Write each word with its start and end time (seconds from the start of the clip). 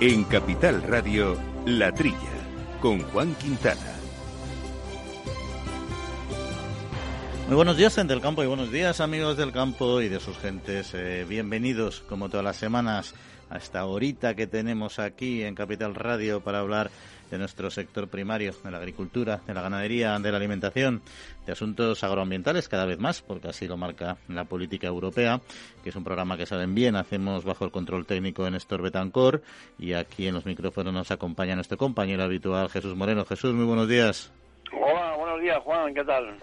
En 0.00 0.22
Capital 0.22 0.80
Radio, 0.84 1.36
La 1.66 1.90
Trilla, 1.90 2.16
con 2.80 3.00
Juan 3.00 3.34
Quintana. 3.34 3.96
Muy 7.48 7.56
buenos 7.56 7.76
días, 7.76 7.96
gente 7.96 8.12
del 8.12 8.22
campo, 8.22 8.44
y 8.44 8.46
buenos 8.46 8.70
días, 8.70 9.00
amigos 9.00 9.36
del 9.36 9.50
campo 9.50 10.00
y 10.00 10.08
de 10.08 10.20
sus 10.20 10.38
gentes. 10.38 10.94
Eh, 10.94 11.26
bienvenidos, 11.28 12.04
como 12.08 12.28
todas 12.28 12.44
las 12.44 12.54
semanas, 12.54 13.12
a 13.50 13.56
esta 13.56 13.86
horita 13.86 14.36
que 14.36 14.46
tenemos 14.46 15.00
aquí 15.00 15.42
en 15.42 15.56
Capital 15.56 15.96
Radio 15.96 16.42
para 16.42 16.60
hablar 16.60 16.92
de 17.30 17.38
nuestro 17.38 17.70
sector 17.70 18.08
primario, 18.08 18.52
de 18.62 18.70
la 18.70 18.78
agricultura, 18.78 19.40
de 19.46 19.54
la 19.54 19.62
ganadería, 19.62 20.18
de 20.18 20.30
la 20.30 20.36
alimentación, 20.36 21.02
de 21.46 21.52
asuntos 21.52 22.02
agroambientales 22.04 22.68
cada 22.68 22.86
vez 22.86 22.98
más, 22.98 23.22
porque 23.22 23.48
así 23.48 23.66
lo 23.66 23.76
marca 23.76 24.16
la 24.28 24.44
política 24.44 24.86
europea, 24.86 25.40
que 25.82 25.90
es 25.90 25.96
un 25.96 26.04
programa 26.04 26.36
que 26.36 26.46
saben 26.46 26.74
bien, 26.74 26.96
hacemos 26.96 27.44
bajo 27.44 27.64
el 27.64 27.70
control 27.70 28.06
técnico 28.06 28.44
de 28.44 28.52
Néstor 28.52 28.82
Betancor 28.82 29.42
y 29.78 29.92
aquí 29.92 30.26
en 30.26 30.34
los 30.34 30.46
micrófonos 30.46 30.92
nos 30.92 31.10
acompaña 31.10 31.54
nuestro 31.54 31.78
compañero 31.78 32.22
habitual 32.22 32.68
Jesús 32.68 32.94
Moreno. 32.96 33.24
Jesús, 33.24 33.54
muy 33.54 33.64
buenos 33.64 33.88
días. 33.88 34.32
Hola, 34.72 35.16
buenos 35.16 35.40
días 35.40 35.58
Juan, 35.62 35.94
¿qué 35.94 36.04
tal? 36.04 36.36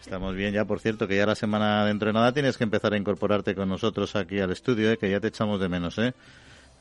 Estamos 0.00 0.34
bien 0.34 0.52
ya, 0.52 0.64
por 0.64 0.80
cierto, 0.80 1.06
que 1.06 1.16
ya 1.16 1.26
la 1.26 1.36
semana 1.36 1.86
dentro 1.86 2.08
de 2.08 2.12
nada 2.12 2.32
tienes 2.32 2.58
que 2.58 2.64
empezar 2.64 2.92
a 2.92 2.96
incorporarte 2.96 3.54
con 3.54 3.68
nosotros 3.68 4.16
aquí 4.16 4.40
al 4.40 4.50
estudio, 4.50 4.90
¿eh? 4.90 4.96
que 4.96 5.08
ya 5.08 5.20
te 5.20 5.28
echamos 5.28 5.60
de 5.60 5.68
menos, 5.68 5.96
¿eh? 5.98 6.12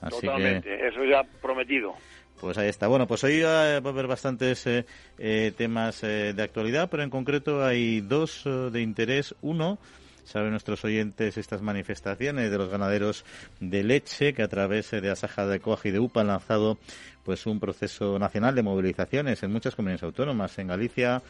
Totalmente, 0.09 0.88
eso 0.88 1.03
ya 1.03 1.22
prometido. 1.41 1.94
Pues 2.41 2.58
ahí 2.58 2.70
está. 2.70 2.88
Bueno, 2.88 3.05
pues 3.05 3.23
hoy 3.23 3.41
va 3.41 3.76
a 3.76 3.77
haber 3.77 4.08
bastantes 4.08 4.66
eh, 4.66 4.88
eh, 5.20 5.54
temas 5.55 6.04
eh, 6.04 6.34
de 6.36 6.41
actualidad, 6.41 6.90
pero 6.90 7.04
en 7.04 7.12
concreto 7.12 7.64
hay 7.64 8.02
dos 8.02 8.45
de 8.45 8.81
interés. 8.81 9.36
Uno, 9.44 9.77
saben 10.25 10.50
nuestros 10.50 10.84
oyentes 10.84 11.38
estas 11.38 11.62
manifestaciones 11.62 12.50
de 12.50 12.58
los 12.58 12.69
ganaderos 12.69 13.25
de 13.59 13.84
leche 13.84 14.34
que 14.34 14.42
a 14.42 14.47
través 14.47 14.89
de 14.89 15.12
Asaja 15.12 15.45
de 15.45 15.59
Coaji 15.59 15.89
y 15.89 15.92
de 15.92 16.00
UPA 16.00 16.22
han 16.22 16.28
lanzado 16.28 16.80
pues 17.23 17.45
un 17.45 17.59
proceso 17.59 18.17
nacional 18.17 18.56
de 18.56 18.64
movilizaciones 18.64 19.44
en 19.44 19.52
muchas 19.52 19.75
comunidades 19.75 20.02
autónomas, 20.02 20.58
en 20.58 20.66
Galicia, 20.66 21.22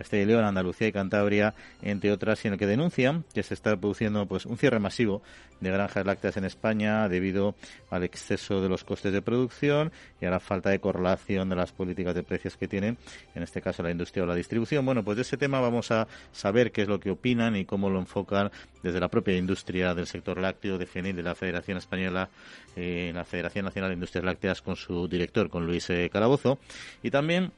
Castilla 0.00 0.22
y 0.22 0.24
León, 0.24 0.44
Andalucía 0.46 0.88
y 0.88 0.92
Cantabria, 0.92 1.52
entre 1.82 2.10
otras, 2.10 2.42
y 2.42 2.48
en 2.48 2.54
el 2.54 2.58
que 2.58 2.66
denuncian 2.66 3.26
que 3.34 3.42
se 3.42 3.52
está 3.52 3.76
produciendo 3.76 4.24
pues 4.24 4.46
un 4.46 4.56
cierre 4.56 4.78
masivo 4.78 5.20
de 5.60 5.70
granjas 5.70 6.06
lácteas 6.06 6.38
en 6.38 6.46
España 6.46 7.06
debido 7.06 7.54
al 7.90 8.02
exceso 8.02 8.62
de 8.62 8.70
los 8.70 8.82
costes 8.82 9.12
de 9.12 9.20
producción 9.20 9.92
y 10.18 10.24
a 10.24 10.30
la 10.30 10.40
falta 10.40 10.70
de 10.70 10.78
correlación 10.78 11.50
de 11.50 11.56
las 11.56 11.72
políticas 11.72 12.14
de 12.14 12.22
precios 12.22 12.56
que 12.56 12.66
tienen, 12.66 12.96
en 13.34 13.42
este 13.42 13.60
caso 13.60 13.82
la 13.82 13.90
industria 13.90 14.22
o 14.22 14.26
la 14.26 14.34
distribución. 14.34 14.86
Bueno, 14.86 15.04
pues 15.04 15.16
de 15.16 15.22
ese 15.22 15.36
tema 15.36 15.60
vamos 15.60 15.90
a 15.90 16.08
saber 16.32 16.72
qué 16.72 16.80
es 16.80 16.88
lo 16.88 16.98
que 16.98 17.10
opinan 17.10 17.54
y 17.54 17.66
cómo 17.66 17.90
lo 17.90 17.98
enfocan 17.98 18.50
desde 18.82 19.00
la 19.00 19.08
propia 19.08 19.36
industria 19.36 19.94
del 19.94 20.06
sector 20.06 20.38
lácteo 20.38 20.78
de 20.78 20.86
FENIL, 20.86 21.14
de 21.14 21.22
la 21.22 21.34
Federación 21.34 21.76
Española, 21.76 22.30
eh, 22.74 23.12
la 23.14 23.26
Federación 23.26 23.66
Nacional 23.66 23.90
de 23.90 23.94
Industrias 23.94 24.24
Lácteas, 24.24 24.62
con 24.62 24.76
su 24.76 25.08
director, 25.08 25.50
con 25.50 25.66
Luis 25.66 25.90
eh, 25.90 26.08
Calabozo. 26.10 26.58
Y 27.02 27.10
también 27.10 27.52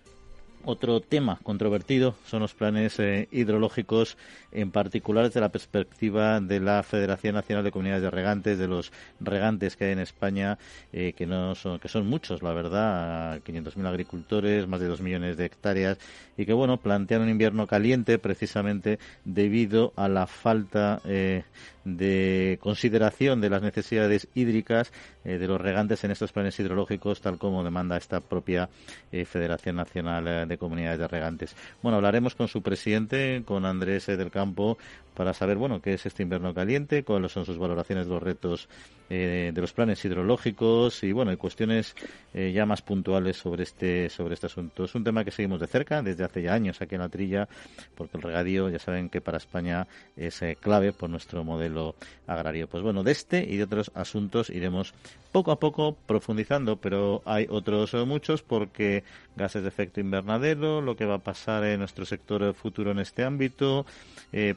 otro 0.64 1.00
tema 1.00 1.38
controvertido 1.42 2.14
son 2.26 2.40
los 2.40 2.54
planes 2.54 2.98
eh, 2.98 3.28
hidrológicos, 3.30 4.16
en 4.50 4.70
particular 4.70 5.24
desde 5.24 5.40
la 5.40 5.50
perspectiva 5.50 6.40
de 6.40 6.60
la 6.60 6.82
Federación 6.82 7.34
Nacional 7.34 7.64
de 7.64 7.72
Comunidades 7.72 8.02
de 8.02 8.10
Regantes, 8.10 8.58
de 8.58 8.68
los 8.68 8.92
regantes 9.20 9.76
que 9.76 9.86
hay 9.86 9.92
en 9.92 9.98
España, 9.98 10.58
eh, 10.92 11.12
que 11.16 11.26
no 11.26 11.54
son, 11.54 11.78
que 11.78 11.88
son 11.88 12.06
muchos, 12.06 12.42
la 12.42 12.52
verdad, 12.52 13.40
500.000 13.42 13.86
agricultores, 13.86 14.66
más 14.66 14.80
de 14.80 14.86
2 14.86 15.00
millones 15.00 15.36
de 15.36 15.46
hectáreas, 15.46 15.98
y 16.36 16.46
que 16.46 16.52
bueno 16.52 16.78
plantean 16.78 17.22
un 17.22 17.28
invierno 17.28 17.66
caliente 17.66 18.18
precisamente 18.18 18.98
debido 19.24 19.92
a 19.96 20.08
la 20.08 20.26
falta 20.26 21.00
eh, 21.04 21.44
de 21.84 22.58
consideración 22.60 23.40
de 23.40 23.50
las 23.50 23.62
necesidades 23.62 24.28
hídricas 24.34 24.92
eh, 25.24 25.38
de 25.38 25.46
los 25.46 25.60
regantes 25.60 26.04
en 26.04 26.10
estos 26.10 26.32
planes 26.32 26.58
hidrológicos, 26.58 27.20
tal 27.20 27.38
como 27.38 27.64
demanda 27.64 27.96
esta 27.96 28.20
propia 28.20 28.68
eh, 29.10 29.24
Federación 29.24 29.76
Nacional 29.76 30.26
eh, 30.28 30.46
de 30.46 30.58
Comunidades 30.58 30.98
de 30.98 31.08
Regantes. 31.08 31.56
Bueno, 31.82 31.96
hablaremos 31.96 32.34
con 32.34 32.48
su 32.48 32.62
presidente, 32.62 33.42
con 33.44 33.64
Andrés 33.66 34.06
del 34.06 34.30
Campo, 34.30 34.78
para 35.14 35.34
saber, 35.34 35.56
bueno, 35.56 35.80
qué 35.80 35.94
es 35.94 36.06
este 36.06 36.22
invierno 36.22 36.54
caliente, 36.54 37.02
cuáles 37.04 37.32
son 37.32 37.44
sus 37.44 37.58
valoraciones 37.58 38.06
los 38.06 38.22
retos 38.22 38.68
de 39.08 39.52
los 39.54 39.74
planes 39.74 40.02
hidrológicos 40.06 41.04
y, 41.04 41.12
bueno, 41.12 41.32
y 41.32 41.36
cuestiones 41.36 41.94
ya 42.32 42.64
más 42.64 42.80
puntuales 42.80 43.36
sobre 43.36 43.64
este, 43.64 44.08
sobre 44.08 44.32
este 44.32 44.46
asunto. 44.46 44.84
Es 44.84 44.94
un 44.94 45.04
tema 45.04 45.22
que 45.22 45.30
seguimos 45.30 45.60
de 45.60 45.66
cerca 45.66 46.00
desde 46.00 46.24
hace 46.24 46.40
ya 46.40 46.54
años 46.54 46.80
aquí 46.80 46.94
en 46.94 47.02
la 47.02 47.10
trilla, 47.10 47.46
porque 47.94 48.16
el 48.16 48.22
regadío, 48.22 48.70
ya 48.70 48.78
saben 48.78 49.10
que 49.10 49.20
para 49.20 49.36
España 49.36 49.86
es 50.16 50.42
clave 50.60 50.94
por 50.94 51.10
nuestro 51.10 51.44
modelo 51.44 51.94
agrario. 52.26 52.68
Pues 52.68 52.82
bueno, 52.82 53.02
de 53.02 53.12
este 53.12 53.44
y 53.44 53.58
de 53.58 53.64
otros 53.64 53.90
asuntos 53.94 54.48
iremos 54.48 54.94
poco 55.30 55.52
a 55.52 55.58
poco 55.58 55.96
profundizando, 56.06 56.76
pero 56.76 57.22
hay 57.24 57.46
otros 57.48 57.94
muchos 58.06 58.42
porque 58.42 59.04
gases 59.36 59.62
de 59.62 59.68
efecto 59.68 60.00
invernadero, 60.00 60.80
lo 60.80 60.96
que 60.96 61.06
va 61.06 61.14
a 61.14 61.18
pasar 61.18 61.64
en 61.64 61.80
nuestro 61.80 62.04
sector 62.04 62.54
futuro 62.54 62.90
en 62.90 62.98
este 62.98 63.24
ámbito, 63.24 63.86
eh, 64.32 64.54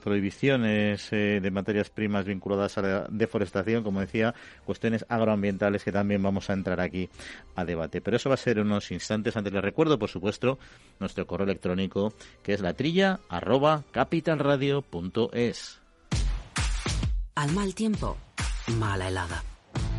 eh, 0.50 1.40
de 1.42 1.52
materias 1.52 1.90
primas 1.90 2.26
vinculadas 2.26 2.78
a 2.78 2.82
la 2.82 3.08
deforestación, 3.10 3.84
como 3.84 4.00
decía, 4.00 4.34
cuestiones 4.66 5.06
agroambientales 5.10 5.84
que 5.84 5.92
también 5.92 6.22
vamos 6.22 6.50
a 6.50 6.54
entrar 6.54 6.80
aquí 6.80 7.10
a 7.56 7.66
debate. 7.66 8.02
Pero 8.02 8.18
eso 8.18 8.30
va 8.30 8.36
a 8.36 8.38
ser 8.38 8.58
en 8.58 8.68
unos 8.68 8.92
instantes. 8.92 9.36
Antes 9.36 9.54
les 9.54 9.64
recuerdo, 9.64 9.98
por 9.98 10.10
supuesto, 10.10 10.60
nuestro 11.00 11.26
correo 11.26 11.46
electrónico 11.46 12.14
que 12.44 12.54
es 12.54 12.62
la 12.62 12.74
trilla 12.74 13.20
arroba 13.30 13.84
capitalradio.es. 13.92 15.82
Al 17.36 17.52
mal 17.52 17.76
tiempo, 17.76 18.18
mala 18.78 19.10
helada. 19.10 19.44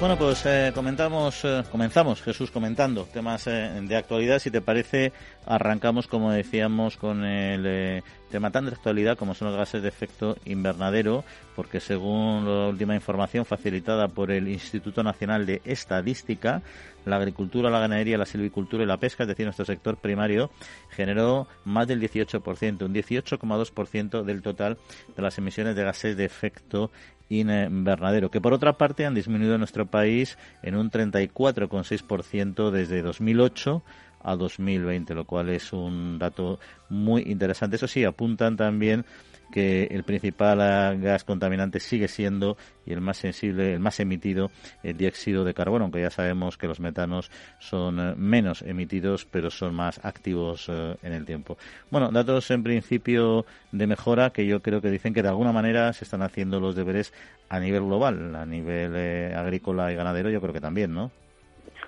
Bueno, 0.00 0.16
pues 0.16 0.46
eh, 0.46 0.70
comentamos, 0.72 1.44
eh, 1.44 1.64
comenzamos, 1.72 2.22
Jesús, 2.22 2.52
comentando 2.52 3.02
temas 3.12 3.48
eh, 3.48 3.80
de 3.82 3.96
actualidad. 3.96 4.38
Si 4.38 4.48
te 4.48 4.60
parece, 4.60 5.12
arrancamos, 5.44 6.06
como 6.06 6.30
decíamos, 6.30 6.96
con 6.96 7.24
el 7.24 8.04
tema 8.30 8.52
tan 8.52 8.66
de 8.66 8.70
actualidad 8.70 9.18
como 9.18 9.34
son 9.34 9.48
los 9.48 9.56
gases 9.56 9.82
de 9.82 9.88
efecto 9.88 10.36
invernadero, 10.44 11.24
porque 11.56 11.80
según 11.80 12.44
la 12.44 12.68
última 12.68 12.94
información 12.94 13.44
facilitada 13.44 14.06
por 14.06 14.30
el 14.30 14.46
Instituto 14.46 15.02
Nacional 15.02 15.46
de 15.46 15.62
Estadística, 15.64 16.62
la 17.04 17.16
agricultura, 17.16 17.68
la 17.68 17.80
ganadería, 17.80 18.18
la 18.18 18.26
silvicultura 18.26 18.84
y 18.84 18.86
la 18.86 18.98
pesca, 18.98 19.24
es 19.24 19.28
decir, 19.28 19.46
nuestro 19.46 19.64
sector 19.64 19.96
primario, 19.96 20.50
generó 20.90 21.48
más 21.64 21.88
del 21.88 22.00
18%, 22.00 22.82
un 22.82 22.94
18,2% 22.94 24.22
del 24.22 24.42
total 24.42 24.78
de 25.16 25.22
las 25.22 25.38
emisiones 25.38 25.74
de 25.74 25.82
gases 25.82 26.16
de 26.16 26.24
efecto 26.24 26.92
invernadero, 27.28 28.30
que 28.30 28.40
por 28.40 28.52
otra 28.52 28.78
parte 28.78 29.06
han 29.06 29.14
disminuido 29.14 29.54
en 29.54 29.60
nuestro 29.60 29.86
país 29.86 30.38
en 30.62 30.76
un 30.76 30.90
34,6% 30.90 32.70
desde 32.70 33.02
2008 33.02 33.82
a 34.22 34.36
2020, 34.36 35.14
lo 35.14 35.24
cual 35.24 35.48
es 35.50 35.72
un 35.72 36.18
dato 36.18 36.58
muy 36.88 37.22
interesante. 37.22 37.76
Eso 37.76 37.88
sí, 37.88 38.04
apuntan 38.04 38.56
también 38.56 39.04
que 39.52 39.84
el 39.84 40.04
principal 40.04 40.58
gas 41.00 41.24
contaminante 41.24 41.80
sigue 41.80 42.08
siendo 42.08 42.56
y 42.84 42.92
el 42.92 43.00
más 43.00 43.18
sensible, 43.18 43.74
el 43.74 43.80
más 43.80 44.00
emitido, 44.00 44.50
el 44.82 44.96
dióxido 44.96 45.44
de 45.44 45.54
carbono, 45.54 45.84
aunque 45.84 46.00
ya 46.00 46.10
sabemos 46.10 46.56
que 46.56 46.66
los 46.66 46.80
metanos 46.80 47.30
son 47.58 47.98
eh, 48.00 48.14
menos 48.16 48.62
emitidos, 48.62 49.24
pero 49.26 49.50
son 49.50 49.74
más 49.74 50.04
activos 50.04 50.68
eh, 50.68 50.96
en 51.02 51.12
el 51.12 51.24
tiempo. 51.24 51.56
Bueno, 51.90 52.10
datos 52.10 52.50
en 52.50 52.62
principio 52.62 53.44
de 53.72 53.86
mejora 53.86 54.30
que 54.30 54.46
yo 54.46 54.60
creo 54.60 54.80
que 54.80 54.90
dicen 54.90 55.14
que 55.14 55.22
de 55.22 55.28
alguna 55.28 55.52
manera 55.52 55.92
se 55.92 56.04
están 56.04 56.22
haciendo 56.22 56.60
los 56.60 56.74
deberes 56.74 57.12
a 57.48 57.60
nivel 57.60 57.84
global, 57.84 58.34
a 58.34 58.46
nivel 58.46 58.92
eh, 58.96 59.34
agrícola 59.34 59.92
y 59.92 59.96
ganadero, 59.96 60.30
yo 60.30 60.40
creo 60.40 60.52
que 60.52 60.60
también, 60.60 60.94
¿no? 60.94 61.10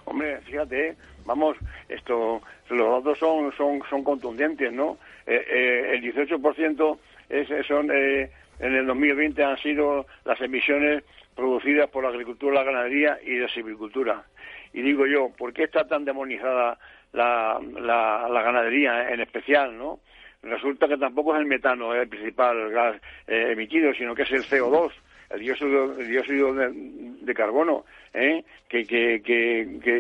Hombre, 0.05 0.41
fíjate, 0.41 0.97
vamos, 1.25 1.57
esto, 1.89 2.41
los 2.69 3.05
datos 3.05 3.19
son, 3.19 3.53
son, 3.57 3.81
son 3.89 4.03
contundentes, 4.03 4.73
¿no? 4.73 4.99
el 5.27 6.03
18% 6.03 6.99
son, 7.67 7.91
eh, 7.93 8.31
en 8.59 8.75
el 8.75 8.87
2020 8.87 9.43
han 9.43 9.57
sido 9.59 10.07
las 10.25 10.41
emisiones 10.41 11.05
producidas 11.35 11.89
por 11.91 12.05
la 12.05 12.11
agricultura, 12.11 12.57
la 12.57 12.65
ganadería 12.65 13.19
y 13.25 13.39
la 13.39 13.49
silvicultura. 13.49 14.25
Y 14.73 14.83
digo 14.83 15.07
yo, 15.07 15.31
¿por 15.37 15.53
qué 15.53 15.65
está 15.65 15.87
tan 15.87 16.05
demonizada 16.05 16.79
la, 17.13 17.59
ganadería 18.43 19.11
en 19.11 19.21
especial, 19.21 19.77
no? 19.77 20.01
Resulta 20.43 20.89
que 20.89 20.97
tampoco 20.97 21.35
es 21.35 21.41
el 21.41 21.47
metano 21.47 21.95
el 21.95 22.09
principal 22.09 22.71
gas 22.71 22.97
eh, 23.27 23.51
emitido, 23.53 23.93
sino 23.95 24.15
que 24.15 24.23
es 24.23 24.33
el 24.33 24.43
CO2. 24.43 24.91
el 25.31 25.41
dióxido, 25.41 25.89
dióxido 25.97 26.55
de, 26.55 27.35
carbono, 27.35 27.85
¿eh? 28.15 28.43
que, 28.69 29.21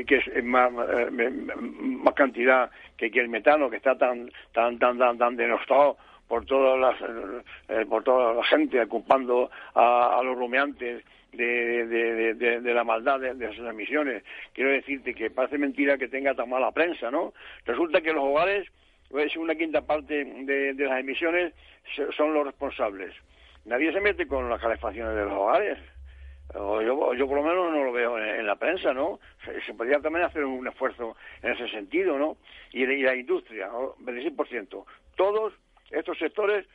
es 0.09 0.45
más, 0.45 0.73
más 0.73 2.15
cantidad 2.15 2.71
que, 2.97 3.07
el 3.07 3.29
metano, 3.29 3.69
que 3.69 3.77
está 3.77 3.97
tan, 3.97 4.31
tan, 4.53 4.79
tan, 4.79 4.99
tan, 4.99 5.19
tan 5.19 5.37
denostado 5.37 5.99
por 6.31 6.47
todas 6.47 6.79
las, 6.79 7.87
por 7.89 8.05
toda 8.05 8.35
la 8.35 8.45
gente 8.45 8.81
ocupando 8.81 9.51
a, 9.75 10.21
los 10.23 10.39
rumiantes 10.39 11.05
de, 11.33 11.87
de, 11.89 12.61
de, 12.61 12.73
la 12.73 12.85
maldad 12.85 13.19
de, 13.19 13.53
sus 13.53 13.67
emisiones. 13.67 14.23
Quiero 14.53 14.71
decirte 14.71 15.13
que 15.13 15.31
parece 15.31 15.59
mentira 15.59 15.99
que 15.99 16.07
tenga 16.07 16.33
tan 16.37 16.49
mala 16.49 16.71
prensa, 16.71 17.11
¿no? 17.11 17.35
Resulta 17.67 18.01
que 18.01 18.13
los 18.13 18.23
hogares, 18.23 18.69
pues 19.11 19.37
una 19.37 19.57
quinta 19.57 19.83
parte 19.83 20.25
de, 20.25 20.73
las 20.75 21.01
emisiones 21.01 21.53
son 22.17 22.33
los 22.33 22.47
responsables. 22.47 23.13
Nadie 23.65 23.93
se 23.93 24.01
mete 24.01 24.29
con 24.29 24.49
las 24.49 24.61
calefacciones 24.61 25.17
de 25.17 25.25
los 25.25 25.33
hogares. 25.33 25.79
O 26.55 26.81
yo, 26.81 27.13
yo 27.15 27.27
por 27.27 27.39
lo 27.39 27.43
menos 27.43 27.73
no 27.73 27.85
lo 27.87 27.93
veo 27.93 28.19
en, 28.19 28.47
la 28.47 28.55
prensa, 28.55 28.95
¿no? 28.95 29.19
Se, 29.67 29.75
podría 29.75 29.99
también 29.99 30.27
hacer 30.27 30.45
un 30.45 30.69
esfuerzo 30.69 31.17
en 31.43 31.55
ese 31.55 31.69
sentido, 31.71 32.19
¿no? 32.21 32.37
Y, 32.71 32.87
la 32.87 33.17
industria, 33.17 33.67
¿no? 33.67 33.97
26%. 33.97 34.85
Todos 35.17 35.55
estos 35.91 36.19
sectores 36.19 36.67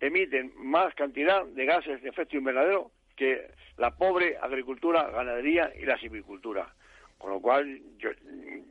emiten 0.00 0.52
más 0.56 0.94
cantidad 0.94 1.44
de 1.44 1.64
gases 1.64 2.02
de 2.02 2.08
efecto 2.08 2.36
invernadero 2.36 2.90
que 3.16 3.50
la 3.76 3.90
pobre 3.90 4.36
agricultura, 4.40 5.10
ganadería 5.10 5.72
y 5.78 5.84
la 5.84 5.98
silvicultura. 5.98 6.72
Con 7.18 7.32
lo 7.32 7.40
cual, 7.40 7.80
yo, 7.98 8.10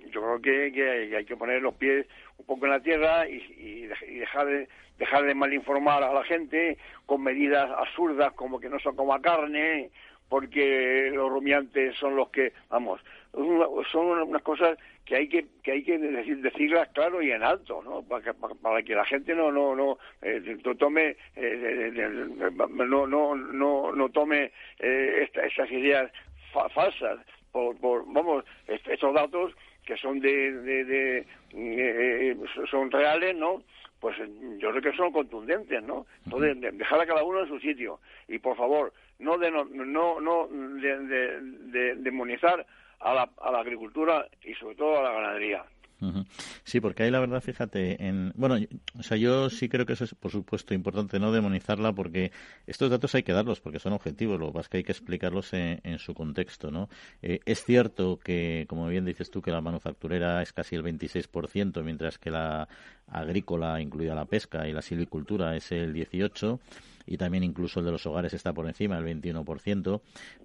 yo 0.10 0.40
creo 0.40 0.72
que, 0.72 1.16
hay 1.16 1.26
que 1.26 1.38
poner 1.38 1.62
los 1.62 1.76
pies 1.76 2.08
un 2.38 2.46
poco 2.48 2.66
en 2.66 2.72
la 2.72 2.80
tierra 2.80 3.28
y, 3.28 3.86
dejar, 4.18 4.48
de, 4.48 4.68
dejar 4.98 5.24
de 5.26 5.36
malinformar 5.36 6.04
a 6.04 6.12
la 6.12 6.24
gente 6.24 6.80
con 7.06 7.22
medidas 7.22 7.70
absurdas 7.70 8.34
como 8.34 8.60
que 8.60 8.70
no 8.70 8.80
son 8.80 8.96
como 8.96 9.20
carne, 9.22 9.92
porque 10.30 11.12
los 11.14 11.30
rumiantes 11.30 11.96
son 11.98 12.16
los 12.16 12.30
que, 12.30 12.54
vamos, 12.70 13.02
son 13.92 14.06
unas 14.06 14.42
cosas 14.42 14.78
que 15.10 15.16
hay 15.16 15.28
que 15.28 15.48
que 15.64 15.72
hay 15.72 15.84
que 15.84 15.98
decir, 15.98 16.38
decirlas 16.38 16.88
claro 16.90 17.20
y 17.20 17.32
en 17.32 17.42
alto, 17.42 17.82
¿no? 17.84 18.04
Para 18.04 18.24
que, 18.24 18.34
para, 18.36 18.84
que 18.84 18.94
la 18.94 19.06
gente 19.06 19.34
no 19.34 19.52
no 19.52 19.76
no 19.76 19.98
eh, 20.22 20.40
tome 20.78 21.18
eh, 21.36 21.92
no 22.78 23.08
no 23.08 23.36
no 23.36 23.92
no 23.92 24.10
tome 24.10 24.52
eh, 24.78 25.28
estas 25.34 25.72
ideas 25.72 26.12
falsas 26.54 27.20
por, 27.52 27.76
por 27.78 28.06
vamos 28.14 28.46
estos 28.68 29.12
datos 29.16 29.52
que 29.84 29.98
son 29.98 30.20
de, 30.20 30.52
de, 30.52 30.86
de 30.86 32.38
son 32.70 32.92
reales, 32.92 33.36
¿no? 33.36 33.64
Pues 34.00 34.16
yo 34.60 34.70
creo 34.70 34.82
que 34.82 34.96
son 34.96 35.12
contundentes, 35.12 35.82
¿no? 35.84 36.06
Entonces, 36.26 36.78
dejar 36.78 37.02
a 37.02 37.08
cada 37.08 37.24
uno 37.24 37.42
en 37.42 37.48
su 37.48 37.60
sitio. 37.60 38.00
Y 38.28 38.38
por 38.38 38.56
favor, 38.56 38.94
no, 39.18 39.38
de, 39.38 39.50
no, 39.50 39.66
no 40.22 40.48
de, 40.48 41.96
demonizar 41.96 42.66
a 43.00 43.14
la, 43.14 43.30
a 43.42 43.52
la 43.52 43.60
agricultura 43.60 44.28
y 44.44 44.54
sobre 44.56 44.76
todo 44.76 45.00
a 45.00 45.04
la 45.04 45.12
ganadería. 45.12 45.66
Sí, 46.64 46.80
porque 46.80 47.04
ahí 47.04 47.12
la 47.12 47.20
verdad, 47.20 47.42
fíjate, 47.42 48.06
en, 48.06 48.32
bueno, 48.36 48.56
o 48.98 49.04
sea, 49.04 49.18
yo 49.18 49.50
sí 49.50 49.68
creo 49.68 49.86
que 49.86 49.94
eso 49.94 50.06
es, 50.06 50.16
por 50.16 50.32
supuesto, 50.32 50.74
importante 50.74 51.20
no 51.20 51.32
demonizarla 51.32 51.92
porque 51.92 52.32
estos 52.68 52.90
datos 52.90 53.16
hay 53.16 53.24
que 53.24 53.34
darlos 53.34 53.60
porque 53.60 53.80
son 53.80 53.94
objetivos, 53.94 54.40
lo 54.40 54.48
que 54.48 54.54
pasa 54.54 54.62
es 54.62 54.70
que 54.70 54.78
hay 54.78 54.84
que 54.84 54.92
explicarlos 54.94 55.54
en, 55.54 56.00
su 56.00 56.14
contexto, 56.14 56.72
¿no? 56.72 56.88
Eh, 57.22 57.40
es 57.46 57.66
cierto 57.66 58.18
que, 58.18 58.66
como 58.70 58.88
bien 58.88 59.04
dices 59.04 59.30
tú, 59.30 59.42
que 59.42 59.52
la 59.52 59.60
manufacturera 59.60 60.42
es 60.42 60.54
casi 60.54 60.76
el 60.76 60.84
26%, 60.84 61.84
mientras 61.84 62.18
que 62.18 62.32
la 62.32 62.70
agrícola, 63.08 63.82
incluida 63.82 64.16
la 64.16 64.26
pesca 64.26 64.68
y 64.68 64.72
la 64.72 64.82
silvicultura, 64.82 65.56
es 65.58 65.72
el 65.74 65.94
18% 65.94 66.60
y 67.10 67.18
también 67.18 67.44
incluso 67.44 67.80
el 67.80 67.88
de 67.88 67.92
los 67.92 68.06
hogares 68.06 68.34
está 68.34 68.54
por 68.54 68.68
encima 68.68 69.02
del 69.02 69.20
21%, 69.20 70.02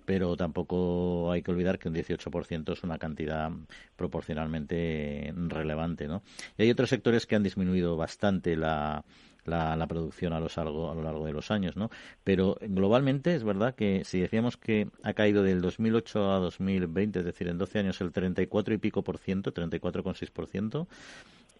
pero 0.06 0.34
tampoco 0.34 1.30
hay 1.30 1.42
que 1.42 1.50
olvidar 1.50 1.78
que 1.78 1.88
un 1.88 1.94
18% 1.94 2.72
es 2.72 2.82
una 2.82 2.98
cantidad 2.98 3.50
proporcionalmente 3.96 5.32
relevante, 5.36 6.08
¿no? 6.08 6.22
Y 6.56 6.62
hay 6.62 6.70
otros 6.70 6.88
sectores 6.88 7.26
que 7.26 7.36
han 7.36 7.42
disminuido 7.42 7.98
bastante 7.98 8.56
la, 8.56 9.04
la, 9.44 9.86
producción 9.86 10.32
a 10.32 10.40
lo, 10.40 10.48
largo, 10.56 10.90
a 10.90 10.94
lo 10.94 11.02
largo 11.02 11.26
de 11.26 11.32
los 11.34 11.50
años, 11.50 11.76
¿no? 11.76 11.90
Pero 12.24 12.56
globalmente 12.62 13.34
es 13.34 13.44
verdad 13.44 13.74
que 13.74 14.02
si 14.04 14.20
decíamos 14.20 14.56
que 14.56 14.88
ha 15.02 15.12
caído 15.12 15.42
del 15.42 15.60
2008 15.60 16.32
a 16.32 16.38
2020, 16.38 17.18
es 17.18 17.24
decir, 17.26 17.48
en 17.48 17.58
12 17.58 17.78
años 17.78 18.00
el 18.00 18.10
34 18.10 18.72
y 18.72 18.78
pico 18.78 19.02
por 19.02 19.18
ciento, 19.18 19.52
34,6 19.52 20.30
por 20.30 20.46
ciento, 20.46 20.88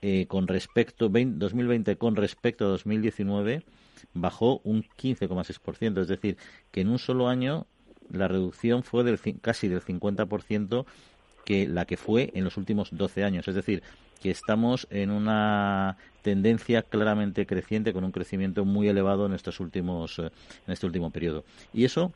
eh, 0.03 0.27
con 0.27 0.49
respecto 0.49 1.09
2020 1.09 1.97
con 1.97 2.17
respecto 2.17 2.67
a 2.67 2.69
2019 2.69 3.65
bajó 4.13 4.61
un 4.65 4.85
15,6%, 4.85 6.01
es 6.01 6.09
decir, 6.09 6.37
que 6.71 6.83
en 6.83 6.89
un 6.89 6.99
solo 6.99 7.29
año 7.29 7.67
la 8.11 8.29
reducción 8.29 8.83
fue 8.83 9.05
del 9.05 9.19
casi 9.41 9.69
del 9.69 9.81
50% 9.81 10.85
que 11.45 11.69
la 11.69 11.85
que 11.85 11.97
fue 11.97 12.31
en 12.35 12.45
los 12.45 12.57
últimos 12.57 12.89
12 12.93 13.25
años, 13.25 13.49
es 13.49 13.55
decir, 13.55 13.83
que 14.23 14.31
estamos 14.31 14.87
en 14.91 15.11
una 15.11 15.99
tendencia 16.23 16.83
claramente 16.83 17.47
creciente 17.47 17.93
con 17.93 18.05
un 18.05 18.13
crecimiento 18.13 18.65
muy 18.65 18.89
elevado 18.89 19.27
en 19.27 19.35
estos 19.35 19.61
últimos 19.61 20.19
eh, 20.19 20.31
en 20.67 20.73
este 20.73 20.87
último 20.87 21.11
periodo. 21.11 21.45
Y 21.73 21.85
eso 21.85 22.13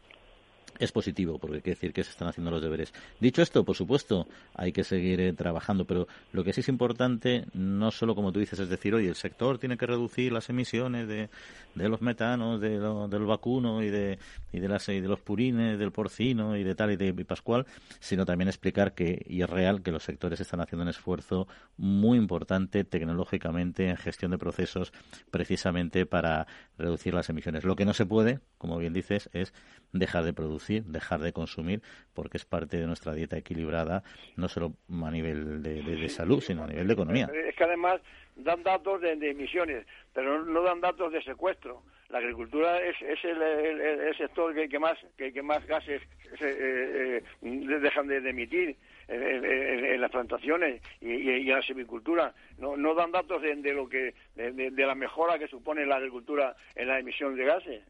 es 0.78 0.92
positivo, 0.92 1.38
porque 1.38 1.60
quiere 1.60 1.76
decir 1.76 1.92
que 1.92 2.04
se 2.04 2.10
están 2.10 2.28
haciendo 2.28 2.50
los 2.50 2.62
deberes. 2.62 2.92
Dicho 3.20 3.42
esto, 3.42 3.64
por 3.64 3.76
supuesto, 3.76 4.26
hay 4.54 4.72
que 4.72 4.84
seguir 4.84 5.20
eh, 5.20 5.32
trabajando, 5.32 5.84
pero 5.84 6.06
lo 6.32 6.44
que 6.44 6.52
sí 6.52 6.60
es 6.60 6.68
importante, 6.68 7.46
no 7.54 7.90
solo 7.90 8.14
como 8.14 8.32
tú 8.32 8.40
dices, 8.40 8.58
es 8.58 8.68
decir, 8.68 8.94
oye, 8.94 9.08
el 9.08 9.14
sector 9.14 9.58
tiene 9.58 9.76
que 9.76 9.86
reducir 9.86 10.32
las 10.32 10.48
emisiones 10.48 11.08
de, 11.08 11.28
de 11.74 11.88
los 11.88 12.00
metanos, 12.00 12.60
de 12.60 12.78
del 12.78 13.24
vacuno 13.24 13.82
y 13.82 13.90
de, 13.90 14.18
y 14.52 14.60
de, 14.60 14.68
las, 14.68 14.86
de 14.86 15.00
los 15.00 15.20
purines, 15.20 15.78
del 15.78 15.92
porcino 15.92 16.56
y 16.56 16.64
de 16.64 16.74
tal 16.74 16.92
y 16.92 16.96
de 16.96 17.12
pascual, 17.24 17.66
sino 18.00 18.24
también 18.24 18.48
explicar 18.48 18.94
que, 18.94 19.24
y 19.28 19.42
es 19.42 19.50
real, 19.50 19.82
que 19.82 19.90
los 19.90 20.04
sectores 20.04 20.40
están 20.40 20.60
haciendo 20.60 20.82
un 20.82 20.88
esfuerzo 20.88 21.48
muy 21.76 22.18
importante 22.18 22.84
tecnológicamente 22.84 23.88
en 23.88 23.96
gestión 23.96 24.30
de 24.30 24.38
procesos 24.38 24.92
precisamente 25.30 26.06
para 26.06 26.46
reducir 26.78 27.14
las 27.14 27.28
emisiones. 27.28 27.64
Lo 27.64 27.76
que 27.76 27.84
no 27.84 27.94
se 27.94 28.06
puede, 28.06 28.40
como 28.58 28.78
bien 28.78 28.92
dices, 28.92 29.30
es 29.32 29.54
dejar 29.92 30.24
de 30.24 30.32
producir, 30.32 30.84
dejar 30.84 31.20
de 31.20 31.32
consumir, 31.32 31.80
porque 32.14 32.36
es 32.36 32.44
parte 32.44 32.76
de 32.76 32.86
nuestra 32.86 33.14
dieta 33.14 33.36
equilibrada, 33.36 34.02
no 34.36 34.48
solo 34.48 34.74
a 35.02 35.10
nivel 35.10 35.62
de, 35.62 36.08
salud, 36.08 36.40
sino 36.40 36.64
a 36.64 36.66
nivel 36.66 36.86
de 36.86 36.92
economía. 36.92 37.30
Es 37.46 37.56
que 37.56 37.64
además 37.64 38.00
dan 38.36 38.62
datos 38.62 39.00
de, 39.00 39.12
emisiones, 39.12 39.86
pero 40.12 40.44
no, 40.44 40.62
dan 40.62 40.80
datos 40.80 41.12
de 41.12 41.22
secuestro. 41.22 41.82
La 42.08 42.18
agricultura 42.18 42.80
es, 42.82 42.96
es 43.02 43.22
el, 43.24 44.16
sector 44.16 44.54
que, 44.54 44.78
más 44.78 44.98
que, 45.16 45.42
más 45.42 45.66
gases 45.66 46.02
eh, 46.40 47.22
eh, 47.42 47.78
dejan 47.80 48.06
de, 48.06 48.16
emitir 48.16 48.76
en, 49.08 50.00
las 50.00 50.10
plantaciones 50.10 50.80
y, 51.00 51.30
en 51.30 51.48
la 51.48 51.62
silvicultura. 51.62 52.32
No, 52.58 52.76
no 52.76 52.94
dan 52.94 53.12
datos 53.12 53.42
de, 53.42 53.72
lo 53.74 53.88
que 53.88 54.14
de 54.36 54.86
la 54.86 54.94
mejora 54.94 55.38
que 55.38 55.48
supone 55.48 55.84
la 55.84 55.96
agricultura 55.96 56.56
en 56.74 56.88
la 56.88 56.98
emisión 56.98 57.36
de 57.36 57.44
gases. 57.44 57.82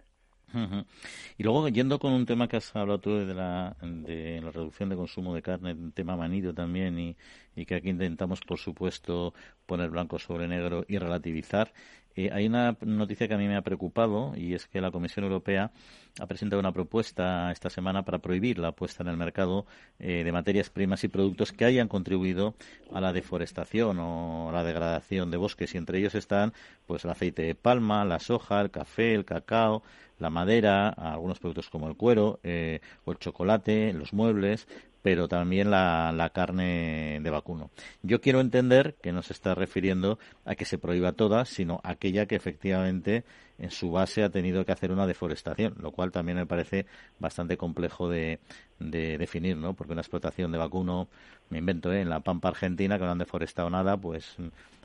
Y 1.37 1.43
luego, 1.43 1.69
yendo 1.69 1.99
con 1.99 2.13
un 2.13 2.27
tema 2.27 2.49
que 2.49 2.57
has 2.57 2.75
hablado 2.75 3.01
tú 3.01 3.15
de 3.15 3.35
la, 3.35 3.77
de 3.83 4.41
la 4.43 4.51
reducción 4.51 4.89
de 4.89 4.97
consumo 4.97 5.35
de 5.35 5.43
carne, 5.43 5.73
un 5.73 5.93
tema 5.93 6.17
manido 6.17 6.55
también, 6.55 6.99
y, 6.99 7.17
y 7.55 7.67
que 7.67 7.77
aquí 7.77 7.91
intentamos, 7.91 8.41
por 8.41 8.59
supuesto, 8.59 9.35
poner 9.67 9.91
blanco 9.91 10.19
sobre 10.19 10.49
negro 10.49 10.85
y 10.89 10.99
relativizar, 10.99 11.73
eh, 12.19 12.31
hay 12.33 12.49
una 12.49 12.77
noticia 12.81 13.29
que 13.29 13.35
a 13.35 13.39
mí 13.39 13.47
me 13.47 13.55
ha 13.55 13.63
preocupado 13.63 14.33
y 14.37 14.55
es 14.55 14.67
que 14.67 14.81
la 14.81 14.91
Comisión 14.91 15.25
Europea 15.25 15.71
ha 16.19 16.27
presentado 16.27 16.59
una 16.59 16.73
propuesta 16.73 17.53
esta 17.53 17.71
semana 17.71 18.05
para 18.05 18.19
prohibir 18.19 18.59
la 18.59 18.73
puesta 18.73 19.05
en 19.05 19.09
el 19.09 19.17
mercado 19.17 19.67
eh, 20.01 20.25
de 20.25 20.33
materias 20.33 20.69
primas 20.69 21.05
y 21.05 21.09
productos 21.09 21.53
que 21.53 21.65
hayan 21.65 21.87
contribuido 21.87 22.57
a 22.93 23.01
la 23.01 23.13
deforestación 23.13 24.01
o 24.01 24.51
la 24.53 24.65
degradación 24.65 25.31
de 25.31 25.37
bosques 25.37 25.73
y 25.77 25.79
entre 25.79 26.01
ellos 26.01 26.17
están 26.17 26.55
pues 26.89 27.05
el 27.05 27.13
aceite 27.13 27.43
de 27.43 27.55
palma, 27.55 28.05
la 28.05 28.19
soja, 28.19 28.63
el 28.63 28.73
café, 28.73 29.15
el 29.15 29.25
cacao, 29.25 29.85
la 30.19 30.29
madera, 30.29 30.89
algunos 30.89 31.39
productos 31.39 31.71
como 31.71 31.89
el 31.89 31.97
cuero 31.97 32.41
eh, 32.43 32.81
o 33.05 33.13
el 33.13 33.19
chocolate, 33.19 33.93
los 33.93 34.13
muebles, 34.13 34.67
pero 35.09 35.27
también 35.27 35.71
la, 35.71 36.31
carne 36.35 37.19
de 37.23 37.31
vacuno. 37.31 37.71
Yo 38.03 38.21
quiero 38.21 38.41
entender 38.41 38.95
que 39.01 39.11
no 39.11 39.23
se 39.23 39.33
está 39.33 39.55
refiriendo 39.55 40.19
a 40.45 40.55
que 40.55 40.67
se 40.67 40.77
prohíba 40.77 41.13
toda, 41.13 41.47
sino 41.47 41.81
aquella 41.83 42.27
que 42.27 42.37
efectivamente 42.37 43.25
en 43.59 43.71
su 43.71 43.91
base 43.91 44.23
ha 44.23 44.31
tenido 44.31 44.65
que 44.65 44.73
hacer 44.73 44.93
una 44.93 45.07
deforestación, 45.07 45.75
lo 45.81 45.93
cual 45.93 46.13
también 46.13 46.39
me 46.39 46.47
parece 46.47 46.87
bastante 47.19 47.57
complejo 47.57 48.09
de, 48.09 48.39
de 48.79 49.19
definir, 49.19 49.57
¿no? 49.57 49.75
Porque 49.75 49.93
una 49.93 50.03
explotación 50.03 50.53
de 50.53 50.59
vacuno, 50.59 51.09
me 51.51 51.59
invento, 51.59 51.93
¿eh? 51.93 52.01
en 52.01 52.09
la 52.09 52.21
pampa 52.21 52.49
argentina, 52.49 52.99
que 52.99 53.05
no 53.05 53.11
han 53.11 53.19
deforestado 53.19 53.69
nada, 53.71 53.97
pues 53.97 54.37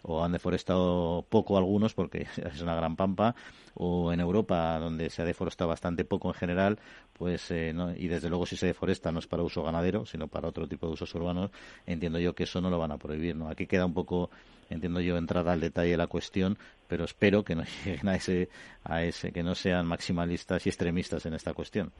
o 0.04 0.24
han 0.24 0.34
deforestado 0.34 1.26
poco 1.30 1.58
algunos 1.58 1.94
porque 1.94 2.28
es 2.38 2.62
una 2.62 2.76
gran 2.76 2.96
pampa, 2.96 3.36
o 3.74 4.14
en 4.14 4.20
Europa 4.20 4.78
donde 4.80 5.10
se 5.10 5.22
ha 5.22 5.26
deforestado 5.26 5.70
bastante 5.70 6.06
poco 6.06 6.28
en 6.28 6.34
general, 6.36 6.80
pues 7.14 7.50
eh, 7.52 7.74
y 7.98 8.08
desde 8.08 8.30
luego 8.30 8.46
si 8.46 8.56
se 8.56 8.68
deforesta 8.68 9.12
no 9.12 9.20
es 9.20 9.28
para 9.28 9.44
uso 9.44 9.64
ganadero, 9.64 10.06
sino 10.06 10.28
para 10.28 10.48
otro 10.48 10.68
tipo 10.68 10.88
de 10.88 10.94
usos 10.94 11.14
urbanos, 11.16 11.52
entiendo 11.86 12.20
yo 12.20 12.36
que 12.36 12.44
eso 12.44 12.62
no 12.62 12.70
lo 12.70 12.78
van 12.78 12.92
a 12.92 12.98
prohibir, 12.98 13.36
¿no? 13.36 13.50
Aquí 13.50 13.66
queda 13.66 13.86
un 13.86 13.94
poco 13.94 14.30
entiendo 14.70 15.02
yo 15.02 15.18
entrada 15.18 15.54
al 15.54 15.60
detalle 15.60 15.92
de 15.92 15.98
la 15.98 16.08
cuestión, 16.08 16.58
pero 16.88 17.06
espero 17.06 17.44
que 17.44 17.56
no 17.56 17.64
lleguen 17.86 18.08
a 18.08 18.16
ese 18.16 18.50
a 18.84 19.04
ese 19.04 19.32
que 19.32 19.44
no 19.44 19.56
sean 19.56 19.86
maximalistas 19.86 20.66
y 20.66 20.70
extremistas 20.70 21.26
en 21.26 21.34
esta 21.34 21.54
cuestión. 21.54 21.92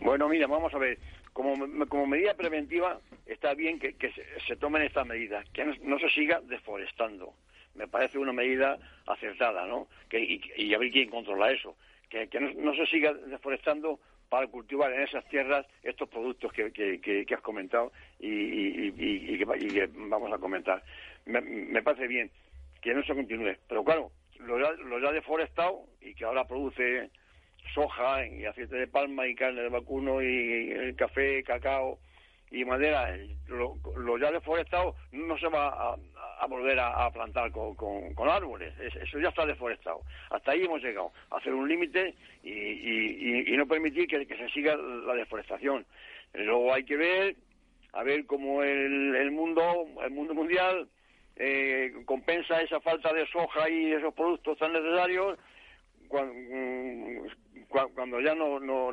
Bueno, 0.00 0.28
mira, 0.28 0.46
vamos 0.46 0.74
a 0.74 0.78
ver. 0.78 0.98
Como, 1.32 1.54
como 1.88 2.06
medida 2.06 2.34
preventiva 2.34 3.00
está 3.24 3.54
bien 3.54 3.78
que, 3.78 3.94
se, 4.46 4.56
tomen 4.56 4.82
estas 4.82 5.06
medidas, 5.06 5.48
que 5.50 5.64
no, 5.64 5.98
se 5.98 6.10
siga 6.10 6.40
deforestando. 6.42 7.32
Me 7.74 7.88
parece 7.88 8.18
una 8.18 8.32
medida 8.32 8.78
acertada, 9.06 9.66
¿no? 9.66 9.88
Que, 10.10 10.20
y, 10.20 10.42
y 10.56 10.74
a 10.74 10.78
ver 10.78 10.90
quién 10.90 11.08
controla 11.08 11.50
eso. 11.50 11.74
Que, 12.10 12.28
que 12.28 12.38
no, 12.38 12.74
se 12.74 12.84
siga 12.86 13.14
deforestando 13.14 13.98
para 14.28 14.46
cultivar 14.46 14.92
en 14.92 15.02
esas 15.02 15.26
tierras 15.28 15.66
estos 15.82 16.08
productos 16.08 16.52
que, 16.52 16.70
que, 16.72 17.34
has 17.34 17.40
comentado 17.40 17.92
y, 18.18 18.90
que, 18.92 19.88
vamos 19.94 20.32
a 20.32 20.38
comentar. 20.38 20.82
Me, 21.26 21.40
me, 21.40 21.82
parece 21.82 22.06
bien 22.06 22.30
que 22.80 22.94
no 22.94 23.02
se 23.04 23.14
continúe, 23.14 23.56
pero 23.68 23.84
claro, 23.84 24.10
lo 24.40 24.58
ya, 24.58 24.72
lo 24.72 24.98
ya 24.98 25.12
deforestado 25.12 25.84
y 26.00 26.14
que 26.14 26.24
ahora 26.24 26.46
produce 26.46 27.10
soja 27.74 28.26
y 28.26 28.44
aceite 28.44 28.76
de 28.76 28.86
palma 28.86 29.26
y 29.26 29.34
carne 29.34 29.62
de 29.62 29.68
vacuno 29.68 30.20
y, 30.22 30.94
café, 30.96 31.42
cacao 31.44 31.98
y 32.50 32.64
madera, 32.64 33.16
lo, 33.48 34.18
ya 34.18 34.30
deforestado 34.30 34.94
no 35.12 35.38
se 35.38 35.48
va 35.48 35.94
a, 36.40 36.46
volver 36.46 36.78
a, 36.80 37.10
plantar 37.10 37.50
con, 37.50 37.74
con, 37.74 38.28
árboles, 38.28 38.74
eso 38.78 39.18
ya 39.20 39.28
está 39.28 39.46
deforestado. 39.46 40.00
Hasta 40.30 40.50
ahí 40.50 40.64
hemos 40.64 40.82
llegado, 40.82 41.12
a 41.30 41.36
hacer 41.36 41.54
un 41.54 41.66
límite 41.66 42.14
y, 42.42 43.52
y, 43.52 43.56
no 43.56 43.66
permitir 43.66 44.06
que, 44.06 44.26
se 44.26 44.48
siga 44.50 44.76
la 44.76 45.14
deforestación. 45.14 45.86
Luego 46.34 46.74
hay 46.74 46.84
que 46.84 46.96
ver, 46.96 47.36
a 47.94 48.02
ver 48.02 48.26
cómo 48.26 48.62
el, 48.62 49.14
el 49.14 49.30
mundo, 49.30 49.86
el 50.04 50.10
mundo 50.10 50.34
mundial 50.34 50.88
eh, 51.36 51.92
compensa 52.04 52.60
esa 52.60 52.80
falta 52.80 53.12
de 53.12 53.26
soja 53.28 53.68
y 53.68 53.92
esos 53.92 54.14
productos 54.14 54.58
tan 54.58 54.72
necesarios 54.72 55.38
Mm, 56.12 57.26
cuando, 57.94 58.20
ya 58.20 58.34
no, 58.34 58.60
no, 58.60 58.92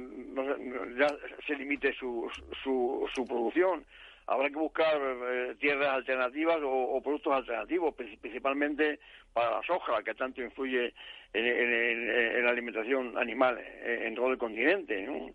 ya 0.97 1.07
se 1.45 1.55
limite 1.55 1.93
su, 1.93 2.29
su, 2.63 3.05
su 3.13 3.25
producción 3.25 3.83
habrá 4.25 4.47
que 4.49 4.55
buscar 4.55 4.95
eh, 4.95 5.55
tierras 5.59 5.95
alternativas 5.95 6.59
o, 6.63 7.01
productos 7.01 7.33
alternativos, 7.33 7.93
principalmente 7.95 8.99
para 9.33 9.57
la 9.57 9.63
soja, 9.63 10.01
que 10.03 10.13
tanto 10.13 10.41
influye 10.41 10.93
en, 11.33 12.45
la 12.45 12.51
alimentación 12.51 13.17
animal 13.17 13.59
en, 13.83 14.15
todo 14.15 14.31
el 14.31 14.37
continente. 14.37 15.33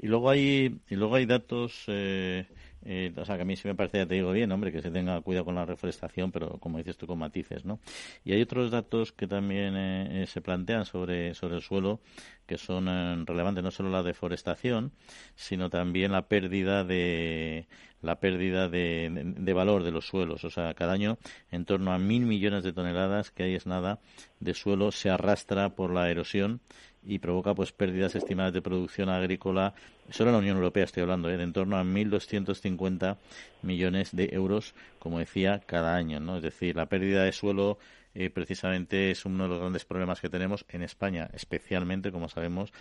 Y 0.00 0.06
luego 0.08 0.30
hay 0.30 0.74
y 0.88 0.96
luego 0.96 1.14
hay 1.16 1.26
datos 1.26 1.84
eh, 1.86 2.46
eh, 2.84 3.12
o 3.16 3.24
sea, 3.24 3.36
que 3.36 3.42
a 3.42 3.44
mí 3.44 3.56
sí 3.56 3.66
me 3.66 3.74
parece, 3.74 3.98
ya 3.98 4.06
te 4.06 4.14
digo 4.14 4.32
bien, 4.32 4.50
hombre, 4.52 4.72
que 4.72 4.80
se 4.80 4.90
tenga 4.90 5.20
cuidado 5.20 5.44
con 5.44 5.54
la 5.54 5.64
reforestación, 5.64 6.30
pero 6.30 6.58
como 6.58 6.78
dices 6.78 6.96
tú, 6.96 7.06
con 7.06 7.18
matices, 7.18 7.64
¿no? 7.64 7.80
Y 8.24 8.32
hay 8.32 8.42
otros 8.42 8.70
datos 8.70 9.12
que 9.12 9.26
también 9.26 9.76
eh, 9.76 10.22
eh, 10.22 10.26
se 10.26 10.40
plantean 10.40 10.84
sobre, 10.84 11.34
sobre 11.34 11.56
el 11.56 11.62
suelo 11.62 12.00
que 12.46 12.56
son 12.56 13.26
relevantes, 13.26 13.62
no 13.62 13.70
solo 13.70 13.90
la 13.90 14.02
deforestación, 14.02 14.92
sino 15.34 15.68
también 15.68 16.12
la 16.12 16.28
pérdida 16.28 16.82
de 16.82 17.66
la 18.00 18.20
pérdida 18.20 18.68
de, 18.68 19.34
de, 19.36 19.52
valor 19.52 19.82
de 19.82 19.90
los 19.90 20.06
suelos. 20.06 20.44
O 20.44 20.50
sea, 20.50 20.72
cada 20.72 20.92
año 20.92 21.18
en 21.50 21.66
torno 21.66 21.92
a 21.92 21.98
mil 21.98 22.24
millones 22.24 22.64
de 22.64 22.72
toneladas, 22.72 23.30
que 23.30 23.42
ahí 23.42 23.54
es 23.54 23.66
nada, 23.66 24.00
de 24.40 24.54
suelo 24.54 24.92
se 24.92 25.10
arrastra 25.10 25.74
por 25.74 25.92
la 25.92 26.10
erosión 26.10 26.60
y 27.08 27.18
provoca 27.18 27.54
pues 27.54 27.72
pérdidas 27.72 28.14
estimadas 28.14 28.52
de 28.52 28.60
producción 28.60 29.08
agrícola 29.08 29.74
solo 30.10 30.28
en 30.30 30.34
la 30.34 30.38
Unión 30.40 30.56
Europea 30.58 30.84
estoy 30.84 31.02
hablando 31.02 31.30
¿eh? 31.30 31.38
de 31.38 31.42
en 31.42 31.54
torno 31.54 31.78
a 31.78 31.82
1.250 31.82 33.16
millones 33.62 34.14
de 34.14 34.28
euros 34.32 34.74
como 34.98 35.18
decía 35.18 35.62
cada 35.64 35.96
año 35.96 36.20
no 36.20 36.36
es 36.36 36.42
decir 36.42 36.76
la 36.76 36.86
pérdida 36.86 37.24
de 37.24 37.32
suelo 37.32 37.78
eh, 38.14 38.30
precisamente 38.30 39.10
es 39.10 39.24
uno 39.24 39.44
de 39.44 39.50
los 39.50 39.60
grandes 39.60 39.84
problemas 39.84 40.20
que 40.20 40.28
tenemos 40.28 40.64
en 40.70 40.82
España, 40.82 41.30
especialmente, 41.34 42.10
como 42.10 42.28
sabemos, 42.28 42.72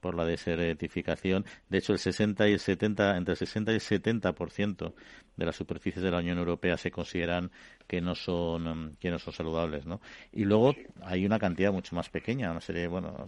por 0.00 0.14
la 0.14 0.26
desertificación. 0.26 1.46
De 1.70 1.78
hecho, 1.78 1.94
el 1.94 1.98
60 1.98 2.48
y 2.48 2.52
el 2.52 2.58
70, 2.58 3.16
entre 3.16 3.32
el 3.32 3.38
60 3.38 3.72
y 3.72 3.74
el 3.76 3.80
70% 3.80 4.92
de 5.36 5.46
las 5.46 5.56
superficies 5.56 6.02
de 6.02 6.10
la 6.10 6.18
Unión 6.18 6.36
Europea 6.36 6.76
se 6.76 6.90
consideran 6.90 7.50
que 7.92 8.00
no 8.00 8.14
son 8.14 8.96
que 8.98 9.10
no 9.10 9.18
son 9.18 9.34
saludables, 9.34 9.84
¿no? 9.84 10.00
Y 10.32 10.46
luego 10.46 10.74
hay 11.02 11.26
una 11.26 11.38
cantidad 11.38 11.70
mucho 11.70 11.94
más 11.94 12.08
pequeña, 12.08 12.50
una 12.50 12.62
serie, 12.62 12.88
bueno, 12.88 13.26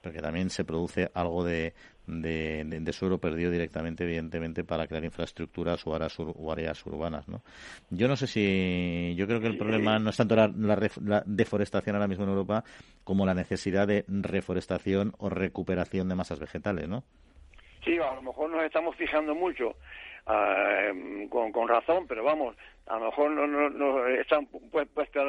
porque 0.00 0.20
también 0.22 0.48
se 0.48 0.64
produce 0.64 1.10
algo 1.12 1.44
de, 1.44 1.74
de, 2.06 2.92
suelo 2.94 3.18
perdido 3.18 3.50
directamente, 3.50 4.04
evidentemente, 4.04 4.64
para 4.64 4.86
crear 4.86 5.04
infraestructuras 5.04 5.86
o 5.86 5.94
áreas, 5.94 6.18
o 6.18 6.50
áreas 6.50 6.86
urbanas, 6.86 7.28
¿no? 7.28 7.42
Yo 7.90 8.08
no 8.08 8.16
sé 8.16 8.26
si, 8.26 9.14
yo 9.18 9.26
creo 9.26 9.38
que 9.38 9.48
el 9.48 9.58
problema 9.58 9.98
no 9.98 10.08
es 10.08 10.16
tanto 10.16 10.34
la, 10.34 10.48
la 10.48 11.22
deforestación 11.26 11.96
ahora 11.96 12.08
mismo 12.08 12.24
en 12.24 12.30
Europa 12.30 12.64
como 13.04 13.26
la 13.26 13.34
necesidad 13.34 13.86
de 13.86 14.06
reforestación 14.08 15.12
o 15.18 15.28
recuperación 15.28 16.08
de 16.08 16.14
masas 16.14 16.40
vegetales, 16.40 16.88
¿no? 16.88 17.04
Sí, 17.84 17.98
a 17.98 18.14
lo 18.14 18.22
mejor 18.22 18.48
nos 18.48 18.64
estamos 18.64 18.96
fijando 18.96 19.34
mucho 19.34 19.76
eh, 20.28 21.28
con, 21.30 21.68
razón, 21.68 22.06
pero 22.08 22.24
vamos, 22.24 22.56
a 22.86 22.98
lo 22.98 23.06
mejor 23.06 23.30
no, 23.30 23.46
no, 23.46 24.06
están 24.08 24.46
pues, 24.46 24.88
puestos 24.88 25.24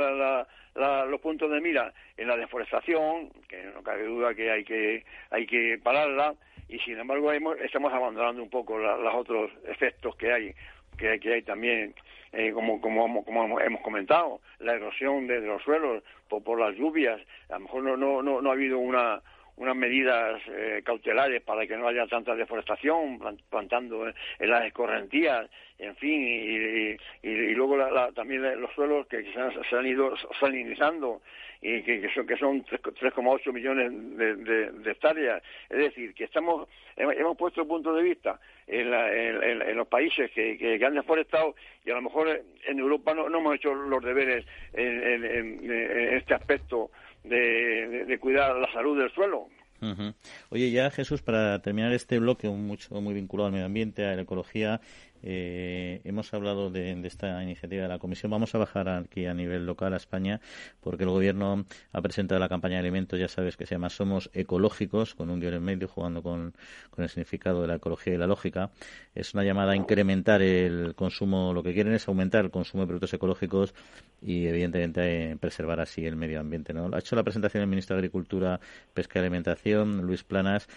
los 0.76 1.22
puntos 1.22 1.52
de 1.52 1.62
mira 1.62 1.94
en 2.18 2.28
la 2.28 2.38
deforestación, 2.38 3.30
que 3.48 3.64
no 3.76 3.84
cabe 3.84 4.06
duda 4.06 4.34
que 4.34 4.52
hay 4.52 4.64
que 4.64 5.04
hay 5.30 5.46
que 5.46 5.80
pararla, 5.84 6.34
y 6.70 6.80
sin 6.80 7.00
embargo 7.00 7.32
estamos 7.32 7.94
abandonando 7.94 8.42
un 8.42 8.50
poco 8.50 8.78
los 8.78 9.16
otros 9.16 9.52
efectos 9.68 10.16
que 10.16 10.32
hay, 10.32 10.56
que, 10.98 11.34
hay 11.34 11.42
también, 11.44 11.94
eh, 12.34 12.52
como, 12.52 12.82
como, 12.82 13.24
como 13.24 13.60
hemos 13.60 13.82
comentado, 13.82 14.42
la 14.60 14.74
erosión 14.74 15.28
de, 15.28 15.42
los 15.42 15.62
suelos 15.64 16.04
por, 16.28 16.44
por 16.44 16.60
las 16.60 16.76
lluvias, 16.76 17.22
a 17.50 17.54
lo 17.54 17.60
mejor 17.62 17.84
no, 17.84 17.98
no, 17.98 18.22
no, 18.22 18.42
no 18.42 18.50
ha 18.50 18.54
habido 18.54 18.80
una 18.80 19.22
unas 19.58 19.76
medidas 19.76 20.40
eh, 20.48 20.82
cautelares 20.86 21.42
para 21.42 21.66
que 21.66 21.76
no 21.76 21.88
haya 21.88 22.06
tanta 22.08 22.36
deforestación, 22.36 23.20
plantando 23.50 24.08
en 24.08 24.50
las 24.50 24.66
escorrentías, 24.66 25.50
en 25.80 25.96
fin, 25.96 26.98
y, 27.24 27.54
luego 27.54 27.78
también 28.14 28.60
los 28.60 28.72
suelos 28.74 29.08
que 29.08 29.24
se 29.32 29.76
han, 29.76 29.86
ido 29.86 30.16
salinizando 30.40 31.22
y 31.62 31.82
que, 31.82 32.10
son, 32.14 32.26
que 32.28 32.38
son 32.38 32.66
3,8 32.66 33.52
millones 33.52 33.92
de, 34.18 34.92
hectáreas. 34.92 35.44
Es 35.70 35.78
decir, 35.78 36.14
que 36.14 36.26
estamos 36.26 36.68
hemos 36.96 37.38
puesto 37.38 37.62
el 37.62 37.68
punto 37.68 37.94
de 37.94 38.02
vista 38.02 38.40
en, 38.66 38.92
en, 38.94 39.78
los 39.78 39.88
países 39.88 40.32
que, 40.32 40.58
que, 40.58 40.84
han 40.84 40.96
deforestado 40.96 41.56
y 41.86 41.92
a 41.92 41.96
lo 41.96 42.02
mejor 42.02 42.42
en 42.66 42.80
Europa 42.80 43.14
no, 43.14 43.28
hemos 43.28 43.56
hecho 43.56 43.74
los 43.74 44.04
deberes 44.04 44.46
en 44.74 45.70
este 46.14 46.34
aspecto 46.34 46.90
de, 47.28 48.18
cuidar 48.20 48.56
la 48.56 48.72
salud 48.72 48.98
del 48.98 49.12
suelo. 49.12 49.48
Oye, 50.50 50.72
ya 50.72 50.90
Jesús, 50.90 51.22
para 51.22 51.62
terminar 51.62 51.94
este 51.94 52.18
bloque 52.18 52.50
mucho 52.50 53.00
muy 53.00 53.14
vinculado 53.14 53.48
al 53.48 53.54
medio 53.54 53.68
ambiente, 53.68 54.06
a 54.06 54.16
la 54.16 54.24
ecología, 54.24 54.82
eh, 55.24 56.02
hemos 56.04 56.34
hablado 56.34 56.70
de, 56.70 57.00
esta 57.06 57.42
iniciativa 57.44 57.84
de 57.84 57.88
la 57.88 58.00
Comisión. 58.00 58.32
Vamos 58.32 58.54
a 58.56 58.58
bajar 58.58 58.90
aquí 58.90 59.26
a 59.26 59.34
nivel 59.34 59.66
local 59.66 59.94
a 59.94 59.98
España 59.98 60.42
porque 60.82 61.04
el 61.04 61.10
Gobierno 61.10 61.66
ha 61.92 62.02
presentado 62.02 62.40
la 62.40 62.50
campaña 62.50 62.76
de 62.76 62.82
alimentos, 62.82 63.20
ya 63.20 63.28
sabes, 63.28 63.58
que 63.58 63.66
se 63.66 63.76
llama 63.76 63.90
Somos 63.90 64.30
Ecológicos, 64.34 65.16
con 65.16 65.30
un 65.30 65.40
guion 65.40 65.56
en 65.56 65.64
medio, 65.64 65.88
jugando 65.88 66.22
con, 66.22 66.54
el 66.98 67.10
significado 67.10 67.62
de 67.62 67.68
la 67.68 67.76
ecología 67.76 68.14
y 68.14 68.18
la 68.18 68.28
lógica. 68.28 68.72
Es 69.16 69.34
una 69.34 69.44
llamada 69.44 69.74
a 69.74 69.76
incrementar 69.76 70.42
el 70.42 70.94
consumo, 70.96 71.54
lo 71.54 71.64
que 71.64 71.74
quieren 71.74 71.94
es 71.94 72.08
aumentar 72.08 72.46
el 72.46 72.52
consumo 72.52 72.84
de 72.84 72.88
productos 72.88 73.14
ecológicos 73.14 73.74
y, 74.22 74.48
evidentemente, 74.48 75.32
eh, 75.32 75.36
preservar 75.38 75.80
así 75.80 76.06
el 76.06 76.16
medio 76.16 76.40
ambiente. 76.40 76.74
¿no? 76.74 76.90
Ha 76.94 77.00
hecho 77.00 77.16
la 77.16 77.24
presentación 77.24 77.62
el 77.62 77.70
ministro 77.70 77.96
de 77.96 78.00
Agricultura, 78.00 78.60
Pesca 78.94 79.20
y 79.20 79.22
Alimentación, 79.22 80.02
Luis 80.02 80.24
Planas 80.24 80.68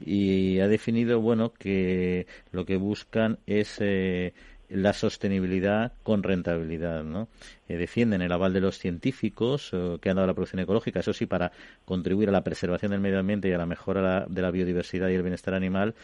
y 0.00 0.60
ha 0.60 0.68
definido 0.68 1.20
bueno 1.20 1.52
que 1.52 2.26
lo 2.50 2.64
que 2.64 2.76
buscan 2.76 3.38
es 3.46 3.76
eh, 3.80 4.32
la 4.68 4.92
sostenibilidad 4.92 5.92
con 6.02 6.22
rentabilidad, 6.22 7.04
¿no? 7.04 7.28
Eh, 7.68 7.76
defienden 7.76 8.22
el 8.22 8.32
aval 8.32 8.52
de 8.52 8.60
los 8.60 8.78
científicos 8.78 9.70
eh, 9.72 9.98
que 10.00 10.10
han 10.10 10.16
dado 10.16 10.26
la 10.26 10.34
producción 10.34 10.60
ecológica, 10.60 11.00
eso 11.00 11.12
sí, 11.12 11.26
para 11.26 11.52
contribuir 11.84 12.30
a 12.30 12.32
la 12.32 12.44
preservación 12.44 12.92
del 12.92 13.00
medio 13.00 13.18
ambiente 13.18 13.48
y 13.48 13.52
a 13.52 13.58
la 13.58 13.66
mejora 13.66 14.26
de 14.28 14.42
la 14.42 14.50
biodiversidad 14.50 15.08
y 15.08 15.14
el 15.14 15.22
bienestar 15.22 15.54
animal 15.54 15.94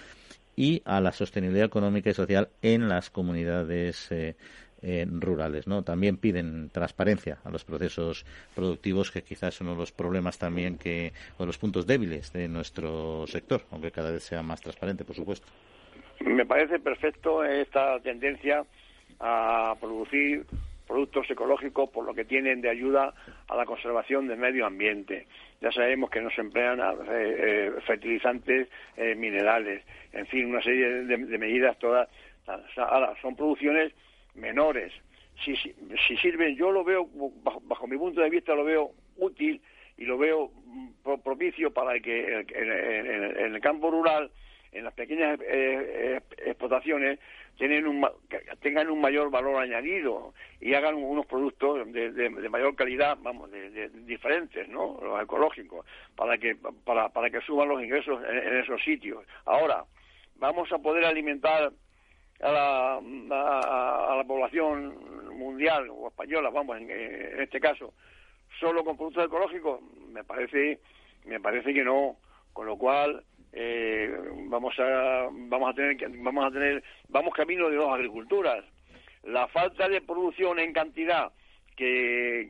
y 0.54 0.82
a 0.84 1.00
la 1.00 1.12
sostenibilidad 1.12 1.66
económica 1.66 2.10
y 2.10 2.14
social 2.14 2.48
en 2.62 2.88
las 2.88 3.10
comunidades 3.10 4.10
rurales, 4.82 5.66
¿no? 5.66 5.82
También 5.82 6.16
piden 6.16 6.70
transparencia 6.70 7.38
a 7.44 7.50
los 7.50 7.64
procesos 7.64 8.24
productivos, 8.54 9.10
que 9.10 9.22
quizás 9.22 9.54
son 9.54 9.66
uno 9.66 9.76
de 9.76 9.80
los 9.80 9.92
problemas 9.92 10.38
también 10.38 10.78
que, 10.78 11.12
o 11.38 11.46
los 11.46 11.58
puntos 11.58 11.86
débiles 11.86 12.32
de 12.32 12.48
nuestro 12.48 13.26
sector, 13.26 13.62
aunque 13.72 13.90
cada 13.90 14.10
vez 14.12 14.22
sea 14.22 14.42
más 14.42 14.60
transparente, 14.60 15.04
por 15.04 15.16
supuesto. 15.16 15.46
Me 16.20 16.46
parece 16.46 16.78
perfecto 16.78 17.44
esta 17.44 17.98
tendencia 18.00 18.64
a 19.20 19.74
producir 19.80 20.44
productos 20.86 21.30
ecológicos 21.30 21.90
por 21.90 22.04
lo 22.04 22.14
que 22.14 22.24
tienen 22.24 22.60
de 22.60 22.70
ayuda 22.70 23.12
a 23.46 23.56
la 23.56 23.66
conservación 23.66 24.26
del 24.26 24.38
medio 24.38 24.66
ambiente. 24.66 25.26
Ya 25.60 25.70
sabemos 25.70 26.10
que 26.10 26.20
no 26.20 26.30
se 26.30 26.40
emplean 26.40 26.80
eh, 26.80 26.84
eh, 27.10 27.72
fertilizantes 27.86 28.68
eh, 28.96 29.14
minerales, 29.14 29.84
en 30.12 30.26
fin, 30.26 30.46
una 30.46 30.62
serie 30.62 31.04
de, 31.04 31.38
medidas 31.38 31.78
todas. 31.78 32.08
son 33.20 33.36
producciones 33.36 33.92
menores. 34.38 34.92
Si, 35.44 35.54
si, 35.56 36.16
sirven, 36.16 36.56
yo 36.56 36.72
lo 36.72 36.82
veo, 36.82 37.08
bajo, 37.62 37.86
mi 37.86 37.96
punto 37.96 38.20
de 38.20 38.30
vista, 38.30 38.54
lo 38.54 38.64
veo 38.64 38.92
útil 39.16 39.60
y 39.96 40.04
lo 40.04 40.18
veo 40.18 40.50
mm, 40.64 41.20
propicio 41.22 41.72
para 41.72 41.98
que 42.00 42.44
en, 42.48 43.54
el 43.54 43.60
campo 43.60 43.90
rural, 43.90 44.30
en 44.72 44.84
las 44.84 44.94
pequeñas 44.94 45.38
eh, 45.42 46.20
explotaciones, 46.44 47.20
tienen 47.58 47.88
un, 47.88 48.06
tengan 48.60 48.88
un 48.88 49.00
mayor 49.00 49.30
valor 49.30 49.60
añadido 49.60 50.32
y 50.60 50.74
hagan 50.74 50.94
unos 50.94 51.26
productos 51.26 51.92
de, 51.92 52.30
mayor 52.48 52.76
calidad, 52.76 53.18
vamos, 53.20 53.50
de, 53.50 53.90
diferentes, 54.06 54.68
¿no? 54.68 54.98
Los 55.02 55.20
ecológicos, 55.22 55.84
para 56.14 56.38
que 56.38 56.56
para, 56.84 57.08
para 57.08 57.30
que 57.30 57.40
suban 57.40 57.68
los 57.68 57.82
ingresos 57.82 58.22
en, 58.24 58.58
esos 58.58 58.82
sitios. 58.82 59.24
Ahora, 59.44 59.84
vamos 60.36 60.72
a 60.72 60.78
poder 60.78 61.04
alimentar 61.04 61.72
a 62.40 62.52
la, 62.52 62.96
a, 62.96 64.16
la 64.16 64.24
población 64.24 64.94
mundial 65.36 65.88
o 65.90 66.08
española, 66.08 66.50
vamos, 66.50 66.76
en, 66.78 66.90
este 67.40 67.60
caso, 67.60 67.94
solo 68.60 68.84
con 68.84 68.96
productos 68.96 69.26
ecológicos, 69.26 69.80
me 70.12 70.24
parece 70.24 70.80
me 71.24 71.40
parece 71.40 71.74
que 71.74 71.84
no, 71.84 72.16
con 72.52 72.66
lo 72.66 72.76
cual 72.76 73.22
eh, 73.52 74.16
vamos 74.48 74.74
a 74.78 75.28
vamos 75.30 75.70
a 75.70 75.74
tener 75.74 75.96
vamos 76.18 76.46
a 76.46 76.50
tener 76.50 76.82
vamos 77.08 77.34
camino 77.34 77.68
de 77.68 77.76
dos 77.76 77.92
agriculturas. 77.92 78.64
La 79.24 79.48
falta 79.48 79.88
de 79.88 80.00
producción 80.00 80.58
en 80.58 80.72
cantidad 80.72 81.32
que, 81.76 82.48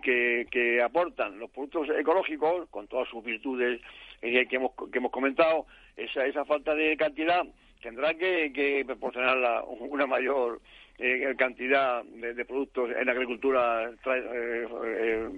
que, 0.50 0.82
aportan 0.82 1.38
los 1.38 1.50
productos 1.50 1.88
ecológicos 1.98 2.68
con 2.70 2.88
todas 2.88 3.08
sus 3.08 3.22
virtudes 3.22 3.80
eh, 4.22 4.46
que 4.46 4.56
hemos 4.56 4.72
que 4.90 4.98
hemos 4.98 5.10
comentado 5.10 5.66
esa 5.96 6.24
esa 6.26 6.44
falta 6.44 6.74
de 6.74 6.96
cantidad 6.96 7.42
tendrá 7.80 8.14
que, 8.14 8.52
que 8.52 8.84
proporcionar 8.86 9.64
una 9.80 10.06
mayor 10.06 10.60
eh, 11.00 11.32
cantidad 11.38 12.02
de, 12.02 12.44
productos 12.44 12.90
en 12.90 13.06
la 13.06 13.12
agricultura 13.12 13.88
eh, 13.88 14.66
eh, 14.84 15.28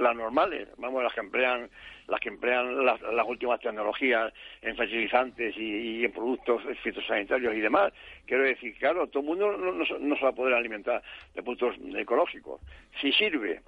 las 0.00 0.16
normales, 0.16 0.66
vamos, 0.78 1.00
las 1.04 1.14
que 1.14 1.20
emplean 1.20 1.70
las 2.08 2.18
que 2.18 2.28
emplean 2.28 2.84
las, 2.84 3.00
últimas 3.24 3.60
tecnologías 3.60 4.32
en 4.62 4.76
fertilizantes 4.76 5.56
y, 5.56 6.04
en 6.04 6.10
productos 6.10 6.60
fitosanitarios 6.82 7.54
y 7.54 7.60
demás. 7.60 7.92
Quiero 8.26 8.42
decir, 8.42 8.74
claro, 8.78 9.06
todo 9.06 9.20
el 9.20 9.28
mundo 9.28 9.56
no, 9.56 10.16
se 10.16 10.24
va 10.24 10.30
a 10.30 10.34
poder 10.34 10.54
alimentar 10.54 11.00
de 11.34 11.42
productos 11.42 11.76
ecológicos. 11.96 12.60
Si 13.00 13.12
sirve 13.12 13.60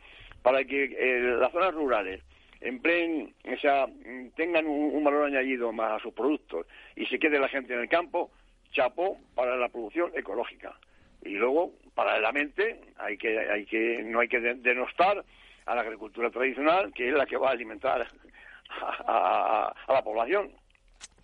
para 0.43 0.65
que 0.65 1.37
las 1.39 1.53
zonas 1.53 1.73
rurales 1.73 2.21
empleen, 2.61 3.35
o 3.45 3.57
sea, 3.59 3.87
tengan 4.37 4.67
un, 4.67 5.03
valor 5.05 5.27
añadido 5.27 5.73
más 5.73 5.93
a 5.93 6.03
sus 6.03 6.13
productos 6.13 6.67
y 6.97 7.07
se 7.07 7.19
quede 7.19 7.39
la 7.39 7.49
gente 7.49 7.75
en 7.75 7.81
el 7.81 7.89
campo, 7.89 8.31
chapo 8.73 9.19
para 9.35 9.57
la 9.57 9.69
producción 9.69 10.13
ecológica. 10.15 10.79
Y 11.25 11.31
luego, 11.31 11.73
paralelamente, 11.95 12.81
hay 12.97 13.17
que, 13.17 13.39
hay 13.39 13.65
que, 13.67 14.03
no 14.05 14.21
hay 14.21 14.29
que 14.29 14.41
denostar 14.41 15.25
a 15.67 15.75
la 15.75 15.81
agricultura 15.83 16.31
tradicional, 16.31 16.93
que 16.93 17.09
es 17.09 17.15
la 17.15 17.27
que 17.27 17.37
va 17.37 17.49
a 17.49 17.53
alimentar 17.53 18.07
a 19.07 19.75
la 19.89 20.03
población. 20.03 20.51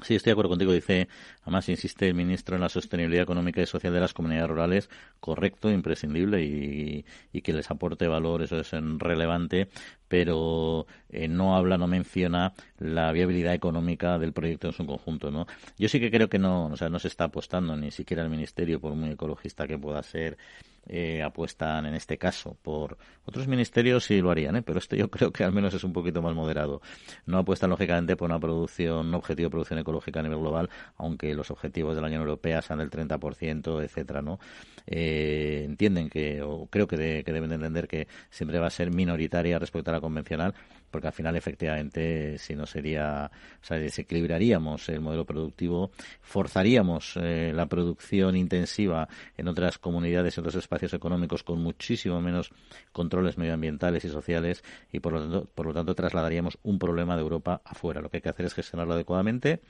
Sí, 0.02 0.14
estoy 0.16 0.30
de 0.30 0.32
acuerdo 0.32 0.50
contigo. 0.50 0.72
Dice, 0.72 1.08
además 1.42 1.68
insiste 1.68 2.08
el 2.08 2.14
ministro 2.14 2.56
en 2.56 2.62
la 2.62 2.68
sostenibilidad 2.68 3.22
económica 3.22 3.62
y 3.62 3.66
social 3.66 3.92
de 3.92 4.00
las 4.00 4.12
comunidades 4.12 4.50
rurales, 4.50 4.90
correcto, 5.20 5.70
imprescindible 5.70 6.42
y, 6.42 7.04
que 7.42 7.52
les 7.52 7.70
aporte 7.70 8.06
valor, 8.06 8.42
eso 8.42 8.58
es 8.58 8.70
relevante, 8.98 9.68
pero 10.14 10.86
eh, 11.08 11.26
no 11.26 11.56
habla, 11.56 11.76
no 11.76 11.88
menciona 11.88 12.52
la 12.78 13.10
viabilidad 13.10 13.52
económica 13.52 14.16
del 14.16 14.32
proyecto 14.32 14.68
en 14.68 14.72
su 14.72 14.86
conjunto, 14.86 15.32
¿no? 15.32 15.48
Yo 15.76 15.88
sí 15.88 15.98
que 15.98 16.08
creo 16.08 16.28
que 16.28 16.38
no, 16.38 16.66
o 16.66 16.76
sea, 16.76 16.88
no 16.88 17.00
se 17.00 17.08
está 17.08 17.24
apostando 17.24 17.76
ni 17.76 17.90
siquiera 17.90 18.22
el 18.22 18.30
ministerio, 18.30 18.80
por 18.80 18.94
muy 18.94 19.10
ecologista 19.10 19.66
que 19.66 19.76
pueda 19.76 20.00
ser, 20.04 20.38
eh, 20.86 21.22
apuestan 21.22 21.86
en 21.86 21.94
este 21.94 22.18
caso 22.18 22.58
por 22.60 22.98
otros 23.24 23.48
ministerios 23.48 24.04
sí 24.04 24.20
lo 24.20 24.30
harían, 24.30 24.56
¿eh? 24.56 24.62
pero 24.62 24.78
este 24.78 24.98
yo 24.98 25.08
creo 25.08 25.32
que 25.32 25.42
al 25.42 25.52
menos 25.52 25.72
es 25.72 25.82
un 25.82 25.94
poquito 25.94 26.20
más 26.20 26.34
moderado. 26.34 26.82
No 27.24 27.38
apuestan 27.38 27.70
lógicamente 27.70 28.16
por 28.16 28.28
una 28.28 28.38
producción, 28.38 29.06
un 29.06 29.14
objetivo 29.14 29.46
de 29.46 29.50
producción 29.50 29.78
ecológica 29.78 30.20
a 30.20 30.22
nivel 30.22 30.40
global, 30.40 30.68
aunque 30.98 31.34
los 31.34 31.50
objetivos 31.50 31.94
de 31.94 32.02
la 32.02 32.08
Unión 32.08 32.20
Europea 32.20 32.60
sean 32.60 32.80
del 32.80 32.90
30%, 32.90 33.82
etcétera, 33.82 34.20
¿no? 34.20 34.38
Eh, 34.86 35.62
entienden 35.64 36.10
que, 36.10 36.42
o 36.42 36.66
creo 36.66 36.86
que, 36.86 37.22
que 37.24 37.32
deben 37.32 37.48
de 37.48 37.54
entender 37.54 37.88
que 37.88 38.06
siempre 38.28 38.58
va 38.58 38.66
a 38.66 38.70
ser 38.70 38.90
minoritaria 38.90 39.58
respecto 39.58 39.90
a 39.90 39.94
la 39.94 40.00
convencional, 40.04 40.54
porque 40.90 41.08
al 41.08 41.12
final 41.12 41.34
efectivamente 41.34 42.38
si 42.38 42.54
no 42.54 42.66
sería, 42.66 43.30
o 43.60 43.64
sea, 43.64 43.78
desequilibraríamos 43.78 44.88
el 44.88 45.00
modelo 45.00 45.24
productivo, 45.24 45.90
forzaríamos 46.20 47.14
eh, 47.16 47.52
la 47.52 47.66
producción 47.66 48.36
intensiva 48.36 49.08
en 49.36 49.48
otras 49.48 49.78
comunidades, 49.78 50.38
en 50.38 50.42
otros 50.42 50.54
espacios 50.54 50.94
económicos 50.94 51.42
con 51.42 51.60
muchísimo 51.60 52.20
menos 52.20 52.52
controles 52.92 53.38
medioambientales 53.38 54.04
y 54.04 54.08
sociales 54.08 54.62
y 54.92 55.00
por 55.00 55.14
lo 55.14 55.20
tanto, 55.22 55.48
por 55.52 55.66
lo 55.66 55.74
tanto 55.74 55.94
trasladaríamos 55.94 56.58
un 56.62 56.78
problema 56.78 57.16
de 57.16 57.22
Europa 57.22 57.60
afuera. 57.64 58.00
Lo 58.00 58.08
que 58.08 58.18
hay 58.18 58.22
que 58.22 58.28
hacer 58.28 58.46
es 58.46 58.54
gestionarlo 58.54 58.94
adecuadamente 58.94 59.60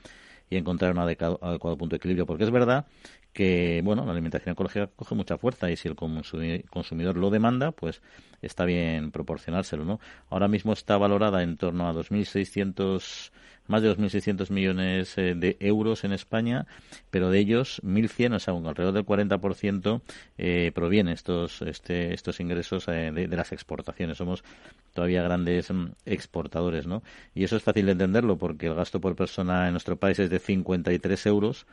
y 0.49 0.57
encontrar 0.57 0.91
un 0.91 0.99
adecuado, 0.99 1.39
punto 1.77 1.95
de 1.95 1.97
equilibrio, 1.97 2.25
porque 2.25 2.43
es 2.43 2.51
verdad 2.51 2.85
que 3.35 3.81
bueno 3.83 4.05
la 4.05 4.13
alimentación 4.13 4.53
ecológica 4.53 4.87
coge 4.95 5.13
mucha 5.13 5.37
fuerza 5.37 5.69
y 5.69 5.75
si 5.75 5.89
el 5.89 5.95
consumidor 5.95 7.17
lo 7.17 7.29
demanda 7.29 7.71
pues 7.73 8.01
está 8.41 8.63
bien 8.63 9.11
proporcionárselo 9.11 9.83
no 9.83 9.99
ahora 10.29 10.47
mismo 10.47 10.71
está 10.71 10.97
valorada 10.97 11.43
en 11.43 11.57
torno 11.57 11.87
a 11.89 11.93
2.600 11.93 13.31
más 13.67 13.81
de 13.81 13.93
2.600 13.93 14.51
millones 14.51 15.17
eh, 15.17 15.33
de 15.35 15.57
euros 15.59 16.03
en 16.03 16.11
España, 16.11 16.67
pero 17.09 17.31
de 17.31 17.39
ellos 17.39 17.81
1.100, 17.83 18.35
o 18.35 18.39
sea, 18.39 18.53
alrededor 18.53 18.93
del 18.93 19.05
40% 19.07 20.01
eh, 20.37 20.71
proviene 20.75 21.13
estos, 21.13 21.63
este, 21.63 22.13
estos 22.13 22.39
ingresos 22.39 22.87
eh, 22.89 23.11
de, 23.11 23.27
de, 23.27 23.35
las 23.35 23.51
exportaciones. 23.53 24.17
Somos 24.17 24.43
todavía 24.93 25.23
grandes 25.23 25.71
mm, 25.71 25.87
exportadores, 26.05 26.85
¿no? 26.85 27.01
Y 27.33 27.43
eso 27.43 27.55
es 27.55 27.63
fácil 27.63 27.87
de 27.87 27.93
entenderlo 27.93 28.37
porque 28.37 28.67
el 28.67 28.75
gasto 28.75 29.01
por 29.01 29.15
persona 29.15 29.65
en 29.65 29.71
nuestro 29.71 29.95
país 29.95 30.19
es 30.19 30.29
de 30.29 30.37
53 30.37 31.25
euros 31.25 31.65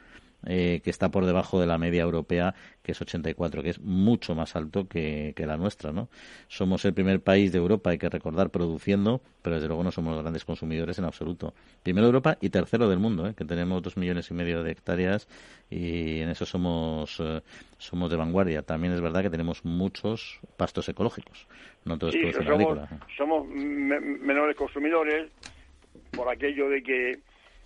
eh, 0.46 0.81
que 0.83 0.90
está 0.90 1.11
por 1.11 1.24
debajo 1.24 1.61
de 1.61 1.66
la 1.66 1.78
media 1.78 2.02
europea, 2.02 2.55
que 2.83 2.92
es 2.92 3.00
84, 3.00 3.62
que 3.62 3.70
es 3.70 3.81
mucho 3.81 4.35
más 4.35 4.57
alto 4.57 4.88
que, 4.88 5.35
la 5.38 5.57
nuestra, 5.57 5.92
¿no? 5.92 6.09
Somos 6.48 6.85
el 6.85 6.94
primer 6.94 7.20
país 7.20 7.52
de 7.52 7.59
Europa, 7.59 7.90
hay 7.90 7.98
que 7.98 8.09
recordar, 8.09 8.50
produciendo, 8.50 9.20
pero 9.42 9.57
desde 9.57 9.68
luego 9.68 9.83
no 9.83 9.90
somos 9.90 10.14
los 10.14 10.22
grandes 10.22 10.44
consumidores 10.44 10.98
en 10.98 11.05
absoluto. 11.05 11.55
Primero 11.83 12.07
de 12.07 12.11
Europa 12.11 12.38
y 12.40 12.50
tercero 12.50 12.88
del 12.88 12.98
mundo, 12.98 13.28
¿eh? 13.28 13.35
que 13.35 13.44
tenemos 13.44 13.83
dos 13.83 13.96
millones 13.96 14.31
y 14.31 14.35
medio 14.35 14.62
de 14.62 14.72
hectáreas 14.72 15.28
y 15.70 16.20
en 16.20 16.28
eso 16.28 16.44
somos, 16.44 17.18
eh, 17.20 17.40
somos 17.78 18.11
de 18.11 18.16
vanguardia. 18.16 18.62
También 18.62 18.92
es 18.92 19.00
verdad 19.00 19.22
que 19.22 19.31
tenemos 19.31 19.64
muchos 19.64 20.40
pastos 20.57 20.88
ecológicos, 20.88 21.46
no 21.85 21.98
todo 21.98 22.11
es 22.11 22.16
producción 22.16 22.44
somos, 22.44 22.61
agrícola. 22.61 22.88
Somos 23.16 23.48
menores 23.48 24.57
consumidores 24.57 25.31
por 26.12 26.28
aquello 26.28 26.68
de 26.68 26.83
que 26.83 27.20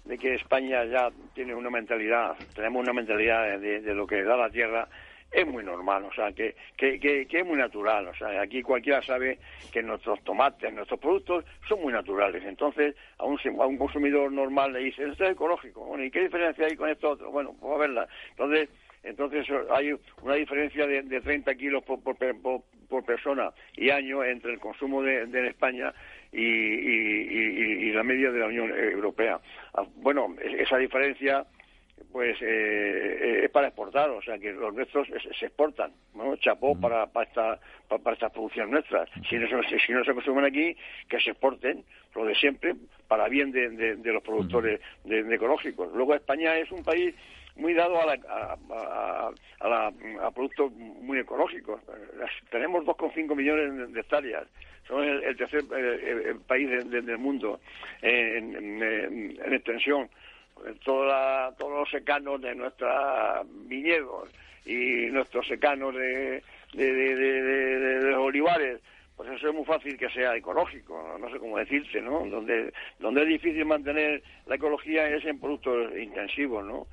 de 0.07 0.19
que 0.19 0.35
España 0.35 0.85
ya 0.85 1.11
tiene 1.35 1.55
una 1.55 1.71
mentalidad, 1.71 2.37
tenemos 2.55 2.83
una 2.83 2.93
mentalidad 2.93 3.59
de, 3.59 3.95
lo 3.95 4.07
que 4.07 4.23
da 4.23 4.37
la 4.37 4.51
tierra, 4.51 4.89
es 5.31 5.47
muy 5.47 5.65
normal, 5.65 6.05
o 6.05 6.13
sea, 6.13 6.33
que, 6.33 6.55
que, 6.77 6.99
que, 7.01 7.27
es 7.29 7.45
muy 7.45 7.59
natural. 7.59 8.07
O 8.07 8.15
sea, 8.15 8.41
aquí 8.41 8.63
cualquiera 8.63 9.03
sabe 9.03 9.39
que 9.73 9.83
nuestros 9.83 10.23
tomates, 10.23 10.73
nuestros 10.73 11.01
productos 11.01 11.45
son 11.69 11.83
muy 11.83 11.93
naturales. 11.93 12.45
Entonces, 12.45 12.95
a 13.19 13.25
un, 13.25 13.39
a 13.61 13.67
un 13.67 13.77
consumidor 13.77 14.31
normal 14.31 14.73
le 14.73 14.79
dice, 14.81 15.05
esto 15.05 15.25
es 15.25 15.33
ecológico. 15.33 15.85
Bueno, 15.85 16.05
¿y 16.05 16.11
qué 16.11 16.23
diferencia 16.23 16.67
hay 16.67 16.77
con 16.77 16.89
esto 16.89 17.11
otro? 17.11 17.31
Bueno, 17.33 17.55
pues 17.61 17.75
a 17.75 17.79
verla. 17.79 18.09
Entonces, 18.31 18.69
entonces 19.03 19.47
hay 19.71 19.95
una 20.23 20.35
diferencia 20.35 20.87
de, 20.87 21.03
de 21.03 21.21
30 21.21 21.55
kilos 21.57 21.83
por, 21.85 22.01
por, 22.01 23.05
persona 23.05 23.53
y 23.77 23.91
año 23.91 24.25
entre 24.25 24.53
el 24.53 24.59
consumo 24.59 25.03
de, 25.03 25.27
de 25.27 25.49
España 25.49 25.93
y, 26.37 27.93
la 27.93 28.03
media 28.03 28.31
de 28.31 28.41
la 28.41 28.47
Unión 28.47 28.71
Europea. 28.71 29.41
Ah, 29.75 29.85
bueno, 29.97 30.35
esa 30.43 30.77
diferencia 30.77 31.47
pues 32.13 32.37
eh, 32.41 32.47
eh, 32.47 33.41
es 33.45 33.51
para 33.51 33.69
exportar, 33.69 34.11
o 34.11 34.23
sea 34.23 34.39
que 34.39 34.53
los 34.53 34.73
nuestros 34.75 35.09
se 35.09 35.47
exportan, 35.47 35.93
¿no? 36.15 36.37
Chapó 36.37 36.79
para, 36.79 37.07
para, 37.07 37.27
esta, 37.27 37.61
para, 37.89 38.15
estas 38.15 38.33
producciones 38.33 38.71
nuestras. 38.71 39.09
Si 39.29 39.37
no, 39.37 39.47
se, 39.49 39.79
si 39.79 39.93
no 39.93 40.05
se 40.05 40.15
consumen 40.15 40.45
aquí, 40.45 40.77
que 41.09 41.21
se 41.21 41.31
exporten, 41.31 41.85
lo 42.15 42.25
de 42.25 42.35
siempre, 42.35 42.75
para 43.09 43.29
bien 43.29 43.51
de, 43.51 43.97
de, 43.97 44.13
los 44.13 44.23
productores 44.23 44.81
de, 45.05 45.35
ecológicos. 45.35 45.93
Luego 45.95 46.15
España 46.15 46.57
es 46.57 46.71
un 46.71 46.83
país 46.83 47.15
muy 47.57 47.75
dado 47.75 47.99
a, 47.99 48.15
a, 48.29 49.31
a, 49.61 49.93
a 50.23 50.31
productos 50.31 50.73
muy 50.73 51.19
ecológicos. 51.19 51.81
Tenemos 52.51 52.85
2,5 52.85 53.35
millones 53.35 53.93
de 53.93 54.01
hectáreas 54.01 54.47
somos 54.87 55.05
el, 55.07 55.37
tercer 55.37 55.65
país 56.47 56.69
del 56.91 57.19
mundo 57.19 57.61
en, 58.03 59.39
extensión. 59.53 60.09
Toda 60.85 61.53
todos 61.57 61.81
los 61.81 61.91
secanos 61.91 62.41
de 62.41 62.55
nuestros 62.55 62.91
viñedos 63.69 64.31
y 64.65 65.07
nuestros 65.11 65.47
secanos 65.47 65.95
de, 65.95 66.43
de, 66.73 68.01
los 68.03 68.19
olivares 68.19 68.81
pues 69.17 69.31
eso 69.31 69.49
es 69.49 69.55
muy 69.55 69.65
fácil 69.65 69.97
que 69.97 70.11
sea 70.11 70.37
ecológico, 70.37 71.17
no 71.19 71.31
sé 71.31 71.39
cómo 71.39 71.57
decirte, 71.57 72.03
¿no? 72.03 72.27
Donde, 72.27 72.73
donde 72.99 73.23
es 73.23 73.29
difícil 73.29 73.65
mantener 73.65 74.23
la 74.47 74.57
ecología 74.57 75.09
es 75.09 75.25
en 75.25 75.41
productos 75.41 75.91
intensivos, 75.99 76.65
¿no? 76.65 76.87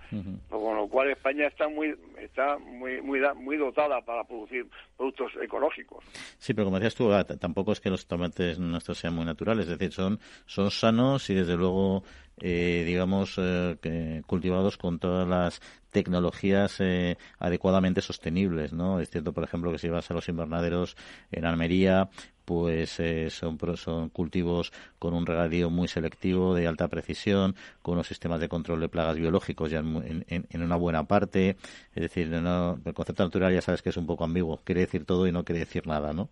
Con 0.50 0.78
lo 0.78 0.88
cual 0.88 1.12
España 1.12 1.48
está 1.48 1.68
muy 1.68 1.94
está 2.18 2.58
muy, 2.58 3.02
muy, 3.02 3.20
muy 3.36 3.58
dotada 3.58 4.02
para 4.02 4.24
producir 4.24 4.66
productos 4.96 5.34
ecológicos. 5.42 6.04
Sí, 6.38 6.54
pero 6.54 6.66
como 6.66 6.80
decías 6.80 6.96
tú, 6.96 7.12
ah, 7.12 7.26
tampoco 7.26 7.74
es 7.74 7.82
que 7.82 7.90
los 7.90 8.08
tomates 8.08 8.58
nuestros 8.58 8.98
sean 8.98 9.16
muy 9.16 9.26
naturales, 9.26 9.68
es 9.68 9.78
decir, 9.78 9.92
son, 9.92 10.20
son 10.46 10.72
sanos 10.72 11.30
y 11.30 11.36
desde 11.36 11.58
luego 11.58 12.04
eh, 12.40 12.84
digamos, 12.86 13.36
eh, 13.38 14.22
cultivados 14.26 14.78
con 14.78 15.00
todas 15.00 15.28
las 15.28 15.62
tecnologías 15.92 16.78
eh, 16.80 17.18
adecuadamente 17.40 18.02
sostenibles, 18.02 18.74
¿no? 18.74 19.00
Es 19.00 19.10
cierto, 19.10 19.32
por 19.32 19.44
ejemplo, 19.44 19.72
que 19.72 19.78
si 19.78 19.90
vas 19.90 20.10
a 20.10 20.14
los 20.14 20.28
invernaderos 20.28 20.98
en 21.32 21.46
Almería, 21.46 22.10
pues 22.46 23.00
eh, 23.00 23.30
son, 23.30 23.58
son 23.78 24.10
cultivos 24.10 24.72
con 25.00 25.14
un 25.14 25.26
regadío 25.26 25.70
muy 25.70 25.88
selectivo, 25.88 26.54
de 26.54 26.68
alta 26.68 26.88
precisión, 26.88 27.56
con 27.82 27.96
unos 27.96 28.08
sistemas 28.08 28.40
de 28.40 28.50
control 28.50 28.80
de 28.80 28.90
plagas 28.90 29.18
biológicos 29.18 29.72
ya 29.72 29.80
en, 29.80 30.26
en, 30.28 30.62
una 30.62 30.76
buena 30.76 31.06
parte. 31.06 31.58
Es 31.96 32.02
decir, 32.02 32.34
el 32.34 32.94
concepto 32.94 33.24
natural 33.24 33.54
ya 33.54 33.62
sabes 33.62 33.82
que 33.82 33.90
es 33.90 33.98
un 33.98 34.06
poco 34.06 34.24
ambiguo, 34.24 34.62
quiere 34.64 34.82
decir 34.82 35.06
todo 35.06 35.28
y 35.28 35.32
no 35.32 35.44
quiere 35.44 35.60
decir 35.60 35.88
nada, 35.88 36.14
¿no? 36.14 36.30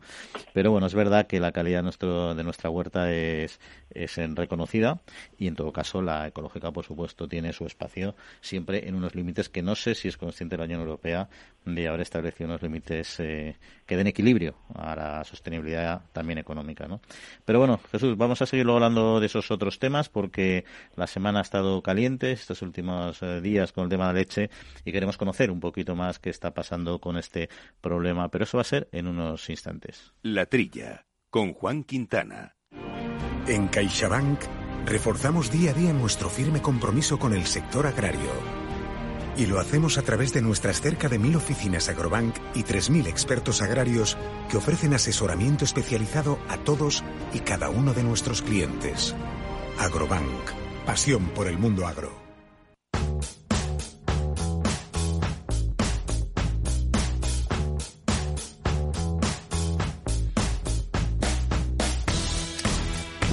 Pero 0.53 0.71
bueno, 0.71 0.87
es 0.87 0.93
verdad 0.93 1.27
que 1.27 1.39
la 1.39 1.51
calidad 1.51 1.79
de, 1.79 1.83
nuestro, 1.83 2.35
de 2.35 2.43
nuestra 2.43 2.69
huerta 2.69 3.11
es, 3.11 3.59
es 3.89 4.17
reconocida 4.35 5.01
y 5.37 5.47
en 5.47 5.55
todo 5.55 5.71
caso 5.71 6.01
la 6.01 6.27
ecológica, 6.27 6.71
por 6.71 6.85
supuesto, 6.85 7.27
tiene 7.27 7.53
su 7.53 7.65
espacio 7.65 8.15
siempre 8.41 8.87
en 8.87 8.95
unos 8.95 9.15
límites 9.15 9.49
que 9.49 9.61
no 9.61 9.75
sé 9.75 9.95
si 9.95 10.07
es 10.07 10.17
consciente 10.17 10.57
la 10.57 10.65
Unión 10.65 10.81
Europea 10.81 11.29
de 11.65 11.87
haber 11.87 12.01
establecido 12.01 12.49
unos 12.49 12.61
límites 12.61 13.19
eh, 13.19 13.55
que 13.85 13.97
den 13.97 14.07
equilibrio 14.07 14.55
a 14.73 14.95
la 14.95 15.23
sostenibilidad 15.23 16.00
también 16.13 16.39
económica. 16.39 16.87
¿no? 16.87 17.01
Pero 17.45 17.59
bueno, 17.59 17.79
Jesús, 17.91 18.17
vamos 18.17 18.41
a 18.41 18.45
seguir 18.45 18.67
hablando 18.69 19.19
de 19.19 19.25
esos 19.25 19.51
otros 19.51 19.79
temas 19.79 20.09
porque 20.09 20.65
la 20.95 21.07
semana 21.07 21.39
ha 21.39 21.41
estado 21.41 21.81
caliente 21.81 22.31
estos 22.31 22.61
últimos 22.61 23.21
eh, 23.21 23.41
días 23.41 23.71
con 23.71 23.85
el 23.85 23.89
tema 23.89 24.07
de 24.07 24.13
la 24.13 24.19
leche 24.19 24.49
y 24.85 24.91
queremos 24.91 25.17
conocer 25.17 25.51
un 25.51 25.59
poquito 25.59 25.95
más 25.95 26.19
qué 26.19 26.29
está 26.29 26.53
pasando 26.53 26.99
con 26.99 27.17
este 27.17 27.49
problema. 27.81 28.29
Pero 28.29 28.43
eso 28.43 28.57
va 28.57 28.61
a 28.61 28.65
ser 28.65 28.87
en 28.91 29.07
unos 29.07 29.49
instantes. 29.49 30.13
La 30.21 30.45
Trilla, 30.45 31.05
con 31.29 31.53
Juan 31.53 31.83
Quintana. 31.83 32.55
En 33.47 33.67
CaixaBank 33.67 34.39
reforzamos 34.85 35.51
día 35.51 35.71
a 35.71 35.73
día 35.73 35.93
nuestro 35.93 36.29
firme 36.29 36.61
compromiso 36.61 37.17
con 37.19 37.33
el 37.33 37.45
sector 37.45 37.87
agrario 37.87 38.60
y 39.37 39.45
lo 39.45 39.59
hacemos 39.59 39.97
a 39.97 40.01
través 40.01 40.33
de 40.33 40.41
nuestras 40.41 40.81
cerca 40.81 41.09
de 41.09 41.19
mil 41.19 41.35
oficinas 41.35 41.89
Agrobank 41.89 42.35
y 42.53 42.63
3.000 42.63 43.07
expertos 43.07 43.61
agrarios 43.61 44.17
que 44.49 44.57
ofrecen 44.57 44.93
asesoramiento 44.93 45.65
especializado 45.65 46.39
a 46.49 46.57
todos 46.57 47.03
y 47.33 47.39
cada 47.39 47.69
uno 47.69 47.93
de 47.93 48.03
nuestros 48.03 48.41
clientes. 48.41 49.15
Agrobank, 49.79 50.51
pasión 50.85 51.29
por 51.29 51.47
el 51.47 51.57
mundo 51.57 51.87
agro. 51.87 52.20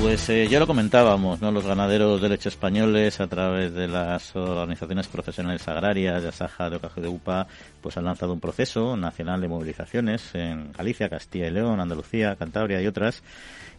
Pues 0.01 0.29
eh, 0.29 0.47
ya 0.49 0.61
lo 0.61 0.67
comentábamos, 0.69 1.41
¿no? 1.41 1.51
Los 1.51 1.67
ganaderos 1.67 2.23
de 2.23 2.29
leche 2.29 2.49
españoles 2.49 3.19
a 3.21 3.27
través 3.27 3.75
de 3.75 3.89
las 3.89 4.35
organizaciones 4.37 5.09
profesionales 5.09 5.67
agrarias, 5.67 6.23
de 6.23 6.29
Asaja, 6.29 6.71
de 6.71 6.77
Ocajo 6.77 7.01
de 7.01 7.09
UPA, 7.09 7.49
pues 7.83 7.97
han 7.97 8.05
lanzado 8.05 8.33
un 8.33 8.39
proceso 8.39 8.97
nacional 8.97 9.41
de 9.41 9.49
movilizaciones 9.49 10.35
en 10.35 10.73
Galicia, 10.73 11.09
Castilla 11.09 11.49
y 11.49 11.51
León, 11.51 11.81
Andalucía, 11.81 12.37
Cantabria 12.37 12.81
y 12.81 12.87
otras 12.87 13.25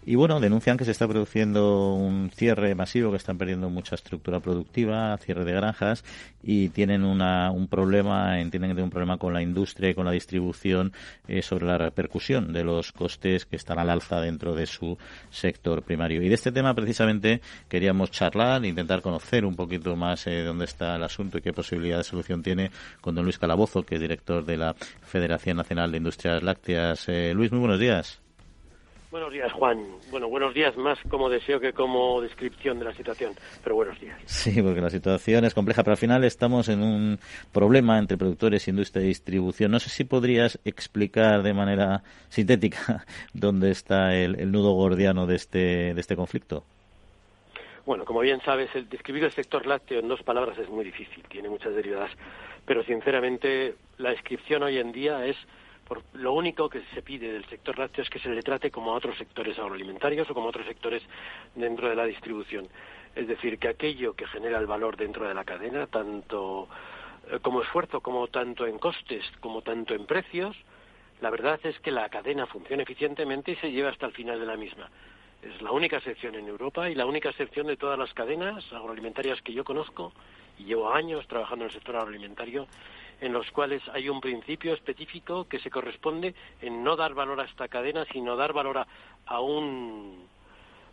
y 0.09 0.15
bueno, 0.15 0.39
denuncian 0.39 0.75
que 0.75 0.85
se 0.85 0.91
está 0.91 1.07
produciendo 1.07 1.93
un 1.93 2.31
cierre 2.31 2.73
masivo, 2.73 3.11
que 3.11 3.17
están 3.17 3.37
perdiendo 3.37 3.69
mucha 3.69 3.93
estructura 3.93 4.39
productiva, 4.39 5.15
cierre 5.17 5.45
de 5.45 5.51
granjas 5.51 6.03
y 6.41 6.69
tienen 6.69 7.03
una, 7.03 7.51
un 7.51 7.67
problema, 7.67 8.39
entienden 8.39 8.71
que 8.71 8.73
tienen 8.73 8.85
un 8.85 8.89
problema 8.89 9.19
con 9.19 9.35
la 9.35 9.43
industria 9.43 9.91
y 9.91 9.93
con 9.93 10.05
la 10.05 10.11
distribución 10.11 10.93
eh, 11.27 11.43
sobre 11.43 11.67
la 11.67 11.77
repercusión 11.77 12.51
de 12.53 12.63
los 12.63 12.91
costes 12.91 13.45
que 13.45 13.55
están 13.55 13.77
al 13.77 13.91
alza 13.91 14.19
dentro 14.19 14.55
de 14.55 14.65
su 14.65 14.97
sector 15.29 15.83
primario. 15.83 16.23
Y 16.23 16.27
de 16.27 16.33
este 16.33 16.51
tema 16.51 16.73
precisamente 16.73 17.39
queríamos 17.67 18.09
charlar, 18.09 18.65
intentar 18.65 19.03
conocer 19.03 19.45
un 19.45 19.55
poquito 19.55 19.95
más 19.95 20.25
eh, 20.25 20.41
dónde 20.41 20.65
está 20.65 20.95
el 20.95 21.03
asunto 21.03 21.37
y 21.37 21.41
qué 21.41 21.53
posibilidad 21.53 21.99
de 21.99 22.03
solución 22.03 22.41
tiene 22.41 22.71
con 22.99 23.13
don 23.13 23.25
Luis 23.25 23.37
Calabozo, 23.37 23.83
que 23.83 23.93
es 23.93 24.01
director 24.01 24.43
de 24.43 24.57
la 24.57 24.73
Federación 24.73 25.57
Nacional 25.57 25.91
de 25.91 25.97
Industrias 25.97 26.41
Lácteas. 26.41 27.07
Eh, 27.09 27.31
Luis, 27.35 27.51
muy 27.51 27.59
buenos 27.59 27.79
días. 27.79 28.19
Buenos 29.11 29.33
días, 29.33 29.51
Juan. 29.53 29.87
Bueno, 30.11 30.29
buenos 30.29 30.53
días 30.53 30.77
más 30.77 30.99
como 31.09 31.29
deseo 31.29 31.59
que 31.59 31.73
como 31.73 32.21
descripción 32.21 32.77
de 32.77 32.85
la 32.85 32.93
situación, 32.93 33.33
pero 33.63 33.75
buenos 33.75 33.99
días. 33.99 34.21
Sí, 34.25 34.61
porque 34.61 34.81
la 34.81 34.91
situación 34.91 35.45
es 35.45 35.55
compleja, 35.55 35.81
pero 35.81 35.93
al 35.93 35.97
final 35.97 36.23
estamos 36.23 36.69
en 36.69 36.83
un 36.83 37.17
problema 37.51 37.97
entre 37.97 38.17
productores, 38.17 38.67
industria 38.67 39.03
y 39.03 39.07
distribución. 39.07 39.71
No 39.71 39.79
sé 39.79 39.89
si 39.89 40.03
podrías 40.03 40.59
explicar 40.63 41.41
de 41.41 41.55
manera 41.55 42.03
sintética 42.29 43.03
dónde 43.33 43.71
está 43.71 44.13
el, 44.15 44.51
nudo 44.51 44.73
gordiano 44.73 45.25
de 45.25 45.37
este, 45.37 45.95
de 45.95 45.99
este 45.99 46.15
conflicto. 46.15 46.63
Bueno, 47.87 48.05
como 48.05 48.19
bien 48.19 48.39
sabes, 48.41 48.69
el 48.75 48.87
describir 48.89 49.23
el 49.23 49.31
sector 49.31 49.65
lácteo 49.65 50.01
en 50.01 50.07
dos 50.07 50.21
palabras 50.21 50.55
es 50.59 50.69
muy 50.69 50.85
difícil, 50.85 51.23
tiene 51.29 51.49
muchas 51.49 51.73
derivadas, 51.73 52.11
pero 52.63 52.83
sinceramente 52.83 53.73
la 53.97 54.11
descripción 54.11 54.61
hoy 54.61 54.77
en 54.77 54.91
día 54.91 55.25
es 55.25 55.35
lo 56.13 56.33
único 56.33 56.69
que 56.69 56.81
se 56.93 57.01
pide 57.01 57.31
del 57.31 57.45
sector 57.45 57.77
lácteo 57.77 58.03
es 58.03 58.09
que 58.09 58.19
se 58.19 58.29
le 58.29 58.41
trate 58.41 58.71
como 58.71 58.91
a 58.91 58.95
otros 58.95 59.17
sectores 59.17 59.57
agroalimentarios 59.57 60.29
o 60.29 60.33
como 60.33 60.47
a 60.47 60.49
otros 60.49 60.67
sectores 60.67 61.01
dentro 61.55 61.89
de 61.89 61.95
la 61.95 62.05
distribución. 62.05 62.67
Es 63.15 63.27
decir, 63.27 63.57
que 63.57 63.69
aquello 63.69 64.13
que 64.13 64.27
genera 64.27 64.59
el 64.59 64.67
valor 64.67 64.97
dentro 64.97 65.27
de 65.27 65.33
la 65.33 65.43
cadena, 65.43 65.87
tanto 65.87 66.67
eh, 67.31 67.39
como 67.41 67.61
esfuerzo, 67.61 68.01
como 68.01 68.27
tanto 68.27 68.67
en 68.67 68.77
costes, 68.77 69.25
como 69.39 69.61
tanto 69.61 69.95
en 69.95 70.05
precios, 70.05 70.55
la 71.21 71.29
verdad 71.29 71.59
es 71.63 71.79
que 71.79 71.91
la 71.91 72.07
cadena 72.09 72.45
funciona 72.45 72.83
eficientemente 72.83 73.51
y 73.51 73.55
se 73.57 73.71
lleva 73.71 73.89
hasta 73.89 74.05
el 74.05 74.13
final 74.13 74.39
de 74.39 74.45
la 74.45 74.57
misma. 74.57 74.89
Es 75.41 75.61
la 75.61 75.71
única 75.71 75.99
sección 76.01 76.35
en 76.35 76.47
Europa 76.47 76.89
y 76.89 76.95
la 76.95 77.05
única 77.05 77.31
sección 77.33 77.67
de 77.67 77.77
todas 77.77 77.97
las 77.97 78.13
cadenas 78.13 78.63
agroalimentarias 78.71 79.41
que 79.41 79.53
yo 79.53 79.63
conozco 79.63 80.11
y 80.57 80.65
llevo 80.65 80.93
años 80.93 81.25
trabajando 81.27 81.65
en 81.65 81.69
el 81.69 81.73
sector 81.73 81.95
agroalimentario 81.95 82.67
en 83.21 83.33
los 83.33 83.49
cuales 83.51 83.81
hay 83.93 84.09
un 84.09 84.21
principio 84.21 84.73
específico 84.73 85.47
que 85.47 85.59
se 85.59 85.69
corresponde 85.69 86.33
en 86.61 86.83
no 86.83 86.95
dar 86.95 87.13
valor 87.13 87.39
a 87.39 87.45
esta 87.45 87.67
cadena, 87.67 88.05
sino 88.11 88.35
dar 88.35 88.53
valor 88.53 88.85
a, 89.25 89.39
un 89.41 90.27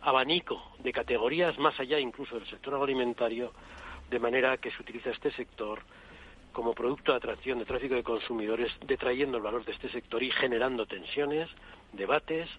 abanico 0.01 0.71
de 0.79 0.91
categorías 0.91 1.57
más 1.57 1.79
allá 1.79 1.99
incluso 1.99 2.35
del 2.35 2.47
sector 2.47 2.73
agroalimentario, 2.73 3.53
de 4.09 4.19
manera 4.19 4.57
que 4.57 4.71
se 4.71 4.81
utiliza 4.81 5.09
este 5.09 5.31
sector 5.31 5.79
como 6.51 6.73
producto 6.73 7.11
de 7.11 7.17
atracción 7.17 7.59
de 7.59 7.65
tráfico 7.65 7.95
de 7.95 8.03
consumidores, 8.03 8.71
detrayendo 8.85 9.37
el 9.37 9.43
valor 9.43 9.63
de 9.63 9.73
este 9.73 9.89
sector 9.89 10.23
y 10.23 10.31
generando 10.31 10.85
tensiones, 10.85 11.49
debates, 11.93 12.49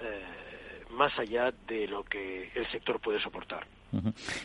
eh, 0.00 0.84
más 0.90 1.16
allá 1.18 1.52
de 1.66 1.86
lo 1.86 2.04
que 2.04 2.50
el 2.54 2.66
sector 2.70 3.00
puede 3.00 3.20
soportar. 3.20 3.66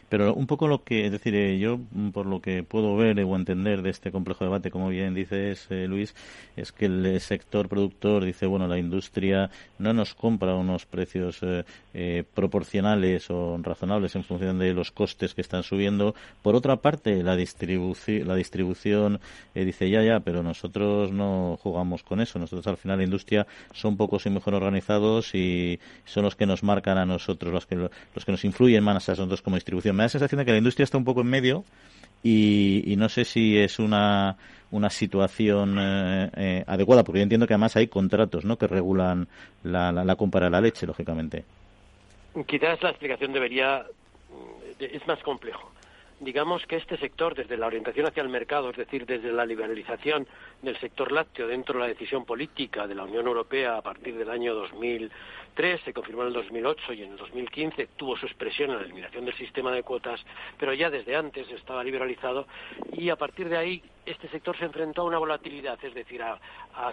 Pero 0.09 0.33
un 0.33 0.47
poco 0.47 0.67
lo 0.67 0.83
que, 0.83 1.05
es 1.05 1.11
decir, 1.11 1.35
eh, 1.35 1.59
yo 1.59 1.79
mm, 1.91 2.09
por 2.09 2.25
lo 2.25 2.41
que 2.41 2.63
puedo 2.63 2.95
ver 2.95 3.19
o 3.19 3.35
entender 3.35 3.81
de 3.81 3.89
este 3.89 4.11
complejo 4.11 4.45
debate, 4.45 4.71
como 4.71 4.89
bien 4.89 5.13
dices, 5.13 5.67
eh, 5.69 5.87
Luis, 5.87 6.15
es 6.55 6.71
que 6.71 6.85
el 6.85 7.05
eh, 7.05 7.19
sector 7.19 7.67
productor 7.67 8.23
dice, 8.23 8.45
bueno, 8.45 8.67
la 8.67 8.77
industria 8.77 9.49
no 9.79 9.93
nos 9.93 10.13
compra 10.13 10.55
unos 10.55 10.85
precios 10.85 11.41
proporcionales 12.33 13.29
o 13.29 13.57
razonables 13.61 14.15
en 14.15 14.23
función 14.23 14.57
de 14.57 14.73
los 14.73 14.91
costes 14.91 15.33
que 15.33 15.41
están 15.41 15.63
subiendo. 15.63 16.15
Por 16.41 16.55
otra 16.55 16.77
parte, 16.77 17.21
la, 17.23 17.35
distribución 17.35 18.27
la 18.27 18.35
distribución 18.35 19.19
dice, 19.53 19.89
ya, 19.89 20.01
ya, 20.01 20.19
pero 20.21 20.41
nosotros 20.41 21.11
no 21.11 21.59
jugamos 21.61 22.03
con 22.03 22.21
eso. 22.21 22.39
Nosotros 22.39 22.65
al 22.67 22.77
final 22.77 22.97
la 22.97 23.03
industria 23.03 23.45
son 23.73 23.97
pocos 23.97 24.25
y 24.25 24.29
mejor 24.29 24.53
organizados 24.55 25.35
y 25.35 25.79
son 26.05 26.23
los 26.23 26.35
que 26.35 26.45
nos 26.45 26.63
marcan 26.63 26.97
a 26.97 27.05
nosotros, 27.05 27.53
los 27.53 27.65
que, 27.65 27.75
los 27.75 28.25
que 28.25 28.31
nos 28.31 28.45
influyen 28.45 28.83
más 28.83 29.09
a 29.09 29.11
nosotros 29.13 29.32
como 29.41 29.55
distribución. 29.55 29.95
Me 29.95 30.01
da 30.01 30.05
la 30.05 30.09
sensación 30.09 30.39
de 30.39 30.45
que 30.45 30.51
la 30.51 30.57
industria 30.57 30.83
está 30.83 30.97
un 30.97 31.05
poco 31.05 31.21
en 31.21 31.27
medio 31.27 31.63
y, 32.23 32.95
no 32.97 33.09
sé 33.09 33.25
si 33.25 33.57
es 33.57 33.79
una, 33.79 34.37
una 34.71 34.89
situación 34.89 35.77
eh, 35.79 36.29
eh, 36.35 36.63
adecuada, 36.67 37.03
porque 37.03 37.19
yo 37.19 37.23
entiendo 37.23 37.47
que 37.47 37.53
además 37.53 37.75
hay 37.75 37.87
contratos 37.87 38.45
¿no? 38.45 38.57
que 38.57 38.67
regulan 38.67 39.27
la, 39.63 39.91
la, 39.91 40.15
compra 40.15 40.45
de 40.45 40.51
la 40.51 40.61
leche, 40.61 40.87
lógicamente. 40.87 41.43
Quizás 42.47 42.81
la 42.81 42.89
explicación 42.89 43.33
debería. 43.33 43.85
es 44.79 45.05
más 45.05 45.21
complejo 45.23 45.73
digamos 46.23 46.65
que 46.65 46.77
este 46.77 46.97
sector, 46.97 47.35
desde 47.35 47.57
la 47.57 47.67
orientación 47.67 48.05
hacia 48.05 48.23
el 48.23 48.29
mercado, 48.29 48.69
es 48.69 48.77
decir, 48.77 49.05
desde 49.05 49.31
la 49.31 49.45
liberalización 49.45 50.27
del 50.61 50.77
sector 50.79 51.11
lácteo 51.11 51.47
dentro 51.47 51.75
de 51.75 51.81
la 51.81 51.87
decisión 51.87 52.25
política 52.25 52.87
de 52.87 52.95
la 52.95 53.03
Unión 53.03 53.27
Europea 53.27 53.77
a 53.77 53.81
partir 53.81 54.17
del 54.17 54.29
año 54.29 54.53
2003, 54.53 55.81
se 55.81 55.93
confirmó 55.93 56.21
en 56.21 56.29
el 56.29 56.33
2008 56.33 56.93
y 56.93 57.03
en 57.03 57.11
el 57.11 57.17
2015 57.17 57.87
tuvo 57.97 58.17
su 58.17 58.25
expresión 58.25 58.71
en 58.71 58.77
la 58.77 58.83
eliminación 58.83 59.25
del 59.25 59.35
sistema 59.35 59.71
de 59.71 59.83
cuotas, 59.83 60.23
pero 60.57 60.73
ya 60.73 60.89
desde 60.89 61.15
antes 61.15 61.49
estaba 61.51 61.83
liberalizado 61.83 62.47
y 62.93 63.09
a 63.09 63.15
partir 63.15 63.49
de 63.49 63.57
ahí 63.57 63.83
este 64.05 64.27
sector 64.29 64.57
se 64.57 64.65
enfrentó 64.65 65.01
a 65.01 65.05
una 65.05 65.17
volatilidad, 65.17 65.77
es 65.83 65.93
decir, 65.93 66.21
a, 66.21 66.39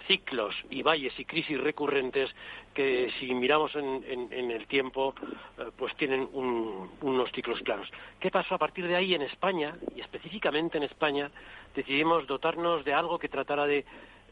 ciclos 0.06 0.54
y 0.70 0.82
valles 0.82 1.18
y 1.18 1.24
crisis 1.24 1.58
recurrentes 1.60 2.30
que 2.74 3.10
si 3.18 3.34
miramos 3.34 3.74
en, 3.74 4.32
el 4.50 4.66
tiempo, 4.66 5.14
eh, 5.58 5.70
pues 5.76 5.94
tienen 5.96 6.28
unos 6.32 7.32
ciclos 7.32 7.60
claros. 7.60 7.88
¿Qué 8.18 8.30
pasó 8.30 8.54
a 8.54 8.58
partir 8.58 8.86
de 8.86 8.96
ahí 8.96 9.14
en 9.14 9.22
España, 9.22 9.76
y 9.94 10.00
específicamente 10.00 10.78
en 10.78 10.84
España, 10.84 11.30
decidimos 11.74 12.26
dotarnos 12.26 12.84
de 12.84 12.94
algo 12.94 13.18
que 13.18 13.28
tratara 13.28 13.66
de 13.66 13.84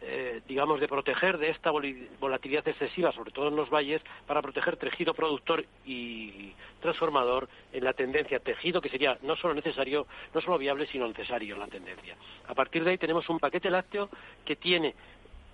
eh, 0.03 0.41
digamos, 0.47 0.81
de 0.81 0.89
proteger 0.89 1.39
de 1.39 1.51
esta 1.51 1.71
volatilidad 1.71 2.67
excesiva, 2.67 3.13
sobre 3.13 3.33
todo 3.33 3.49
en 3.49 3.57
los 3.57 3.71
valles, 3.71 4.03
para 4.27 4.43
proteger 4.43 4.77
tejido 4.77 5.15
productor 5.15 5.65
y 5.85 6.53
transformador 6.81 7.49
en 7.73 7.85
la 7.85 7.93
tendencia 7.93 8.39
tejido 8.39 8.81
que 8.81 8.89
sería 8.89 9.19
no 9.23 9.37
solo 9.37 9.55
necesario, 9.55 10.07
no 10.35 10.41
solo 10.41 10.59
viable, 10.59 10.87
sino 10.87 11.09
necesario 11.09 11.55
en 11.55 11.61
la 11.61 11.67
tendencia. 11.67 12.17
A 12.47 12.55
partir 12.55 12.85
de 12.85 12.93
ahí 12.93 12.99
tenemos 12.99 13.29
un 13.29 13.39
paquete 13.39 13.71
lácteo 13.71 14.09
que 14.45 14.57
tiene 14.57 14.95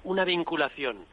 una 0.04 0.24
vinculación 0.24 1.07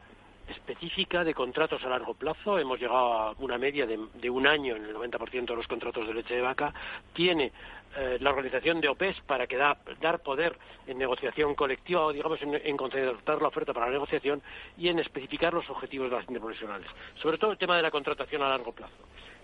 específica 0.52 1.24
de 1.24 1.34
contratos 1.34 1.82
a 1.84 1.88
largo 1.88 2.14
plazo. 2.14 2.58
Hemos 2.58 2.78
llegado 2.78 3.12
a 3.12 3.34
una 3.38 3.58
media 3.58 3.86
de, 3.86 4.30
un 4.30 4.46
año 4.46 4.76
en 4.76 4.84
el 4.84 4.94
90% 4.94 5.46
de 5.46 5.56
los 5.56 5.66
contratos 5.66 6.06
de 6.06 6.14
leche 6.14 6.34
de 6.34 6.40
vaca. 6.40 6.72
Tiene 7.12 7.52
eh, 7.96 8.18
la 8.20 8.30
organización 8.30 8.80
de 8.80 8.88
OPES 8.88 9.20
para 9.26 9.46
que 9.46 9.56
da, 9.56 9.76
dar 10.00 10.20
poder 10.20 10.56
en 10.86 10.98
negociación 10.98 11.54
colectiva 11.54 12.06
o, 12.06 12.12
digamos, 12.12 12.40
en, 12.42 12.54
en 12.54 12.76
la 12.76 13.48
oferta 13.48 13.72
para 13.72 13.86
la 13.86 13.92
negociación 13.92 14.42
y 14.78 14.88
en 14.88 14.98
especificar 14.98 15.52
los 15.52 15.68
objetivos 15.68 16.10
de 16.10 16.16
las 16.16 16.26
interprofesionales. 16.26 16.88
Sobre 17.20 17.38
todo 17.38 17.52
el 17.52 17.58
tema 17.58 17.76
de 17.76 17.82
la 17.82 17.90
contratación 17.90 18.42
a 18.42 18.48
largo 18.48 18.72
plazo. 18.72 18.94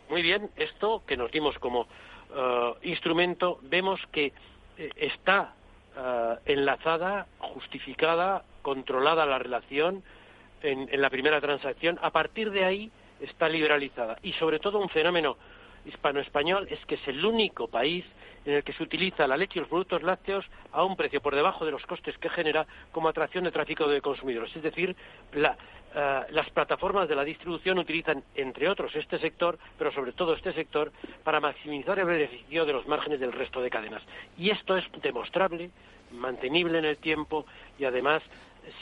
Muy 0.08 0.22
bien, 0.22 0.50
esto 0.56 1.02
que 1.06 1.16
nos 1.16 1.30
dimos 1.30 1.58
como 1.58 1.86
eh, 2.34 2.72
instrumento, 2.82 3.58
vemos 3.62 4.00
que 4.12 4.32
eh, 4.76 4.90
está 4.96 5.54
enlazada, 6.46 7.26
justificada, 7.38 8.44
controlada 8.62 9.26
la 9.26 9.38
relación 9.40 10.04
en, 10.62 11.00
la 11.00 11.10
primera 11.10 11.40
transacción, 11.40 11.98
a 12.02 12.10
partir 12.10 12.50
de 12.50 12.64
ahí 12.64 12.90
está 13.20 13.48
liberalizada. 13.48 14.18
Y 14.22 14.32
sobre 14.34 14.58
todo 14.58 14.78
un 14.78 14.88
fenómeno 14.88 15.36
hispano-español 15.84 16.68
es 16.70 16.84
que 16.86 16.96
es 16.96 17.08
el 17.08 17.24
único 17.24 17.68
país 17.68 18.04
en 18.44 18.54
el 18.54 18.64
que 18.64 18.72
se 18.72 18.82
utiliza 18.82 19.26
la 19.26 19.36
leche 19.36 19.58
y 19.58 19.60
los 19.60 19.68
productos 19.68 20.02
lácteos 20.02 20.44
a 20.72 20.84
un 20.84 20.96
precio 20.96 21.20
por 21.20 21.34
debajo 21.34 21.64
de 21.64 21.70
los 21.70 21.84
costes 21.86 22.16
que 22.18 22.28
genera 22.28 22.66
como 22.92 23.08
atracción 23.08 23.44
de 23.44 23.50
tráfico 23.50 23.86
de 23.88 24.00
consumidores. 24.00 24.54
Es 24.54 24.62
decir, 24.62 24.94
eh, 25.94 26.20
las 26.30 26.50
plataformas 26.50 27.08
de 27.08 27.16
la 27.16 27.24
distribución 27.24 27.78
utilizan, 27.78 28.22
entre 28.34 28.68
otros, 28.68 28.94
este 28.94 29.18
sector, 29.18 29.58
pero 29.76 29.92
sobre 29.92 30.12
todo 30.12 30.34
este 30.34 30.52
sector, 30.52 30.92
para 31.24 31.40
maximizar 31.40 31.98
el 31.98 32.06
beneficio 32.06 32.64
de 32.64 32.72
los 32.72 32.86
márgenes 32.86 33.20
del 33.20 33.32
resto 33.32 33.60
de 33.60 33.70
cadenas. 33.70 34.02
Y 34.36 34.50
esto 34.50 34.76
es 34.76 34.84
demostrable, 35.02 35.70
mantenible 36.12 36.78
en 36.78 36.84
el 36.84 36.96
tiempo 36.98 37.46
y 37.78 37.84
además 37.84 38.22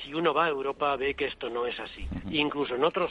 si 0.02 0.14
uno 0.14 0.32
va 0.32 0.46
a 0.46 0.48
Europa 0.48 0.94
ve 0.96 1.14
que 1.14 1.26
esto 1.26 1.50
no 1.50 1.66
es 1.66 1.78
así. 1.80 2.06
Incluso 2.30 2.74
en 2.74 2.84
otras 2.84 3.10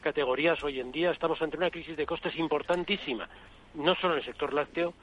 categorías 0.00 0.62
hoy 0.62 0.80
en 0.80 0.92
día 0.92 1.10
estamos 1.10 1.40
ante 1.40 1.56
una 1.56 1.70
crisis 1.70 1.96
de 1.96 2.06
costes 2.06 2.36
importantísima, 2.36 3.28
no 3.74 3.94
solo 3.96 4.14
en 4.14 4.20
el 4.20 4.24
sector 4.24 4.52
lácteo, 4.52 4.94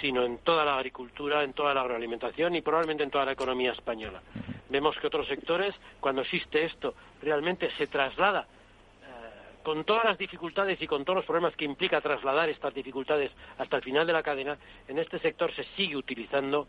sino 0.00 0.24
en 0.24 0.38
toda 0.38 0.64
la 0.64 0.76
agricultura, 0.76 1.42
en 1.42 1.52
toda 1.52 1.74
la 1.74 1.80
agroalimentación 1.82 2.54
y 2.54 2.62
probablemente 2.62 3.04
en 3.04 3.10
toda 3.10 3.24
la 3.24 3.32
economía 3.32 3.72
española. 3.72 4.22
Vemos 4.68 4.96
que 4.98 5.06
otros 5.06 5.26
sectores, 5.26 5.74
cuando 6.00 6.22
existe 6.22 6.64
esto, 6.64 6.94
realmente 7.22 7.70
se 7.76 7.86
traslada 7.86 8.42
eh, 8.42 9.62
con 9.62 9.84
todas 9.84 10.04
las 10.04 10.18
dificultades 10.18 10.80
y 10.80 10.86
con 10.86 11.04
todos 11.04 11.16
los 11.16 11.24
problemas 11.24 11.56
que 11.56 11.64
implica 11.64 12.00
trasladar 12.00 12.48
estas 12.48 12.74
dificultades 12.74 13.32
hasta 13.56 13.76
el 13.76 13.82
final 13.82 14.06
de 14.06 14.12
la 14.12 14.22
cadena, 14.22 14.58
en 14.86 14.98
este 14.98 15.18
sector 15.18 15.52
se 15.54 15.64
sigue 15.76 15.96
utilizando 15.96 16.68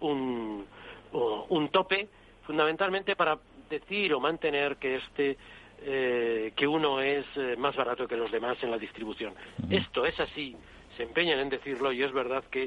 un, 0.00 0.66
un 1.12 1.68
tope 1.70 2.08
fundamentalmente 2.48 3.14
para 3.14 3.38
decir 3.68 4.14
o 4.14 4.20
mantener 4.20 4.76
que 4.76 4.96
este 4.96 5.36
eh, 5.82 6.52
que 6.56 6.66
uno 6.66 6.98
es 6.98 7.26
eh, 7.36 7.56
más 7.58 7.76
barato 7.76 8.08
que 8.08 8.16
los 8.16 8.32
demás 8.32 8.56
en 8.62 8.70
la 8.70 8.78
distribución. 8.78 9.34
Esto 9.68 10.06
es 10.06 10.18
así, 10.18 10.56
se 10.96 11.02
empeñan 11.02 11.38
en 11.40 11.50
decirlo 11.50 11.92
y 11.92 12.02
es 12.02 12.10
verdad 12.10 12.42
que 12.50 12.64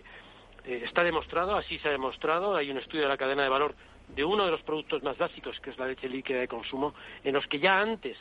eh, 0.65 0.84
está 0.86 1.04
demostrado, 1.04 1.56
así 1.56 1.80
se 1.80 1.88
ha 1.88 1.91
demostrado, 1.91 2.56
hay 2.56 2.70
un 2.70 2.78
estudio 2.78 3.02
de 3.02 3.10
la 3.10 3.17
cadena 3.17 3.41
de 3.41 3.50
valor 3.50 3.74
de 4.08 4.24
uno 4.24 4.46
de 4.46 4.52
los 4.52 4.62
productos 4.62 5.02
más 5.02 5.17
básicos, 5.17 5.60
que 5.60 5.72
es 5.72 5.80
la 5.80 5.88
leche 5.88 6.08
líquida 6.08 6.39
de 6.39 6.48
consumo, 6.48 6.94
en 7.24 7.34
los 7.34 7.48
que 7.48 7.60
ya 7.60 7.82
antes, 7.82 8.17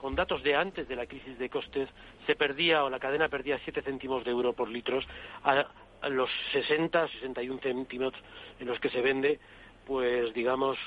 con 0.00 0.16
datos 0.16 0.42
de 0.42 0.56
antes 0.56 0.88
de 0.88 0.96
la 0.96 1.06
crisis 1.06 1.38
de 1.38 1.48
costes, 1.48 1.88
se 2.26 2.34
perdía 2.34 2.82
o 2.82 2.90
la 2.90 2.98
cadena 2.98 3.28
perdía 3.28 3.60
7 3.62 3.80
céntimos 3.82 4.24
de 4.24 4.32
euro 4.32 4.54
por 4.54 4.68
litros 4.68 5.06
a, 5.44 5.66
a 6.02 6.08
los 6.08 6.30
60, 6.52 7.06
61 7.08 7.60
céntimos 7.62 8.12
en 8.58 8.66
los 8.66 8.80
que 8.80 8.90
se 8.90 9.00
vende 9.00 9.38
pues 9.86 10.32
digamos, 10.34 10.78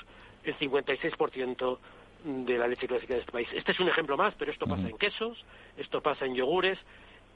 el 0.44 0.56
56% 0.58 1.78
de 2.24 2.58
la 2.58 2.66
leche 2.66 2.86
clásica 2.86 3.14
de 3.14 3.20
este 3.20 3.32
país. 3.32 3.48
Este 3.52 3.72
es 3.72 3.80
un 3.80 3.88
ejemplo 3.88 4.16
más, 4.16 4.34
pero 4.38 4.50
esto 4.50 4.66
pasa 4.66 4.88
en 4.88 4.96
quesos, 4.96 5.44
esto 5.76 6.00
pasa 6.00 6.24
en 6.24 6.34
yogures. 6.34 6.78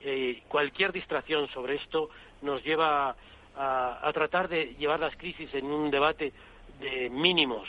Eh, 0.00 0.42
cualquier 0.48 0.92
distracción 0.92 1.48
sobre 1.48 1.74
esto 1.74 2.08
nos 2.42 2.62
lleva 2.64 3.16
a, 3.56 4.10
tratar 4.14 4.48
de 4.48 4.76
llevar 4.78 5.00
las 5.00 5.16
crisis 5.16 5.52
en 5.54 5.66
un 5.66 5.90
debate 5.90 6.32
de 6.80 7.10
mínimos 7.10 7.68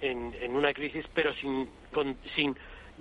en, 0.00 0.34
una 0.56 0.74
crisis, 0.74 1.06
pero 1.14 1.32
sin, 1.34 1.68
sin 2.34 2.56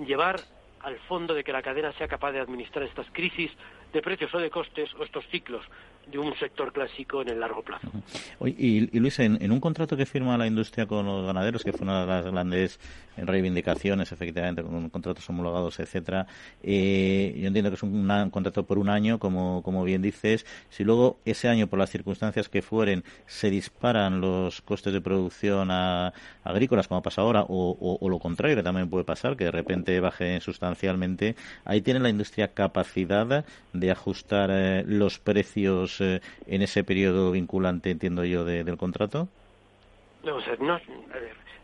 llevar 0.06 0.40
al 0.82 0.98
fondo 1.00 1.34
de 1.34 1.44
que 1.44 1.52
la 1.52 1.64
cadena 1.64 1.92
sea 1.94 2.08
capaz 2.08 2.32
de 2.32 2.40
administrar 2.40 2.86
estas 2.86 3.08
crisis 3.12 3.52
de 3.92 4.02
precios 4.02 4.34
o 4.34 4.38
de 4.38 4.50
costes 4.50 4.94
o 4.96 5.04
estos 5.04 5.26
ciclos 5.28 5.66
de 6.08 6.18
un 6.18 6.34
sector 6.38 6.74
clásico 6.74 7.22
en 7.22 7.30
el 7.30 7.40
largo 7.40 7.62
plazo. 7.62 7.88
Y, 8.46 9.00
Luis, 9.00 9.20
en, 9.20 9.52
un 9.52 9.60
contrato 9.60 9.96
que 9.96 10.06
firma 10.06 10.38
la 10.38 10.48
industria 10.48 10.86
con 10.86 11.06
los 11.06 11.26
ganaderos, 11.26 11.64
que 11.64 11.72
fue 11.72 11.84
una 11.84 12.02
de 12.02 12.08
las 12.08 12.26
grandes 12.26 12.80
reivindicaciones, 13.18 14.12
efectivamente, 14.12 14.64
con 14.64 14.90
contratos 14.90 15.30
homologados, 15.30 15.80
etcétera, 15.80 16.28
eh, 16.64 17.34
yo 17.38 17.48
entiendo 17.48 17.70
que 17.70 17.76
es 17.76 17.84
un, 17.84 18.30
contrato 18.32 18.64
por 18.64 18.78
un 18.78 18.90
año, 18.90 19.20
como, 19.20 19.62
como 19.64 19.84
bien 19.84 20.02
dices. 20.02 20.46
Si 20.70 20.84
luego 20.84 21.18
ese 21.26 21.50
año, 21.50 21.68
por 21.68 21.80
las 21.80 21.90
circunstancias 21.90 22.50
que 22.50 22.62
fueren, 22.62 23.04
se 23.26 23.50
disparan 23.50 24.22
los 24.22 24.62
costes 24.62 24.94
de 24.94 25.02
producción 25.02 25.70
agrícolas, 25.72 26.88
como 26.88 27.02
pasa 27.02 27.22
ahora, 27.22 27.46
o, 27.48 27.98
lo 28.10 28.20
contrario, 28.20 28.56
que 28.56 28.64
también 28.64 28.90
puede 28.90 29.04
pasar, 29.04 29.36
que 29.36 29.46
de 29.46 29.52
repente 29.52 30.00
baje 30.00 30.40
sustancialmente, 30.40 31.36
ahí 31.66 31.82
tiene 31.82 32.00
la 32.00 32.10
industria 32.10 32.50
capacidad 32.50 33.46
de 33.74 33.92
ajustar 33.92 34.50
eh, 34.52 34.84
los 34.86 35.20
precios 35.20 36.02
eh, 36.02 36.22
en 36.48 36.62
ese 36.62 36.84
periodo 36.84 37.32
vinculante, 37.32 37.92
entiendo 37.92 38.24
yo, 38.26 38.44
del 38.46 38.78
contrato? 38.78 39.28
No, 40.24 40.36
o 40.36 40.42
sea, 40.42 40.56
no, 40.60 40.80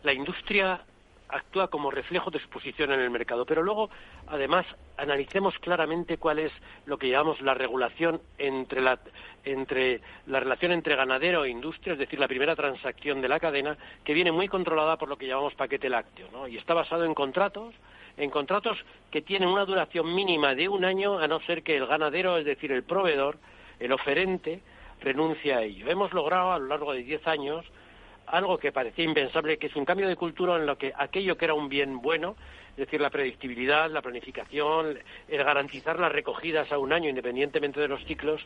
la 0.03 0.13
industria 0.13 0.81
actúa 1.29 1.67
como 1.67 1.91
reflejo 1.91 2.31
de 2.31 2.39
su 2.39 2.49
posición 2.49 2.91
en 2.91 2.99
el 2.99 3.09
mercado, 3.09 3.45
pero 3.45 3.63
luego, 3.63 3.89
además, 4.27 4.65
analicemos 4.97 5.57
claramente 5.59 6.17
cuál 6.17 6.39
es 6.39 6.51
lo 6.85 6.97
que 6.97 7.09
llamamos 7.09 7.41
la 7.41 7.53
regulación 7.53 8.21
entre 8.37 8.81
la, 8.81 8.99
entre 9.43 10.01
la 10.25 10.39
relación 10.39 10.71
entre 10.71 10.95
ganadero 10.95 11.43
e 11.43 11.49
industria, 11.49 11.93
es 11.93 11.99
decir, 11.99 12.19
la 12.19 12.27
primera 12.27 12.55
transacción 12.55 13.21
de 13.21 13.29
la 13.29 13.39
cadena, 13.39 13.77
que 14.03 14.13
viene 14.13 14.31
muy 14.31 14.47
controlada 14.47 14.97
por 14.97 15.09
lo 15.09 15.17
que 15.17 15.27
llamamos 15.27 15.55
paquete 15.55 15.89
lácteo, 15.89 16.29
¿no? 16.31 16.47
Y 16.47 16.57
está 16.57 16.73
basado 16.73 17.05
en 17.05 17.13
contratos 17.13 17.73
en 18.17 18.31
contratos 18.31 18.77
que 19.11 19.21
tienen 19.21 19.47
una 19.47 19.65
duración 19.65 20.13
mínima 20.13 20.55
de 20.55 20.67
un 20.67 20.83
año, 20.83 21.19
a 21.19 21.27
no 21.27 21.39
ser 21.41 21.61
que 21.63 21.77
el 21.77 21.85
ganadero, 21.85 22.37
es 22.37 22.45
decir, 22.45 22.71
el 22.71 22.83
proveedor, 22.83 23.37
el 23.79 23.91
oferente, 23.91 24.61
renuncie 25.01 25.53
a 25.53 25.61
ello. 25.61 25.87
Hemos 25.87 26.11
logrado 26.13 26.51
a 26.51 26.59
lo 26.59 26.65
largo 26.65 26.93
de 26.93 27.03
diez 27.03 27.25
años 27.27 27.63
algo 28.27 28.57
que 28.57 28.71
parecía 28.71 29.05
impensable, 29.05 29.57
que 29.57 29.67
es 29.67 29.75
un 29.75 29.85
cambio 29.85 30.07
de 30.07 30.15
cultura 30.15 30.55
en 30.55 30.65
lo 30.65 30.77
que 30.77 30.93
aquello 30.95 31.37
que 31.37 31.45
era 31.45 31.53
un 31.53 31.69
bien 31.69 32.01
bueno, 32.01 32.35
es 32.71 32.77
decir, 32.77 33.01
la 33.01 33.09
predictibilidad, 33.09 33.89
la 33.89 34.01
planificación, 34.01 34.99
el 35.27 35.43
garantizar 35.43 35.99
las 35.99 36.11
recogidas 36.11 36.71
a 36.71 36.77
un 36.77 36.93
año 36.93 37.09
independientemente 37.09 37.79
de 37.79 37.87
los 37.87 38.03
ciclos, 38.05 38.45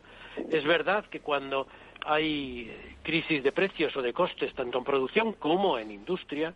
es 0.50 0.64
verdad 0.64 1.06
que 1.06 1.20
cuando 1.20 1.68
hay 2.06 2.96
crisis 3.04 3.44
de 3.44 3.52
precios 3.52 3.96
o 3.96 4.02
de 4.02 4.14
costes, 4.14 4.54
tanto 4.54 4.78
en 4.78 4.84
producción 4.84 5.34
como 5.34 5.78
en 5.78 5.92
industria, 5.92 6.54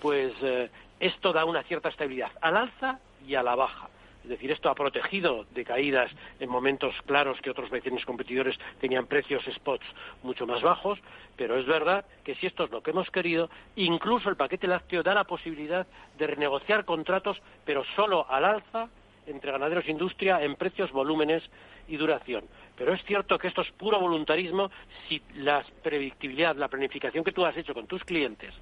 pues 0.00 0.32
eh, 0.42 0.70
esto 0.98 1.32
da 1.32 1.44
una 1.44 1.62
cierta 1.62 1.88
estabilidad 1.88 2.32
al 2.40 2.56
alza 2.56 2.98
y 3.26 3.34
a 3.34 3.42
la 3.42 3.54
baja. 3.54 3.88
Es 4.24 4.30
decir, 4.30 4.50
esto 4.50 4.70
ha 4.70 4.74
protegido 4.74 5.44
de 5.54 5.64
caídas 5.64 6.10
en 6.40 6.48
momentos 6.48 6.94
claros 7.04 7.38
que 7.42 7.50
otros 7.50 7.68
vecinos 7.68 8.06
competidores 8.06 8.58
tenían 8.80 9.06
precios 9.06 9.44
spots 9.54 9.84
mucho 10.22 10.46
más 10.46 10.62
bajos, 10.62 10.98
pero 11.36 11.58
es 11.58 11.66
verdad 11.66 12.06
que 12.24 12.34
si 12.36 12.46
esto 12.46 12.64
es 12.64 12.70
lo 12.70 12.82
que 12.82 12.92
hemos 12.92 13.10
querido, 13.10 13.50
incluso 13.76 14.30
el 14.30 14.36
paquete 14.36 14.66
lácteo 14.66 15.02
da 15.02 15.12
la 15.12 15.24
posibilidad 15.24 15.86
de 16.16 16.26
renegociar 16.26 16.86
contratos, 16.86 17.40
pero 17.66 17.84
solo 17.94 18.26
al 18.30 18.46
alza 18.46 18.88
entre 19.26 19.52
ganaderos 19.52 19.86
e 19.86 19.90
industria 19.90 20.42
en 20.42 20.56
precios, 20.56 20.90
volúmenes 20.90 21.42
y 21.86 21.98
duración. 21.98 22.44
Pero 22.76 22.94
es 22.94 23.04
cierto 23.04 23.38
que 23.38 23.48
esto 23.48 23.60
es 23.60 23.70
puro 23.72 24.00
voluntarismo 24.00 24.70
si 25.06 25.22
la 25.34 25.64
predictibilidad, 25.82 26.56
la 26.56 26.68
planificación 26.68 27.24
que 27.24 27.32
tú 27.32 27.44
has 27.44 27.56
hecho 27.58 27.74
con 27.74 27.86
tus 27.86 28.02
clientes 28.04 28.54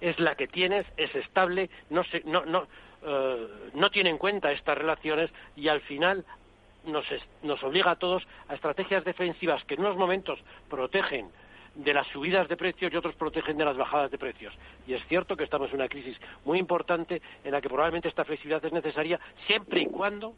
es 0.00 0.18
la 0.20 0.34
que 0.34 0.46
tienes, 0.46 0.86
es 0.96 1.14
estable, 1.14 1.70
no, 1.90 2.02
no, 2.24 2.44
no, 2.44 2.68
eh, 3.04 3.48
no 3.74 3.90
tiene 3.90 4.10
en 4.10 4.18
cuenta 4.18 4.52
estas 4.52 4.76
relaciones 4.76 5.30
y 5.56 5.68
al 5.68 5.80
final 5.82 6.24
nos, 6.84 7.06
nos 7.42 7.62
obliga 7.62 7.92
a 7.92 7.96
todos 7.96 8.26
a 8.48 8.54
estrategias 8.54 9.04
defensivas 9.04 9.64
que 9.64 9.74
en 9.74 9.80
unos 9.80 9.96
momentos 9.96 10.38
protegen 10.68 11.30
de 11.74 11.94
las 11.94 12.06
subidas 12.08 12.48
de 12.48 12.56
precios 12.56 12.92
y 12.92 12.96
otros 12.96 13.14
protegen 13.14 13.56
de 13.56 13.64
las 13.64 13.76
bajadas 13.76 14.10
de 14.10 14.18
precios. 14.18 14.52
Y 14.86 14.94
es 14.94 15.06
cierto 15.06 15.36
que 15.36 15.44
estamos 15.44 15.70
en 15.70 15.76
una 15.76 15.88
crisis 15.88 16.18
muy 16.44 16.58
importante 16.58 17.22
en 17.44 17.52
la 17.52 17.60
que 17.60 17.68
probablemente 17.68 18.08
esta 18.08 18.24
flexibilidad 18.24 18.64
es 18.64 18.72
necesaria 18.72 19.20
siempre 19.46 19.82
y 19.82 19.86
cuando 19.86 20.34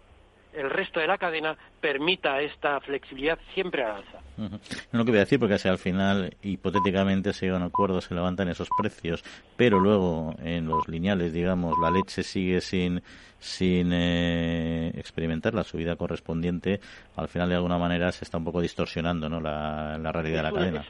el 0.53 0.69
resto 0.69 1.01
de 1.01 1.07
la 1.07 1.17
cadena 1.17 1.57
permita 1.81 2.41
esta 2.43 2.81
flexibilidad 2.81 3.39
siempre 3.55 3.85
al 3.85 3.99
alza. 3.99 4.21
No 4.41 4.99
lo 4.99 5.05
que 5.05 5.11
voy 5.11 5.19
a 5.19 5.25
decir, 5.25 5.39
porque 5.39 5.59
si 5.59 5.69
al 5.69 5.79
final, 5.79 6.35
hipotéticamente, 6.43 7.33
se 7.33 7.47
llegan 7.47 7.63
acuerdos, 7.63 8.05
se 8.05 8.15
levantan 8.15 8.49
esos 8.49 8.69
precios, 8.79 9.23
pero 9.57 9.79
luego 9.79 10.35
en 10.43 10.67
los 10.67 10.89
lineales, 10.89 11.33
digamos, 11.33 11.77
la 11.81 11.91
leche 11.91 12.23
sigue 12.23 12.61
sin 12.61 13.03
sin 13.39 13.91
eh, 13.95 14.93
experimentar 14.97 15.55
la 15.55 15.65
subida 15.65 15.97
correspondiente, 15.97 16.79
al 17.17 17.29
final 17.29 17.49
de 17.49 17.55
alguna 17.55 17.79
manera 17.79 18.13
se 18.13 18.25
está 18.25 18.37
un 18.37 18.45
poco 18.45 18.61
distorsionando 18.61 19.31
¿no? 19.31 19.41
la, 19.41 19.97
realidad 20.13 20.37
de 20.39 20.43
la 20.43 20.53
cadena. 20.53 20.87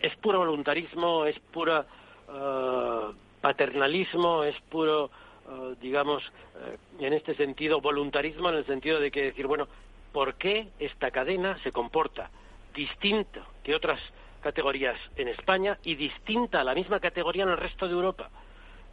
Es, 0.00 0.16
puro 0.16 0.38
voluntarismo, 0.38 1.26
es 1.26 1.38
puro 1.52 1.80
eh, 1.80 3.12
paternalismo, 3.42 4.42
es 4.44 4.58
puro 4.70 5.10
eh, 5.48 5.76
digamos, 5.80 6.22
eh, 6.56 6.76
en 6.98 7.12
este 7.12 7.34
sentido, 7.36 7.80
voluntarismo 7.80 8.48
en 8.48 8.56
el 8.56 8.66
sentido 8.66 8.98
de 8.98 9.12
que 9.12 9.22
decir, 9.22 9.46
bueno, 9.46 9.68
¿por 10.12 10.34
qué 10.34 10.68
esta 10.80 11.12
cadena 11.12 11.56
se 11.62 11.70
comporta 11.70 12.30
distinto 12.76 13.40
que 13.64 13.74
otras 13.74 14.00
categorías 14.40 14.96
en 15.16 15.26
España 15.28 15.78
y 15.82 15.96
distinta 15.96 16.60
a 16.60 16.64
la 16.64 16.74
misma 16.74 17.00
categoría 17.00 17.42
en 17.42 17.48
el 17.48 17.56
resto 17.56 17.88
de 17.88 17.94
Europa? 17.94 18.30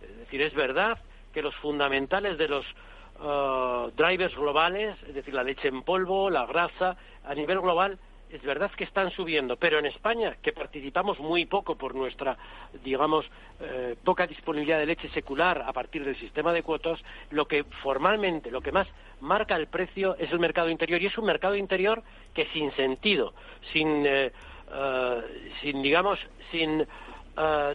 Es 0.01 0.17
decir, 0.17 0.41
es 0.41 0.53
verdad 0.55 0.97
que 1.31 1.43
los 1.43 1.53
fundamentales 1.55 2.37
de 2.39 2.47
los 2.47 2.65
eh, 2.65 3.91
drivers 3.95 4.35
globales, 4.35 4.97
es 5.07 5.13
decir, 5.13 5.33
la 5.33 5.43
leche 5.43 5.67
en 5.67 5.83
polvo, 5.83 6.31
la 6.31 6.47
grasa, 6.47 6.97
a 7.23 7.35
nivel 7.35 7.59
global 7.59 7.99
es 8.33 8.41
verdad 8.41 8.71
que 8.71 8.83
están 8.83 9.11
subiendo, 9.11 9.57
pero 9.57 9.77
en 9.77 9.85
España, 9.85 10.37
que 10.41 10.51
participamos 10.51 11.19
muy 11.19 11.45
poco 11.45 11.75
por 11.75 11.93
nuestra, 11.93 12.35
digamos, 12.83 13.25
eh, 13.61 13.95
poca 14.03 14.25
disponibilidad 14.25 14.79
de 14.79 14.87
leche 14.87 15.07
secular 15.09 15.61
a 15.61 15.71
partir 15.71 16.03
del 16.03 16.17
sistema 16.17 16.51
de 16.51 16.63
cuotas, 16.63 16.99
lo 17.29 17.47
que 17.47 17.63
formalmente, 17.83 18.49
lo 18.49 18.61
que 18.61 18.71
más 18.71 18.87
marca 19.21 19.55
el 19.55 19.67
precio 19.67 20.15
es 20.17 20.31
el 20.31 20.39
mercado 20.39 20.69
interior, 20.69 20.99
y 20.99 21.05
es 21.05 21.17
un 21.17 21.25
mercado 21.25 21.55
interior 21.55 22.01
que 22.33 22.47
sin 22.47 22.71
sentido, 22.75 23.35
sin, 23.71 24.03
eh, 24.03 24.31
eh, 24.73 25.51
sin 25.61 25.83
digamos, 25.83 26.19
sin 26.51 26.87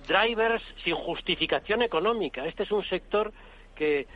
drivers, 0.07 0.63
sin 0.85 0.95
justificación 0.95 1.83
económica. 1.83 2.47
Este 2.47 2.63
es 2.63 2.71
un 2.71 2.85
sector 2.85 3.33
que 3.75 4.07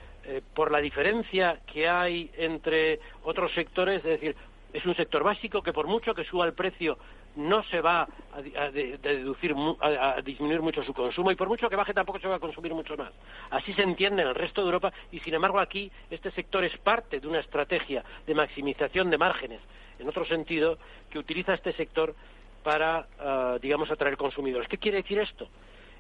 por 0.55 0.71
la 0.71 0.79
diferencia 0.79 1.59
que 1.67 1.89
hay 1.89 2.31
entre 2.37 3.01
otros 3.25 3.53
sectores, 3.53 3.97
es 3.97 4.21
decir, 4.21 4.37
es 4.73 4.85
un 4.87 4.95
sector 4.95 5.23
básico 5.23 5.63
que 5.63 5.73
por 5.73 5.87
mucho 5.87 6.15
que 6.15 6.25
suba 6.25 6.47
el 6.47 6.55
precio 6.55 6.99
no 7.37 7.63
se 7.65 7.81
va 7.81 8.09
a, 8.33 8.71
deducir, 8.71 9.55
a, 9.81 10.21
disminuir 10.23 10.61
mucho 10.61 10.83
su 10.83 10.93
consumo 10.93 11.31
y 11.31 11.35
por 11.35 11.49
mucho 11.49 11.69
que 11.69 11.77
baje 11.77 11.95
tampoco 11.95 12.19
se 12.19 12.29
va 12.29 12.37
a 12.37 12.41
consumir 12.41 12.75
mucho 12.75 12.97
más. 12.97 13.13
Así 13.51 13.73
se 13.75 13.83
entiende 13.83 14.23
en 14.23 14.29
el 14.29 14.35
resto 14.35 14.61
de 14.63 14.67
Europa 14.67 14.93
y 15.11 15.21
sin 15.21 15.35
embargo 15.35 15.59
aquí 15.59 15.91
este 16.11 16.31
sector 16.31 16.65
es 16.65 16.77
parte 16.79 17.21
de 17.21 17.29
una 17.29 17.41
estrategia 17.41 18.05
de 18.27 18.35
maximización 18.35 19.11
de 19.11 19.19
márgenes, 19.19 19.61
en 19.99 20.09
otro 20.09 20.25
sentido, 20.27 20.79
que 21.11 21.19
utiliza 21.19 21.55
este 21.55 21.73
sector 21.73 22.15
para, 22.63 23.07
ah, 23.19 23.59
digamos, 23.61 23.91
atraer 23.91 24.17
consumidores. 24.17 24.69
¿Qué 24.69 24.79
quiere 24.79 24.99
decir 24.99 25.19
esto? 25.19 25.49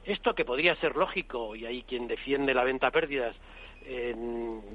Esto 0.05 0.35
que 0.35 0.45
podría 0.45 0.75
ser 0.77 0.97
lógico, 0.97 1.55
y 1.55 1.65
hay 1.65 1.83
quien 1.83 2.09
defiende 2.09 2.55
la 2.55 2.65
venta 2.65 2.89
a 2.89 2.91
pérdidas, 2.91 3.37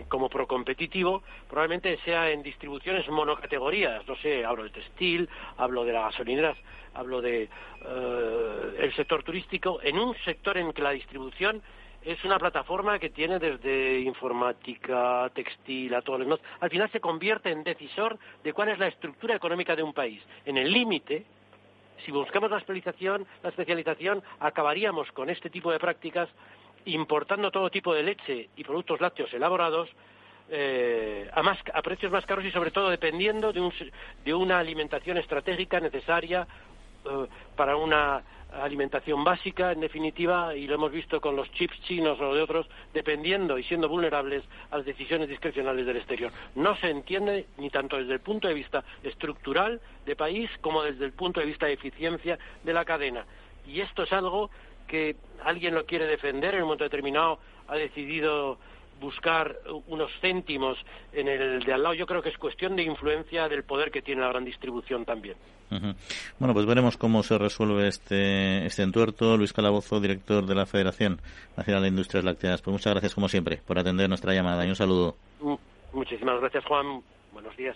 como 0.08 0.30
procompetitivo, 0.30 1.24
probablemente 1.50 1.98
sea 2.04 2.30
en 2.30 2.43
distribuciones 2.43 3.08
monocategorías, 3.10 4.08
no 4.08 4.15
sé, 4.17 4.46
hablo 4.46 4.63
del 4.63 4.72
textil, 4.72 5.30
hablo 5.58 5.86
de 5.86 5.93
las 5.93 6.12
gasolineras, 6.12 6.58
hablo 6.93 7.22
de 7.22 7.43
eh, 7.43 8.76
el 8.80 8.96
sector 8.96 9.24
turístico, 9.24 9.80
en 9.82 9.98
un 9.98 10.15
sector 10.26 10.58
en 10.58 10.74
que 10.74 10.82
la 10.82 10.91
distribución 10.91 11.62
es 12.04 12.24
una 12.24 12.39
plataforma 12.39 13.00
que 13.00 13.10
tiene 13.10 13.38
desde 13.38 14.00
informática, 14.00 15.30
textil, 15.34 15.93
a 15.93 16.02
todos 16.02 16.22
los 16.22 16.39
Al 16.60 16.70
final 16.70 16.89
se 16.91 17.02
convierte 17.02 17.52
en 17.52 17.63
decisor 17.63 18.17
de 18.43 18.54
cuál 18.54 18.70
es 18.70 18.80
la 18.80 18.88
estructura 18.88 19.36
económica 19.36 19.76
de 19.76 19.84
un 19.84 19.93
país. 19.93 20.22
En 20.46 20.58
el 20.58 20.72
límite, 20.72 21.26
si 22.06 22.12
buscamos 22.12 22.50
la 22.50 22.60
especialización, 22.60 23.28
la 23.43 23.50
especialización, 23.50 24.24
acabaríamos 24.39 25.12
con 25.12 25.30
este 25.30 25.50
tipo 25.50 25.72
de 25.72 25.80
prácticas 25.80 26.30
importando 26.93 27.52
todo 27.52 27.69
tipo 27.69 27.93
de 27.93 28.04
leche 28.04 28.50
y 28.56 28.63
productos 28.63 29.02
lácteos 29.02 29.34
elaborados 29.34 29.89
eh, 30.50 31.30
a, 31.34 31.43
más, 31.43 31.58
a 31.73 31.82
precios 31.82 32.12
más 32.12 32.26
caros 32.26 32.45
y 32.45 32.52
sobre 32.52 32.71
todo 32.71 32.89
dependiendo 32.89 33.52
de, 33.52 33.60
un, 33.60 33.73
de 34.23 34.34
una 34.34 34.60
alimentación 34.60 35.17
estratégica 35.17 35.80
necesaria 35.80 36.47
eh, 37.06 37.28
para 37.56 37.76
una 37.76 38.23
alimentación 38.62 39.23
básica, 39.23 39.73
en 39.73 39.82
definitiva, 39.82 40.56
y 40.56 40.67
lo 40.67 40.76
hemos 40.76 40.91
visto 40.91 41.19
con 41.19 41.36
los 41.36 41.52
chips 41.52 41.80
chinos 41.82 42.19
o 42.21 42.34
de 42.34 42.41
otros, 42.41 42.65
dependiendo 42.93 43.58
y 43.58 43.63
siendo 43.63 43.89
vulnerables 43.89 44.43
a 44.71 44.78
las 44.78 44.86
decisiones 44.86 45.28
discrecionales 45.28 45.86
del 45.86 45.97
exterior. 45.97 46.32
No 46.56 46.76
se 46.78 46.89
entiende 46.89 47.47
ni 47.58 47.69
tanto 47.69 47.97
desde 47.97 48.13
el 48.13 48.21
punto 48.21 48.47
de 48.47 48.54
vista 48.54 48.84
estructural 49.04 49.82
de 50.06 50.15
país 50.15 50.50
como 50.62 50.84
desde 50.84 51.06
el 51.06 51.12
punto 51.12 51.39
de 51.41 51.45
vista 51.45 51.65
de 51.65 51.73
eficiencia 51.73 52.39
de 52.63 52.73
la 52.73 52.86
cadena. 52.86 53.26
Y 53.67 53.82
esto 53.82 54.04
es 54.04 54.13
algo 54.13 54.50
que 54.88 55.15
alguien 55.43 55.76
lo 55.76 55.86
quiere 55.86 56.06
defender, 56.06 56.56
en 56.56 56.62
un 56.62 56.67
momento 56.67 56.84
determinado 56.84 57.39
ha 57.67 57.76
decidido 57.76 58.58
buscar 59.00 59.56
unos 59.88 60.12
céntimos 60.21 60.78
en 61.13 61.28
el 61.28 61.63
de 61.63 61.73
al 61.73 61.84
lado, 61.84 61.93
yo 61.93 62.08
creo 62.08 62.21
que 62.21 62.30
es 62.30 62.38
cuestión 62.38 62.76
de 62.76 62.84
influencia 62.84 63.47
del 63.47 63.63
poder 63.63 63.91
que 63.91 64.02
tiene 64.02 64.21
la 64.21 64.30
gran 64.30 64.45
distribución 64.45 65.06
también. 65.06 65.38
Bueno, 66.39 66.54
pues 66.54 66.65
veremos 66.65 66.95
cómo 66.97 67.23
se 67.23 67.38
resuelve 67.38 67.88
este, 67.89 68.65
este 68.65 68.84
entuerto. 68.84 69.36
Luis 69.36 69.52
Calabozo, 69.52 70.00
director 70.00 70.45
de 70.45 70.56
la 70.56 70.65
Federación 70.65 71.19
Nacional 71.58 71.84
de 71.84 71.89
Industrias 71.89 72.23
Lácteas. 72.23 72.62
Pues 72.62 72.71
muchas 72.71 72.93
gracias, 72.93 73.13
como 73.13 73.28
siempre, 73.28 73.62
por 73.67 73.78
atender 73.78 74.08
nuestra 74.08 74.34
llamada 74.34 74.65
y 74.65 74.69
un 74.69 74.76
saludo. 74.76 75.15
Muchísimas 75.91 76.39
gracias, 76.39 76.63
Juan. 76.65 77.02
Buenos 77.34 77.56
días. 77.58 77.76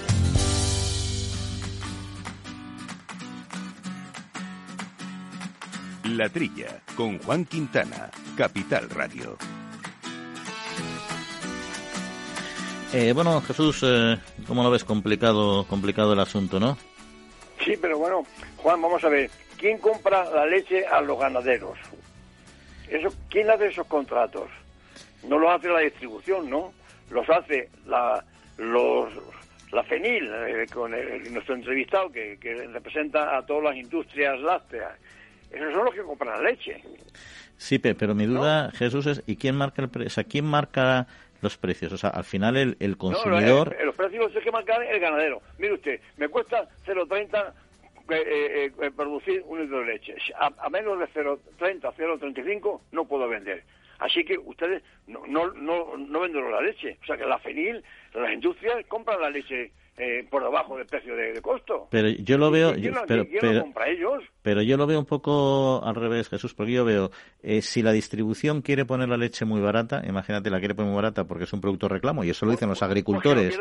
La 6.17 6.29
Trilla, 6.29 6.81
con 6.95 7.19
Juan 7.19 7.45
Quintana, 7.45 8.09
Capital 8.35 8.89
Radio. 8.89 9.37
Eh, 12.93 13.13
bueno, 13.13 13.39
Jesús, 13.41 13.81
eh, 13.83 14.17
¿cómo 14.47 14.63
lo 14.63 14.71
ves? 14.71 14.83
Complicado, 14.83 15.65
complicado 15.67 16.13
el 16.13 16.19
asunto, 16.19 16.59
¿no? 16.59 16.77
Sí, 17.63 17.75
pero 17.81 17.97
bueno, 17.97 18.25
Juan, 18.57 18.81
vamos 18.81 19.03
a 19.03 19.09
ver. 19.09 19.29
¿Quién 19.57 19.77
compra 19.77 20.29
la 20.31 20.45
leche 20.45 20.85
a 20.85 20.99
los 21.01 21.17
ganaderos? 21.19 21.77
Eso, 22.89 23.09
¿Quién 23.29 23.49
hace 23.49 23.67
esos 23.67 23.87
contratos? 23.87 24.49
No 25.23 25.37
lo 25.37 25.51
hace 25.51 25.69
la 25.69 25.79
distribución, 25.79 26.49
¿no? 26.49 26.73
Los 27.09 27.29
hace 27.29 27.69
la, 27.85 28.23
los, 28.57 29.13
la 29.71 29.83
FENIL, 29.83 30.29
eh, 30.47 30.65
con 30.73 30.91
nuestro 31.31 31.55
entrevistado 31.55 32.11
que, 32.11 32.37
que 32.39 32.67
representa 32.67 33.37
a 33.37 33.45
todas 33.45 33.63
las 33.63 33.75
industrias 33.77 34.39
lácteas 34.41 34.91
esos 35.53 35.73
son 35.73 35.85
los 35.85 35.93
que 35.93 36.01
compran 36.01 36.41
la 36.41 36.49
leche. 36.49 36.83
Sí, 37.57 37.77
pero 37.79 38.15
mi 38.15 38.25
duda, 38.25 38.71
Jesús, 38.71 39.05
es 39.05 39.23
¿y 39.27 39.35
quién 39.35 39.55
marca 39.55 39.81
el 39.81 39.89
precio? 39.89 40.07
O 40.07 40.09
sea, 40.09 40.23
¿quién 40.23 40.45
marca 40.45 41.07
los 41.41 41.57
precios? 41.57 41.91
O 41.93 41.97
sea, 41.97 42.09
al 42.09 42.23
final 42.23 42.57
el, 42.57 42.77
el 42.79 42.97
consumidor... 42.97 43.75
los 43.83 43.95
precios 43.95 44.33
los 44.33 44.43
que 44.43 44.51
marcar 44.51 44.81
el 44.83 44.99
ganadero. 44.99 45.41
Mire 45.59 45.73
usted, 45.73 45.99
me 46.17 46.27
cuesta 46.27 46.67
0,30 46.85 47.53
eh, 48.09 48.23
eh, 48.65 48.71
eh, 48.81 48.91
producir 48.91 49.43
un 49.45 49.61
litro 49.61 49.79
de 49.79 49.85
leche. 49.85 50.15
A, 50.37 50.69
menos 50.69 50.99
de 50.99 51.05
0,30, 51.07 51.93
0,35 51.95 52.81
no 52.91 53.05
puedo 53.05 53.27
vender. 53.27 53.63
Así 53.99 54.25
que 54.25 54.37
ustedes 54.37 54.83
no, 55.07 55.25
no, 55.27 55.51
no, 55.53 55.95
no 55.97 56.19
venden 56.19 56.51
la 56.51 56.61
leche. 56.61 56.97
O 57.03 57.05
sea 57.05 57.15
que 57.15 57.25
la 57.25 57.39
FENIL, 57.39 57.83
las 58.13 58.33
industrias 58.33 58.85
compran 58.87 59.21
la 59.21 59.29
leche 59.29 59.71
eh, 60.03 60.25
por 60.27 60.43
debajo 60.43 60.77
del 60.77 60.87
precio 60.87 61.15
de, 61.15 61.39
costo. 61.43 61.87
Pero 61.91 62.09
yo 62.09 62.39
lo 62.39 62.49
veo, 62.49 62.73
pero, 63.07 63.21
ellos? 63.85 64.23
pero 64.41 64.63
yo 64.63 64.75
lo 64.75 64.87
veo 64.87 64.97
un 64.97 65.05
poco 65.05 65.79
al 65.83 65.93
revés, 65.93 66.27
Jesús, 66.27 66.55
porque 66.55 66.71
yo 66.71 66.83
veo 66.83 67.11
eh, 67.43 67.61
si 67.61 67.81
la 67.81 67.91
distribución 67.91 68.61
quiere 68.61 68.85
poner 68.85 69.09
la 69.09 69.17
leche 69.17 69.45
muy 69.45 69.61
barata, 69.61 70.01
imagínate 70.07 70.49
la 70.49 70.59
quiere 70.59 70.75
poner 70.75 70.91
muy 70.91 70.95
barata 70.95 71.25
porque 71.25 71.43
es 71.43 71.53
un 71.53 71.61
producto 71.61 71.87
reclamo 71.87 72.23
y 72.23 72.29
eso 72.29 72.45
lo 72.45 72.51
dicen 72.51 72.69
los 72.69 72.81
agricultores. 72.81 73.59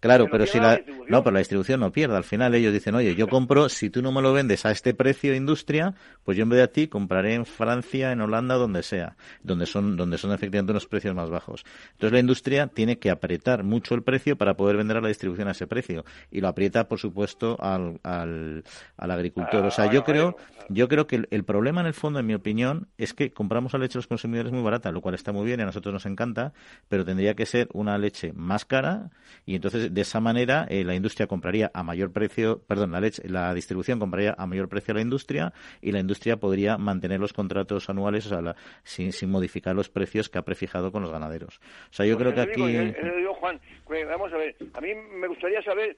claro, 0.00 0.26
pero 0.30 0.46
si 0.46 0.58
la, 0.58 0.80
no, 1.08 1.22
pero 1.22 1.32
la 1.34 1.40
distribución 1.40 1.80
no 1.80 1.90
pierde. 1.90 2.16
Al 2.16 2.24
final 2.24 2.54
ellos 2.54 2.72
dicen, 2.72 2.94
oye, 2.94 3.14
yo 3.14 3.28
compro, 3.28 3.68
si 3.68 3.90
tú 3.90 4.02
no 4.02 4.12
me 4.12 4.22
lo 4.22 4.32
vendes 4.32 4.66
a 4.66 4.70
este 4.70 4.94
precio 4.94 5.34
industria, 5.34 5.94
pues 6.24 6.36
yo 6.36 6.42
en 6.42 6.50
vez 6.50 6.58
de 6.58 6.62
a 6.64 6.68
ti 6.68 6.88
compraré 6.88 7.34
en 7.34 7.46
Francia, 7.46 8.12
en 8.12 8.20
Holanda, 8.20 8.56
donde 8.56 8.82
sea, 8.82 9.16
donde 9.42 9.66
son, 9.66 9.96
donde 9.96 10.18
son 10.18 10.32
efectivamente 10.32 10.72
unos 10.72 10.86
precios 10.86 11.14
más 11.14 11.30
bajos. 11.30 11.64
Entonces 11.92 12.12
la 12.12 12.20
industria 12.20 12.66
tiene 12.66 12.98
que 12.98 13.10
apretar 13.10 13.64
mucho 13.64 13.94
el 13.94 14.02
precio 14.02 14.36
para 14.36 14.54
poder 14.54 14.76
vender 14.76 14.98
a 14.98 15.00
la 15.00 15.08
distribución 15.08 15.48
a 15.48 15.52
ese 15.52 15.66
precio 15.66 16.04
y 16.30 16.40
lo 16.40 16.48
aprieta, 16.48 16.88
por 16.88 16.98
supuesto, 16.98 17.56
al, 17.60 18.00
al, 18.02 18.62
agricultor. 18.98 19.64
o 19.64 19.70
sea, 19.70 19.84
ah, 19.84 19.92
yo 19.92 20.04
creo, 20.04 20.36
yo 20.68 20.88
creo 20.88 21.06
que 21.06 21.26
el, 21.30 21.44
problema 21.44 21.80
en 21.80 21.86
el 21.86 21.94
fondo, 21.94 22.18
en 22.18 22.26
mi 22.26 22.34
opinión, 22.34 22.77
es 22.96 23.14
que 23.14 23.30
compramos 23.30 23.72
la 23.72 23.80
leche 23.80 23.98
a 23.98 24.00
los 24.00 24.06
consumidores 24.06 24.52
muy 24.52 24.62
barata, 24.62 24.90
lo 24.92 25.00
cual 25.00 25.14
está 25.14 25.32
muy 25.32 25.46
bien 25.46 25.60
y 25.60 25.62
a 25.62 25.66
nosotros 25.66 25.92
nos 25.92 26.06
encanta, 26.06 26.52
pero 26.88 27.04
tendría 27.04 27.34
que 27.34 27.46
ser 27.46 27.68
una 27.72 27.98
leche 27.98 28.32
más 28.34 28.64
cara 28.64 29.10
y 29.46 29.54
entonces 29.54 29.92
de 29.92 30.00
esa 30.00 30.20
manera 30.20 30.66
eh, 30.68 30.84
la 30.84 30.94
industria 30.94 31.26
compraría 31.26 31.70
a 31.74 31.82
mayor 31.82 32.12
precio, 32.12 32.62
perdón, 32.66 32.92
la 32.92 33.00
leche, 33.00 33.22
la 33.28 33.52
distribución 33.54 33.98
compraría 33.98 34.34
a 34.36 34.46
mayor 34.46 34.68
precio 34.68 34.92
a 34.92 34.96
la 34.96 35.02
industria 35.02 35.52
y 35.80 35.92
la 35.92 36.00
industria 36.00 36.36
podría 36.36 36.78
mantener 36.78 37.20
los 37.20 37.32
contratos 37.32 37.88
anuales, 37.88 38.26
o 38.26 38.28
sea, 38.28 38.56
sin, 38.84 39.12
sin 39.12 39.30
modificar 39.30 39.74
los 39.74 39.88
precios 39.88 40.28
que 40.28 40.38
ha 40.38 40.42
prefijado 40.42 40.92
con 40.92 41.02
los 41.02 41.10
ganaderos. 41.10 41.60
O 41.90 41.92
sea, 41.92 42.06
yo 42.06 42.16
pues 42.16 42.32
creo 42.32 42.34
que 42.34 42.52
aquí. 42.52 42.94
Juan, 43.38 43.60
vamos 44.08 44.32
a 44.32 44.36
ver, 44.36 44.56
a 44.74 44.80
mí 44.80 44.94
me 44.94 45.28
gustaría 45.28 45.62
saber 45.62 45.96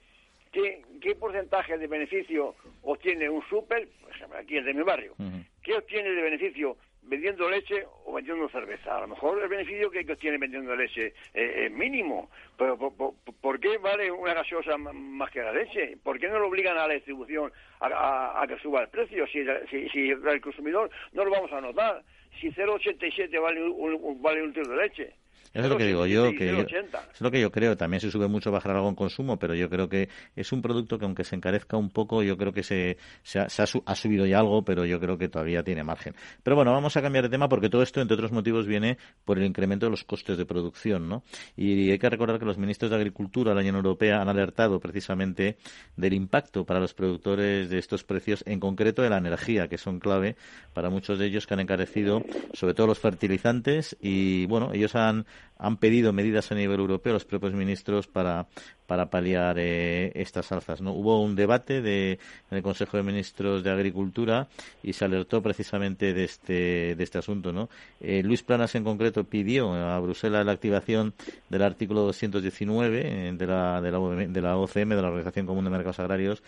qué, 0.52 0.82
qué 1.00 1.14
porcentaje 1.14 1.78
de 1.78 1.86
beneficio 1.86 2.54
obtiene 2.82 3.28
un 3.28 3.42
súper, 3.48 3.88
por 4.02 4.10
ejemplo, 4.10 4.38
aquí 4.38 4.56
el 4.56 4.64
de 4.64 4.74
mi 4.74 4.82
barrio, 4.82 5.14
qué 5.62 5.74
obtiene 5.74 6.10
de 6.10 6.22
beneficio 6.22 6.76
vendiendo 7.02 7.48
leche 7.48 7.86
o 8.04 8.12
vendiendo 8.12 8.48
cerveza. 8.48 8.96
A 8.96 9.00
lo 9.00 9.08
mejor 9.08 9.42
el 9.42 9.48
beneficio 9.48 9.90
que, 9.90 10.00
obtiene 10.00 10.38
vendiendo 10.38 10.74
leche 10.76 11.14
es 11.34 11.70
mínimo, 11.72 12.30
pero 12.56 12.76
por, 12.78 13.60
qué 13.60 13.78
vale 13.78 14.10
una 14.10 14.34
gaseosa 14.34 14.76
más 14.78 15.30
que 15.30 15.42
la 15.42 15.52
leche? 15.52 15.96
¿Por 16.02 16.18
qué 16.18 16.28
no 16.28 16.38
lo 16.38 16.48
obligan 16.48 16.76
a 16.78 16.86
la 16.86 16.94
distribución 16.94 17.52
a, 17.80 18.44
que 18.46 18.58
suba 18.58 18.82
el 18.82 18.88
precio 18.88 19.26
si, 19.26 19.44
si, 19.88 20.10
el 20.10 20.40
consumidor 20.40 20.90
no 21.12 21.24
lo 21.24 21.30
vamos 21.30 21.52
a 21.52 21.60
notar? 21.60 22.02
Si 22.40 22.48
0,87 22.52 23.40
vale 23.40 23.62
un, 23.62 24.22
vale 24.22 24.42
un 24.42 24.48
litro 24.48 24.68
de 24.68 24.76
leche. 24.76 25.14
Eso 25.52 25.64
es 25.64 25.70
lo 25.70 25.76
que 25.76 25.86
digo 25.86 26.06
yo, 26.06 26.30
que 26.30 26.50
es 26.50 27.20
lo 27.20 27.30
que 27.30 27.40
yo 27.40 27.50
creo. 27.50 27.76
También 27.76 28.00
se 28.00 28.10
sube 28.10 28.28
mucho 28.28 28.52
bajar 28.52 28.76
algo 28.76 28.88
en 28.88 28.94
consumo, 28.94 29.36
pero 29.36 29.54
yo 29.54 29.68
creo 29.68 29.88
que 29.88 30.08
es 30.36 30.52
un 30.52 30.62
producto 30.62 30.96
que 30.96 31.04
aunque 31.04 31.24
se 31.24 31.34
encarezca 31.34 31.76
un 31.76 31.90
poco, 31.90 32.22
yo 32.22 32.36
creo 32.36 32.52
que 32.52 32.62
se, 32.62 32.98
se, 33.24 33.40
ha, 33.40 33.96
subido 33.96 34.26
ya 34.26 34.38
algo, 34.38 34.64
pero 34.64 34.84
yo 34.84 35.00
creo 35.00 35.18
que 35.18 35.28
todavía 35.28 35.64
tiene 35.64 35.82
margen. 35.82 36.14
Pero 36.44 36.54
bueno, 36.54 36.72
vamos 36.72 36.96
a 36.96 37.02
cambiar 37.02 37.24
de 37.24 37.30
tema 37.30 37.48
porque 37.48 37.68
todo 37.68 37.82
esto, 37.82 38.00
entre 38.00 38.14
otros 38.14 38.30
motivos, 38.30 38.68
viene 38.68 38.96
por 39.24 39.38
el 39.38 39.44
incremento 39.44 39.86
de 39.86 39.90
los 39.90 40.04
costes 40.04 40.38
de 40.38 40.46
producción, 40.46 41.08
¿no? 41.08 41.24
Y 41.56 41.90
hay 41.90 41.98
que 41.98 42.08
recordar 42.08 42.38
que 42.38 42.44
los 42.44 42.56
ministros 42.56 42.90
de 42.90 42.96
Agricultura 42.96 43.50
de 43.50 43.56
la 43.56 43.60
Unión 43.62 43.74
Europea 43.74 44.22
han 44.22 44.28
alertado 44.28 44.78
precisamente 44.78 45.56
del 45.96 46.12
impacto 46.12 46.64
para 46.64 46.78
los 46.78 46.94
productores 46.94 47.70
de 47.70 47.78
estos 47.78 48.04
precios, 48.04 48.44
en 48.46 48.60
concreto 48.60 49.02
de 49.02 49.10
la 49.10 49.18
energía, 49.18 49.66
que 49.66 49.78
son 49.78 49.98
clave 49.98 50.36
para 50.74 50.90
muchos 50.90 51.18
de 51.18 51.26
ellos 51.26 51.48
que 51.48 51.54
han 51.54 51.60
encarecido, 51.60 52.22
sobre 52.52 52.74
todo 52.74 52.86
los 52.86 53.00
fertilizantes, 53.00 53.96
y 54.00 54.46
bueno, 54.46 54.72
ellos 54.72 54.94
han 54.94 55.26
han 55.60 55.76
pedido 55.76 56.12
medidas 56.12 56.50
a 56.50 56.54
nivel 56.54 56.80
europeo 56.80 57.12
los 57.12 57.26
propios 57.26 57.52
ministros 57.52 58.06
para, 58.06 58.46
para 58.86 59.10
paliar 59.10 59.58
eh, 59.58 60.10
estas 60.14 60.50
alzas. 60.52 60.80
¿no? 60.80 60.92
Hubo 60.92 61.22
un 61.22 61.36
debate 61.36 61.82
de, 61.82 62.18
en 62.50 62.56
el 62.56 62.62
Consejo 62.62 62.96
de 62.96 63.02
Ministros 63.02 63.62
de 63.62 63.70
Agricultura 63.70 64.48
y 64.82 64.94
se 64.94 65.04
alertó 65.04 65.42
precisamente 65.42 66.14
de 66.14 66.24
este, 66.24 66.94
de 66.96 67.04
este 67.04 67.18
asunto. 67.18 67.52
¿no? 67.52 67.68
Eh, 68.00 68.22
Luis 68.22 68.42
Planas 68.42 68.74
en 68.74 68.84
concreto 68.84 69.24
pidió 69.24 69.74
a 69.74 70.00
Bruselas 70.00 70.46
la 70.46 70.52
activación 70.52 71.12
del 71.50 71.62
artículo 71.62 72.00
219 72.02 73.02
eh, 73.04 73.32
de 73.32 73.46
la, 73.46 73.82
de 73.82 73.90
la, 73.90 73.98
de 73.98 74.40
la 74.40 74.56
OCM, 74.56 74.88
de 74.88 75.02
la 75.02 75.08
Organización 75.08 75.46
Común 75.46 75.64
de 75.64 75.70
Mercados 75.70 76.00
Agrarios, 76.00 76.42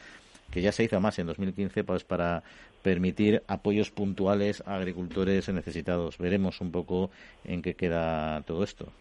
que 0.53 0.61
ya 0.61 0.71
se 0.71 0.85
hizo 0.85 1.01
más 1.01 1.19
en 1.19 1.27
2015 1.27 1.83
pues, 1.83 2.05
para 2.05 2.43
permitir 2.83 3.43
apoyos 3.49 3.91
puntuales 3.91 4.63
a 4.67 4.77
agricultores 4.77 5.49
necesitados. 5.49 6.19
Veremos 6.19 6.61
un 6.61 6.71
poco 6.71 7.11
en 7.45 7.63
qué 7.63 7.75
queda 7.75 8.43
todo 8.43 8.63
esto. 8.63 8.93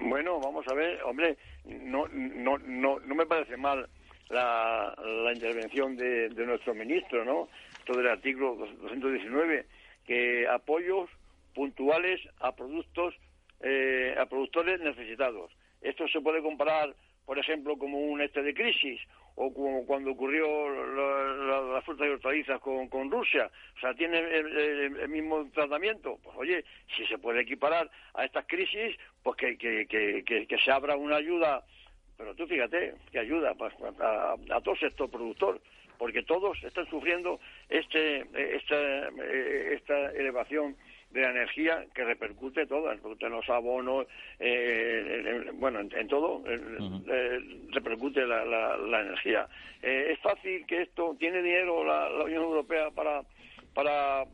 Bueno, 0.00 0.40
vamos 0.40 0.66
a 0.68 0.74
ver, 0.74 1.02
hombre, 1.02 1.36
no, 1.64 2.08
no, 2.08 2.56
no, 2.58 2.98
no 3.00 3.14
me 3.14 3.26
parece 3.26 3.56
mal 3.56 3.88
la, 4.30 4.94
intervención 5.34 5.96
de, 5.96 6.30
nuestro 6.46 6.74
ministro, 6.74 7.24
¿no? 7.24 7.48
Todo 7.84 8.00
el 8.00 8.08
artículo 8.08 8.56
219, 8.82 9.66
que 10.06 10.46
apoyos 10.48 11.10
puntuales 11.54 12.20
a 12.40 12.54
productos, 12.54 13.14
eh, 13.60 14.14
a 14.18 14.26
productores 14.26 14.80
necesitados. 14.80 15.50
Esto 15.82 16.06
se 16.08 16.20
puede 16.20 16.42
comparar, 16.42 16.94
por 17.28 17.38
ejemplo, 17.38 17.76
como 17.76 17.98
un 17.98 18.22
este 18.22 18.42
de 18.42 18.54
crisis 18.54 18.98
o 19.34 19.52
como 19.52 19.84
cuando 19.84 20.12
ocurrió 20.12 20.46
las 21.74 21.84
frutas 21.84 22.06
y 22.06 22.10
hortalizas 22.10 22.58
con, 22.58 22.88
con, 22.88 23.10
Rusia, 23.10 23.50
o 23.76 23.80
sea, 23.80 23.92
tiene 23.92 24.18
el, 24.18 25.08
mismo 25.10 25.46
tratamiento, 25.50 26.18
pues 26.24 26.34
oye, 26.38 26.64
si 26.96 27.04
se 27.04 27.18
puede 27.18 27.42
equiparar 27.42 27.90
a 28.14 28.24
estas 28.24 28.46
crisis, 28.46 28.96
pues 29.22 29.36
que, 29.36 29.58
que, 29.58 29.86
que, 29.86 30.46
que 30.46 30.58
se 30.58 30.70
abra 30.70 30.96
una 30.96 31.16
ayuda, 31.16 31.62
pero 32.16 32.34
tú 32.34 32.46
fíjate, 32.46 32.94
que 33.12 33.18
ayuda 33.18 33.54
pues, 33.56 33.74
a, 34.00 34.34
a 34.50 34.60
todo 34.62 34.74
sector 34.76 35.10
productor, 35.10 35.60
porque 35.98 36.22
todos 36.22 36.56
están 36.64 36.88
sufriendo 36.88 37.40
este, 37.68 38.24
esta, 38.56 39.08
esta 39.70 40.12
elevación 40.12 40.76
de 41.10 41.22
la 41.22 41.30
energía 41.30 41.86
que 41.94 42.04
repercute 42.04 42.66
todo, 42.66 42.90
repercute 42.90 43.26
en 43.26 43.32
los 43.32 43.48
abonos, 43.48 44.06
eh, 44.38 45.50
bueno, 45.54 45.80
en, 45.80 46.08
todo 46.08 46.42
eh, 46.46 47.40
repercute 47.70 48.26
la, 48.26 48.44
la, 48.44 49.00
energía. 49.00 49.48
Eh, 49.82 50.12
es 50.12 50.18
fácil 50.20 50.66
que 50.66 50.82
esto, 50.82 51.16
tiene 51.18 51.42
dinero 51.42 51.84
la, 51.84 52.24
Unión 52.24 52.42
Europea 52.42 52.90
para, 52.90 53.22
para, 53.74 54.24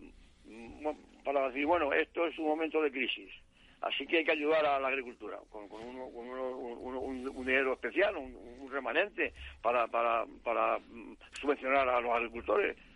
para 1.24 1.48
decir, 1.48 1.66
bueno, 1.66 1.92
esto 1.92 2.26
es 2.26 2.36
un 2.38 2.46
momento 2.46 2.82
de 2.82 2.90
crisis. 2.90 3.30
Así 3.84 4.06
que 4.06 4.18
hay 4.18 4.24
que 4.24 4.32
ayudar 4.32 4.64
a 4.64 4.80
la 4.80 4.88
agricultura 4.88 5.38
con, 5.50 5.70
un, 5.70 7.44
dinero 7.44 7.74
especial, 7.74 8.16
un, 8.16 8.70
remanente 8.70 9.34
para, 9.62 9.86
para, 9.86 10.24
para 10.42 10.78
subvencionar 11.38 11.88
a 11.88 12.00
los 12.00 12.10
agricultores 12.10 12.76
eh, 12.76 12.93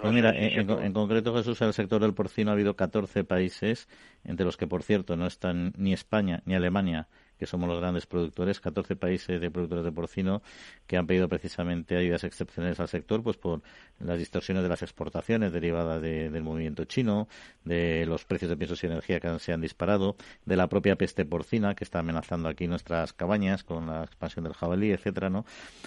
pues 0.00 0.12
mira, 0.12 0.32
en, 0.34 0.92
concreto, 0.92 1.34
Jesús, 1.34 1.60
en 1.62 1.68
el 1.68 1.74
sector 1.74 2.02
del 2.02 2.14
porcino 2.14 2.50
ha 2.50 2.54
habido 2.54 2.74
14 2.76 3.24
países, 3.24 3.88
entre 4.24 4.44
los 4.44 4.56
que, 4.56 4.66
por 4.66 4.82
cierto, 4.82 5.16
no 5.16 5.26
están 5.26 5.72
ni 5.76 5.92
España 5.92 6.42
ni 6.44 6.54
Alemania, 6.54 7.08
que 7.38 7.46
somos 7.46 7.68
los 7.68 7.80
grandes 7.80 8.06
productores, 8.06 8.60
14 8.60 8.96
países 8.96 9.40
de 9.40 9.50
productores 9.50 9.84
de 9.84 9.92
porcino 9.92 10.42
que 10.86 10.96
han 10.96 11.06
pedido 11.06 11.28
precisamente 11.28 11.96
ayudas 11.96 12.24
excepcionales 12.24 12.80
al 12.80 12.88
sector, 12.88 13.22
pues 13.22 13.36
por 13.36 13.62
las 14.00 14.18
distorsiones 14.18 14.62
de 14.62 14.68
las 14.68 14.82
exportaciones 14.82 15.52
derivadas 15.52 16.02
del 16.02 16.42
movimiento 16.42 16.84
chino, 16.84 17.28
de 17.64 18.04
los 18.06 18.24
precios 18.24 18.50
de 18.50 18.56
piensos 18.56 18.82
y 18.82 18.86
energía 18.86 19.20
que 19.20 19.38
se 19.38 19.52
han 19.52 19.60
disparado, 19.60 20.16
de 20.44 20.56
la 20.56 20.68
propia 20.68 20.96
peste 20.96 21.24
porcina 21.24 21.74
que 21.74 21.84
está 21.84 22.00
amenazando 22.00 22.48
aquí 22.48 22.66
nuestras 22.66 23.12
cabañas 23.12 23.64
con 23.64 23.86
la 23.86 24.04
expansión 24.04 24.44
del 24.44 24.54
jabalí, 24.54 24.92
etcétera, 24.92 25.30
¿no? 25.30 25.44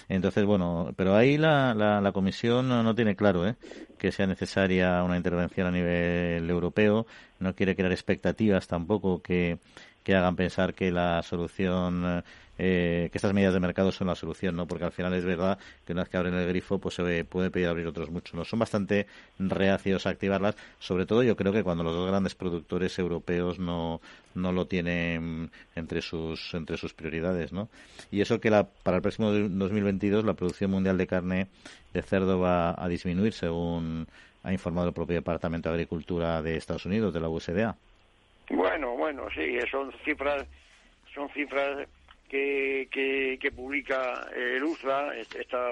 Entonces, 0.08 0.44
bueno, 0.44 0.92
pero 0.96 1.14
ahí 1.14 1.38
la, 1.38 1.74
la, 1.74 2.00
la 2.00 2.12
Comisión 2.12 2.68
no, 2.68 2.82
no, 2.82 2.94
tiene 2.94 3.16
claro 3.16 3.46
¿eh? 3.46 3.56
que 3.98 4.12
sea 4.12 4.26
necesaria 4.26 5.02
una 5.02 5.16
intervención 5.16 5.66
a 5.66 5.70
nivel 5.70 6.48
europeo, 6.48 7.06
no 7.38 7.54
quiere 7.54 7.76
crear 7.76 7.92
expectativas 7.92 8.66
tampoco 8.66 9.22
que 9.22 9.58
que 10.08 10.14
hagan 10.14 10.36
pensar 10.36 10.72
que 10.72 10.90
la 10.90 11.22
solución, 11.22 12.24
eh, 12.56 13.10
que 13.12 13.18
estas 13.18 13.34
medidas 13.34 13.52
de 13.52 13.60
mercado 13.60 13.92
son 13.92 14.06
la 14.06 14.14
solución, 14.14 14.56
¿no? 14.56 14.66
Porque 14.66 14.86
al 14.86 14.90
final 14.90 15.12
es 15.12 15.22
verdad 15.22 15.58
que 15.84 15.92
una 15.92 16.00
vez 16.00 16.08
que 16.08 16.16
abren 16.16 16.32
el 16.32 16.48
grifo, 16.48 16.78
pues 16.78 16.94
se 16.94 17.26
puede 17.26 17.50
pedir 17.50 17.68
abrir 17.68 17.86
otros 17.86 18.08
muchos, 18.08 18.32
¿no? 18.32 18.42
Son 18.46 18.58
bastante 18.58 19.06
reacios 19.38 20.06
a 20.06 20.10
activarlas, 20.10 20.56
sobre 20.78 21.04
todo 21.04 21.22
yo 21.22 21.36
creo 21.36 21.52
que 21.52 21.62
cuando 21.62 21.84
los 21.84 21.94
dos 21.94 22.08
grandes 22.08 22.34
productores 22.34 22.98
europeos 22.98 23.58
no, 23.58 24.00
no 24.34 24.50
lo 24.50 24.66
tienen 24.66 25.50
entre 25.76 26.00
sus, 26.00 26.54
entre 26.54 26.78
sus 26.78 26.94
prioridades, 26.94 27.52
¿no? 27.52 27.68
Y 28.10 28.22
eso 28.22 28.40
que 28.40 28.48
la, 28.48 28.66
para 28.66 28.96
el 28.96 29.02
próximo 29.02 29.30
2022 29.30 30.24
la 30.24 30.32
producción 30.32 30.70
mundial 30.70 30.96
de 30.96 31.06
carne 31.06 31.48
de 31.92 32.00
cerdo 32.00 32.40
va 32.40 32.82
a 32.82 32.88
disminuir, 32.88 33.34
según 33.34 34.06
ha 34.42 34.54
informado 34.54 34.88
el 34.88 34.94
propio 34.94 35.16
Departamento 35.16 35.68
de 35.68 35.74
Agricultura 35.74 36.40
de 36.40 36.56
Estados 36.56 36.86
Unidos, 36.86 37.12
de 37.12 37.20
la 37.20 37.28
USDA. 37.28 37.76
Bueno, 38.50 38.96
bueno, 38.96 39.28
sí, 39.34 39.58
son 39.70 39.92
cifras, 40.04 40.46
son 41.14 41.28
cifras 41.30 41.86
que, 42.28 42.88
que, 42.90 43.52
publica 43.52 44.26
el 44.34 44.62
USDA, 44.62 45.16
esta 45.16 45.70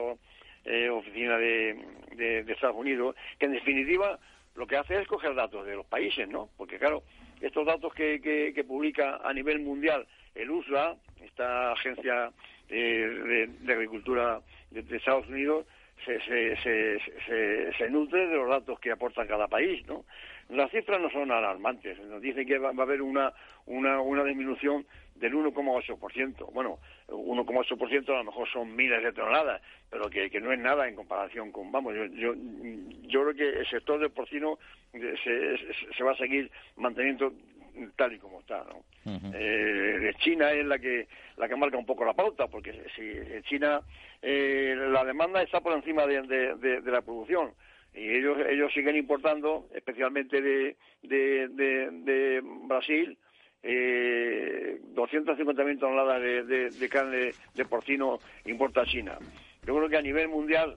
eh, 0.64 0.88
oficina 0.90 1.38
de, 1.38 1.78
de, 2.16 2.52
Estados 2.52 2.76
Unidos, 2.76 3.16
que 3.38 3.46
en 3.46 3.52
definitiva 3.52 4.18
lo 4.54 4.66
que 4.66 4.76
hace 4.76 5.00
es 5.00 5.06
coger 5.06 5.34
datos 5.34 5.66
de 5.66 5.76
los 5.76 5.86
países, 5.86 6.28
¿no? 6.28 6.48
Porque 6.56 6.78
claro, 6.78 7.02
estos 7.40 7.66
datos 7.66 7.92
que, 7.94 8.20
que, 8.20 8.64
publica 8.64 9.20
a 9.22 9.32
nivel 9.32 9.60
mundial 9.60 10.06
el 10.34 10.50
USDA, 10.50 10.96
esta 11.24 11.72
agencia 11.72 12.32
de, 12.68 13.48
agricultura 13.68 14.40
de, 14.70 14.96
Estados 14.96 15.28
Unidos 15.28 15.66
se, 16.04 16.20
se, 16.20 16.56
se, 17.26 17.72
se, 17.72 17.90
nutre 17.90 18.26
de 18.28 18.36
los 18.36 18.48
datos 18.48 18.78
que 18.78 18.92
aporta 18.92 19.26
cada 19.26 19.48
país, 19.48 19.86
¿no? 19.86 20.04
Las 20.48 20.70
cifras 20.70 21.00
no 21.00 21.10
son 21.10 21.32
alarmantes. 21.32 21.98
Nos 21.98 22.22
dicen 22.22 22.46
que 22.46 22.58
va, 22.58 22.68
a 22.68 22.82
haber 22.82 23.02
una, 23.02 23.32
una, 23.66 24.00
una 24.00 24.22
disminución 24.22 24.86
del 25.16 25.34
1,8%. 25.34 26.52
Bueno, 26.52 26.78
1,8% 27.08 28.08
a 28.10 28.18
lo 28.18 28.24
mejor 28.24 28.48
son 28.50 28.76
miles 28.76 29.02
de 29.02 29.12
toneladas, 29.12 29.60
pero 29.90 30.08
que, 30.08 30.30
que, 30.30 30.40
no 30.40 30.52
es 30.52 30.58
nada 30.58 30.86
en 30.86 30.94
comparación 30.94 31.50
con, 31.50 31.72
vamos, 31.72 31.94
yo, 31.94 32.04
yo, 32.06 32.34
yo 33.02 33.22
creo 33.22 33.34
que 33.34 33.60
el 33.60 33.66
sector 33.66 33.98
del 33.98 34.10
porcino 34.10 34.58
se, 34.92 35.58
se 35.96 36.04
va 36.04 36.12
a 36.12 36.16
seguir 36.16 36.50
manteniendo 36.76 37.32
tal 37.96 38.12
y 38.14 38.18
como 38.18 38.40
está, 38.40 38.64
¿no? 38.64 38.84
Eh, 39.34 40.12
China 40.18 40.50
es 40.50 40.66
la 40.66 40.78
que 40.78 41.06
la 41.36 41.48
que 41.48 41.56
marca 41.56 41.76
un 41.76 41.86
poco 41.86 42.04
la 42.04 42.14
pauta, 42.14 42.48
porque 42.48 42.72
si 42.94 43.42
China 43.48 43.80
eh, 44.22 44.74
la 44.90 45.04
demanda 45.04 45.42
está 45.42 45.60
por 45.60 45.72
encima 45.74 46.06
de, 46.06 46.22
de, 46.22 46.90
la 46.90 47.02
producción 47.02 47.52
y 47.94 48.08
ellos 48.08 48.38
ellos 48.48 48.72
siguen 48.72 48.96
importando, 48.96 49.68
especialmente 49.74 50.40
de, 50.40 50.76
de, 51.02 52.42
Brasil, 52.66 53.16
eh, 53.62 54.80
250.000 54.94 55.78
toneladas 55.78 56.20
de, 56.20 56.70
de, 56.70 56.88
carne 56.88 57.32
de 57.54 57.64
porcino 57.64 58.18
importa 58.44 58.84
China. 58.84 59.18
Yo 59.66 59.76
creo 59.76 59.88
que 59.88 59.96
a 59.96 60.02
nivel 60.02 60.28
mundial 60.28 60.76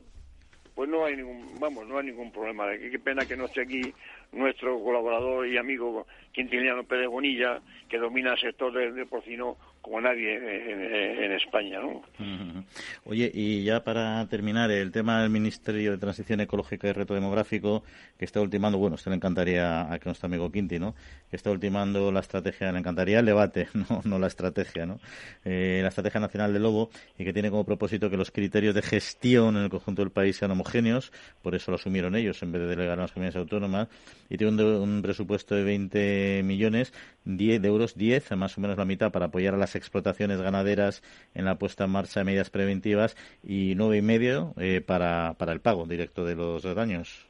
pues 0.80 0.90
no 0.90 1.04
hay 1.04 1.18
ningún 1.18 1.60
vamos 1.60 1.86
no 1.88 1.98
hay 1.98 2.06
ningún 2.06 2.32
problema 2.32 2.70
qué 2.72 3.00
pena 3.00 3.26
que 3.26 3.36
no 3.36 3.46
esté 3.46 3.64
aquí 3.64 3.94
nuestro 4.32 4.82
colaborador 4.82 5.46
y 5.46 5.58
amigo 5.58 6.08
Quintiliano 6.32 6.84
Pérez 6.84 7.08
Bonilla, 7.08 7.62
que 7.88 7.98
domina 7.98 8.34
el 8.34 8.40
sector 8.40 8.72
del, 8.72 9.08
porcino 9.08 9.58
como 9.82 10.02
nadie 10.02 10.36
en, 10.36 11.32
España. 11.32 11.80
¿no? 11.80 12.02
Oye, 13.06 13.32
y 13.34 13.64
ya 13.64 13.84
para 13.84 14.28
terminar, 14.28 14.70
el 14.72 14.92
tema 14.92 15.22
del 15.22 15.30
Ministerio 15.30 15.92
de 15.92 15.98
Transición 15.98 16.42
Ecológica 16.42 16.88
y 16.88 16.92
Reto 16.92 17.14
Demográfico, 17.14 17.84
que 18.18 18.26
está 18.26 18.42
ultimando, 18.42 18.78
bueno, 18.78 18.96
esto 18.96 19.10
le 19.10 19.16
encantaría 19.16 19.82
a 19.82 20.00
nuestro 20.04 20.28
amigo 20.28 20.52
Quinti, 20.52 20.80
¿no? 20.80 20.96
Que 21.30 21.38
está 21.38 21.50
ultimando 21.50 22.12
la 22.12 22.20
estrategia, 22.20 22.72
le 22.72 22.80
encantaría 22.80 23.20
el 23.20 23.26
debate, 23.26 23.68
no, 24.06 24.20
la 24.20 24.28
estrategia, 24.28 24.86
¿no? 24.86 25.00
Eh, 25.46 25.80
la 25.82 25.90
Estrategia 25.90 26.20
Nacional 26.20 26.54
del 26.54 26.64
Lobo, 26.64 26.90
y 27.18 27.24
que 27.24 27.34
tiene 27.34 27.50
como 27.50 27.64
propósito 27.64 28.10
que 28.10 28.18
los 28.18 28.32
criterios 28.32 28.76
de 28.76 28.82
gestión 28.82 29.58
en 29.58 29.64
el 29.64 29.70
conjunto 29.70 30.02
del 30.02 30.12
país 30.12 30.38
sean 30.38 30.52
homogéneos, 30.52 31.12
por 31.42 31.56
eso 31.56 31.72
lo 31.72 31.76
asumieron 31.76 32.16
ellos 32.16 32.42
en 32.44 32.52
vez 32.52 32.62
de 32.62 32.68
delegar 32.68 33.00
a 33.00 33.04
las 33.04 33.12
comunidades 33.12 33.38
autónomas, 33.38 33.88
y 34.30 34.38
tiene 34.38 34.64
un, 34.64 35.02
presupuesto 35.02 35.56
de 35.56 35.64
20 35.64 36.19
millones 36.44 36.94
10 37.26 37.62
de 37.62 37.68
euros, 37.68 37.96
10, 37.96 38.32
más 38.38 38.58
o 38.58 38.62
menos 38.62 38.78
la 38.78 38.86
mitad, 38.86 39.12
para 39.12 39.28
apoyar 39.28 39.54
a 39.54 39.58
las 39.58 39.76
explotaciones 39.76 40.42
ganaderas 40.42 41.02
en 41.34 41.46
la 41.46 41.56
puesta 41.56 41.86
en 41.86 41.92
marcha 41.92 42.20
de 42.20 42.26
medidas 42.26 42.50
preventivas 42.50 43.16
y 43.44 43.74
nueve 43.76 43.98
y 43.98 44.02
medio 44.02 44.54
eh, 44.58 44.82
para, 44.86 45.36
para 45.38 45.54
el 45.54 45.62
pago 45.62 45.86
directo 45.86 46.26
de 46.26 46.36
los 46.36 46.64
daños. 46.76 47.28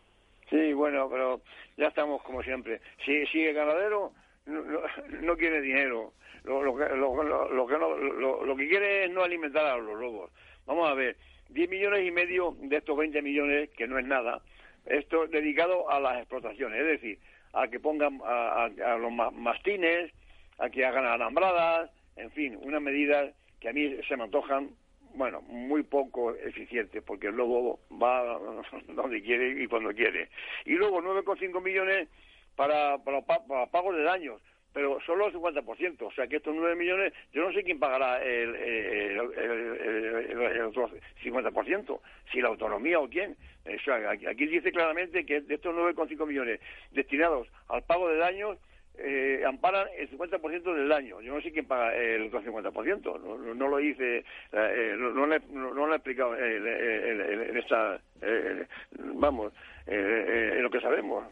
Sí, 0.50 0.74
bueno, 0.74 1.08
pero 1.10 1.42
ya 1.78 1.88
estamos 1.88 2.22
como 2.24 2.42
siempre. 2.44 2.82
Si, 3.06 3.26
si 3.28 3.44
el 3.44 3.54
ganadero 3.54 4.14
no, 4.46 5.38
quiere 5.38 5.62
dinero, 5.62 6.14
lo, 6.44 6.64
lo, 6.64 6.76
lo, 6.96 7.50
lo, 7.50 7.68
que 7.68 7.78
lo, 7.78 8.56
que 8.56 8.68
quiere 8.68 9.06
es 9.06 9.12
no 9.12 9.24
alimentar 9.24 9.66
a 9.66 9.78
los 9.78 10.00
lobos. 10.00 10.32
Vamos 10.66 10.90
a 10.90 10.94
ver, 10.94 11.18
10 11.50 11.70
millones 11.70 12.06
y 12.06 12.12
medio 12.12 12.56
de 12.60 12.78
estos 12.78 12.98
20 12.98 13.22
millones, 13.22 13.70
que 13.72 13.88
no 13.88 14.00
es 14.00 14.06
nada, 14.06 14.42
esto 14.86 15.28
dedicado 15.28 15.90
a 15.90 16.00
las 16.00 16.18
explotaciones, 16.18 16.80
es 16.82 16.88
decir, 16.88 17.20
a 17.54 17.68
que 17.68 17.80
pongan 17.80 18.22
a, 18.26 18.70
los 18.98 19.12
mastines, 19.34 20.12
a 20.58 20.70
que 20.70 20.86
hagan 20.86 21.06
alambradas, 21.06 21.90
en 22.16 22.32
fin, 22.32 22.60
unas 22.62 22.82
medidas 22.82 23.34
que 23.60 23.70
a 23.70 23.74
mí 23.74 23.96
se 24.08 24.18
me 24.18 24.24
antojan, 24.24 24.70
bueno, 25.16 25.42
muy 25.42 25.84
poco 25.84 26.36
eficientes, 26.36 27.04
porque 27.04 27.28
el 27.28 27.36
lobo 27.36 27.80
va 27.92 28.40
donde 28.88 29.22
quiere 29.22 29.64
y 29.64 29.68
cuando 29.68 29.94
quiere. 29.94 30.30
Y 30.66 30.74
luego 30.74 31.02
9,5 31.02 31.62
millones 31.62 32.08
para, 32.56 32.98
para, 33.00 33.22
para 33.22 33.66
pagos 33.68 33.96
de 33.96 34.04
daños 34.04 34.42
pero 34.74 35.00
solo 35.06 35.28
el 35.28 35.34
50%, 35.34 36.02
o 36.02 36.12
sea 36.12 36.28
que 36.28 36.38
estos 36.38 36.56
9 36.56 36.76
millones, 36.76 37.14
yo 37.34 37.44
no 37.44 37.52
sé 37.52 37.64
quién 37.64 37.80
pagará 37.80 38.24
el, 38.24 38.56
el, 38.56 39.20
otro 40.68 40.90
50%, 41.24 42.00
si 42.32 42.42
la 42.42 42.50
autonomía 42.50 43.00
o 43.00 43.10
quién. 43.10 43.36
O 43.66 43.84
sea, 43.84 44.12
aquí 44.12 44.46
dice 44.46 44.72
claramente 44.72 45.26
que 45.26 45.42
de 45.42 45.56
estos 45.56 45.76
9,5 45.76 46.28
millones 46.28 46.60
destinados 46.92 47.48
al 47.68 47.84
pago 47.84 48.10
de 48.10 48.18
daños, 48.18 48.58
eh, 49.02 49.44
amparan 49.48 49.88
el 49.98 50.10
50% 50.10 50.74
del 50.74 50.90
daño. 50.90 51.22
Yo 51.22 51.34
no 51.34 51.42
sé 51.42 51.52
quién 51.52 51.66
paga 51.66 51.96
el 51.96 52.28
otro 52.28 52.44
50%, 52.44 53.22
no, 53.22 53.54
no 53.56 53.68
lo 53.68 53.78
dice, 53.78 54.26
eh, 54.52 54.96
no, 54.98 55.12
no, 55.12 55.26
no, 55.28 55.74
lo 55.74 55.94
he 55.94 55.96
explicado 55.96 56.38
en 56.38 57.58
esta, 57.58 58.02
vamos, 59.16 59.54
en 59.88 60.62
lo 60.62 60.70
que 60.70 60.82
sabemos. 60.82 61.26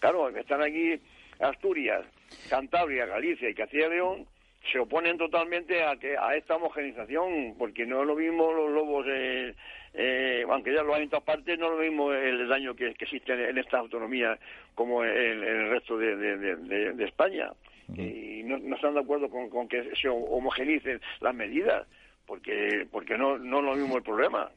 Claro, 0.00 0.28
están 0.30 0.62
aquí 0.62 0.98
Asturias, 1.40 2.04
Cantabria, 2.48 3.06
Galicia 3.06 3.48
y 3.48 3.54
Castilla 3.54 3.86
y 3.86 3.90
León 3.90 4.26
se 4.70 4.78
oponen 4.78 5.16
totalmente 5.16 5.82
a 5.82 5.96
que 5.96 6.16
a 6.18 6.34
esta 6.36 6.56
homogenización, 6.56 7.54
porque 7.58 7.86
no 7.86 8.02
es 8.02 8.06
lo 8.06 8.14
mismo 8.14 8.52
los 8.52 8.70
lobos, 8.70 9.06
eh, 9.08 9.54
eh, 9.94 10.44
aunque 10.48 10.74
ya 10.74 10.82
lo 10.82 10.94
hay 10.94 11.04
en 11.04 11.10
todas 11.10 11.24
partes, 11.24 11.58
no 11.58 11.66
es 11.66 11.72
lo 11.72 11.82
mismo 11.82 12.12
el 12.12 12.46
daño 12.46 12.74
que, 12.74 12.88
existe 12.88 13.32
en, 13.32 13.56
esta 13.56 13.78
autonomía 13.78 14.38
como 14.74 15.02
en, 15.02 15.42
el 15.42 15.70
resto 15.70 15.96
de, 15.96 16.94
España. 17.04 17.50
Y 17.96 18.42
no, 18.44 18.56
están 18.74 18.94
de 18.94 19.00
acuerdo 19.00 19.28
con, 19.30 19.66
que 19.66 19.96
se 19.96 20.08
homogenicen 20.08 21.00
las 21.20 21.34
medidas, 21.34 21.86
porque 22.26 22.86
porque 22.92 23.18
no, 23.18 23.38
no 23.38 23.58
es 23.58 23.64
lo 23.64 23.74
mismo 23.74 23.96
el 23.96 24.02
problema 24.04 24.50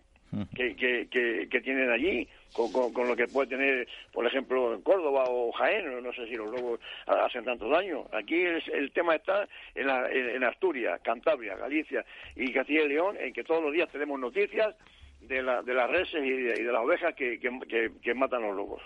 que, 0.55 0.75
que, 0.75 1.47
que, 1.49 1.61
tienen 1.61 1.89
allí, 1.89 2.27
con, 2.53 2.71
con, 2.71 3.07
lo 3.07 3.15
que 3.15 3.27
puede 3.27 3.49
tener, 3.49 3.87
por 4.11 4.25
ejemplo, 4.25 4.73
en 4.73 4.81
Córdoba 4.81 5.25
o 5.27 5.51
Jaén, 5.51 6.03
no 6.03 6.13
sé 6.13 6.27
si 6.27 6.35
los 6.35 6.51
lobos 6.51 6.79
hacen 7.05 7.45
tanto 7.45 7.69
daño. 7.69 8.05
Aquí 8.11 8.41
el, 8.41 8.91
tema 8.91 9.15
está 9.15 9.47
en, 9.75 9.89
en, 9.89 10.43
Asturias, 10.43 10.99
Cantabria, 11.03 11.55
Galicia 11.55 12.05
y 12.35 12.51
Castilla 12.51 12.83
y 12.83 12.89
León, 12.89 13.17
en 13.19 13.33
que 13.33 13.43
todos 13.43 13.63
los 13.63 13.73
días 13.73 13.89
tenemos 13.91 14.19
noticias 14.19 14.75
de, 15.21 15.41
la, 15.41 15.61
de 15.61 15.73
las 15.73 15.89
reses 15.89 16.23
y 16.23 16.31
de, 16.31 16.63
las 16.63 16.81
ovejas 16.81 17.13
que, 17.15 17.39
que, 17.39 18.13
matan 18.13 18.43
los 18.43 18.55
lobos. 18.55 18.81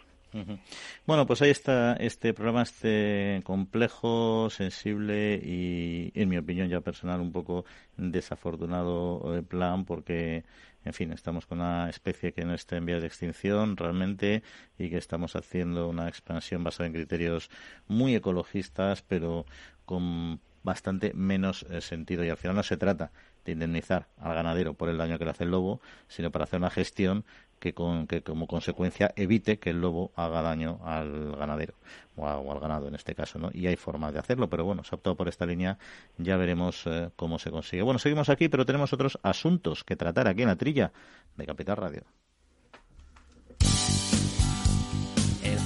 Bueno, 1.05 1.25
pues 1.25 1.41
ahí 1.41 1.49
está 1.49 1.93
este 1.93 2.33
programa, 2.33 2.61
este 2.61 3.41
complejo, 3.43 4.49
sensible 4.49 5.39
y, 5.41 6.11
en 6.13 6.29
mi 6.29 6.37
opinión 6.37 6.69
ya 6.69 6.81
personal, 6.81 7.21
un 7.21 7.31
poco 7.31 7.65
desafortunado 7.95 9.35
eh, 9.35 9.41
plan, 9.41 9.85
porque 9.85 10.43
en 10.85 10.93
fin, 10.93 11.11
estamos 11.11 11.45
con 11.45 11.59
una 11.59 11.89
especie 11.89 12.33
que 12.33 12.45
no 12.45 12.53
está 12.53 12.77
en 12.77 12.85
vías 12.85 13.01
de 13.01 13.07
extinción 13.07 13.75
realmente 13.75 14.43
y 14.77 14.89
que 14.89 14.97
estamos 14.97 15.35
haciendo 15.35 15.89
una 15.89 16.07
expansión 16.07 16.63
basada 16.63 16.87
en 16.87 16.93
criterios 16.93 17.49
muy 17.87 18.15
ecologistas, 18.15 19.01
pero 19.01 19.45
con 19.85 20.39
bastante 20.63 21.13
menos 21.13 21.65
eh, 21.69 21.81
sentido. 21.81 22.23
Y 22.23 22.29
al 22.29 22.37
final 22.37 22.55
no 22.55 22.63
se 22.63 22.77
trata 22.77 23.11
de 23.45 23.53
indemnizar 23.53 24.07
al 24.17 24.33
ganadero 24.33 24.73
por 24.73 24.89
el 24.89 24.97
daño 24.97 25.17
que 25.17 25.25
le 25.25 25.31
hace 25.31 25.45
el 25.45 25.51
lobo, 25.51 25.81
sino 26.07 26.31
para 26.31 26.43
hacer 26.43 26.59
una 26.59 26.69
gestión 26.69 27.25
que, 27.59 27.73
con, 27.73 28.07
que 28.07 28.21
como 28.21 28.47
consecuencia 28.47 29.13
evite 29.15 29.59
que 29.59 29.71
el 29.71 29.81
lobo 29.81 30.11
haga 30.15 30.41
daño 30.41 30.79
al 30.83 31.35
ganadero 31.35 31.73
o, 32.15 32.27
al 32.27 32.59
ganado 32.59 32.87
en 32.87 32.95
este 32.95 33.15
caso, 33.15 33.39
¿no? 33.39 33.49
Y 33.53 33.67
hay 33.67 33.75
formas 33.75 34.13
de 34.13 34.19
hacerlo, 34.19 34.49
pero 34.49 34.65
bueno, 34.65 34.83
se 34.83 34.95
ha 34.95 34.97
optado 34.97 35.15
por 35.15 35.27
esta 35.27 35.45
línea, 35.45 35.77
ya 36.17 36.37
veremos 36.37 36.83
eh, 36.85 37.09
cómo 37.15 37.39
se 37.39 37.51
consigue. 37.51 37.81
Bueno, 37.81 37.99
seguimos 37.99 38.29
aquí, 38.29 38.49
pero 38.49 38.65
tenemos 38.65 38.93
otros 38.93 39.19
asuntos 39.23 39.83
que 39.83 39.95
tratar 39.95 40.27
aquí 40.27 40.41
en 40.41 40.49
la 40.49 40.55
trilla 40.55 40.91
de 41.35 41.45
Capital 41.45 41.77
Radio. 41.77 42.03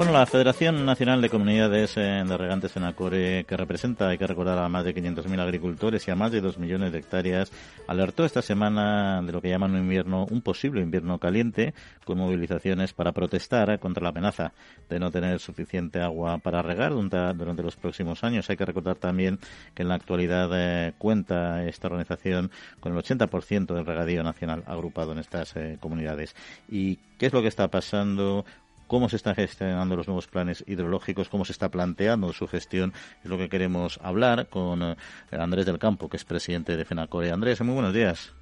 Bueno, 0.00 0.14
la 0.14 0.24
Federación 0.24 0.86
Nacional 0.86 1.20
de 1.20 1.28
Comunidades 1.28 1.96
de 1.96 2.38
Regantes 2.38 2.74
en 2.74 2.84
Acore, 2.84 3.44
que 3.44 3.54
representa, 3.54 4.08
hay 4.08 4.16
que 4.16 4.26
recordar, 4.26 4.56
a 4.56 4.66
más 4.66 4.82
de 4.82 4.94
500.000 4.94 5.38
agricultores 5.38 6.08
y 6.08 6.10
a 6.10 6.14
más 6.16 6.32
de 6.32 6.40
2 6.40 6.56
millones 6.56 6.90
de 6.90 7.00
hectáreas, 7.00 7.52
alertó 7.86 8.24
esta 8.24 8.40
semana 8.40 9.20
de 9.20 9.30
lo 9.30 9.42
que 9.42 9.50
llaman 9.50 9.72
un 9.72 9.82
invierno, 9.82 10.26
un 10.30 10.40
posible 10.40 10.80
invierno 10.80 11.18
caliente, 11.18 11.74
con 12.06 12.16
movilizaciones 12.16 12.94
para 12.94 13.12
protestar 13.12 13.78
contra 13.78 14.02
la 14.02 14.08
amenaza 14.08 14.54
de 14.88 14.98
no 14.98 15.10
tener 15.10 15.38
suficiente 15.38 16.00
agua 16.00 16.38
para 16.38 16.62
regar 16.62 16.94
durante, 16.94 17.62
los 17.62 17.76
próximos 17.76 18.24
años. 18.24 18.48
Hay 18.48 18.56
que 18.56 18.64
recordar 18.64 18.96
también 18.96 19.38
que 19.74 19.82
en 19.82 19.88
la 19.88 19.96
actualidad 19.96 20.48
eh, 20.54 20.94
cuenta 20.96 21.66
esta 21.66 21.88
organización 21.88 22.50
con 22.80 22.96
el 22.96 23.04
80% 23.04 23.74
del 23.74 23.84
regadío 23.84 24.22
nacional 24.22 24.64
agrupado 24.66 25.12
en 25.12 25.18
estas 25.18 25.54
eh, 25.56 25.76
comunidades. 25.78 26.34
¿Y 26.70 26.96
qué 27.18 27.26
es 27.26 27.34
lo 27.34 27.42
que 27.42 27.48
está 27.48 27.68
pasando? 27.68 28.46
Cómo 28.90 29.08
se 29.08 29.14
están 29.14 29.36
gestionando 29.36 29.94
los 29.94 30.08
nuevos 30.08 30.26
planes 30.26 30.64
hidrológicos, 30.66 31.28
cómo 31.28 31.44
se 31.44 31.52
está 31.52 31.68
planteando 31.68 32.32
su 32.32 32.48
gestión, 32.48 32.92
es 33.22 33.30
lo 33.30 33.38
que 33.38 33.48
queremos 33.48 34.00
hablar 34.02 34.48
con 34.48 34.82
eh, 34.82 34.96
Andrés 35.30 35.64
del 35.64 35.78
Campo, 35.78 36.08
que 36.08 36.16
es 36.16 36.24
presidente 36.24 36.76
de 36.76 36.84
FENACORE. 36.84 37.30
Andrés, 37.30 37.60
muy 37.60 37.74
buenos 37.74 37.94
días. 37.94 38.34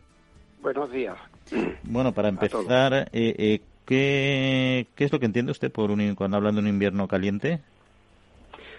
Buenos 0.62 0.90
días. 0.90 1.18
Bueno, 1.82 2.12
para 2.12 2.28
empezar, 2.28 2.94
eh, 2.94 3.08
eh, 3.12 3.60
¿qué, 3.84 4.86
es 4.96 5.12
lo 5.12 5.18
que 5.18 5.26
entiende 5.26 5.52
usted 5.52 5.70
por 5.70 5.90
un, 5.90 6.14
cuando 6.14 6.38
hablan 6.38 6.54
de 6.54 6.62
un 6.62 6.68
invierno 6.68 7.06
caliente? 7.08 7.60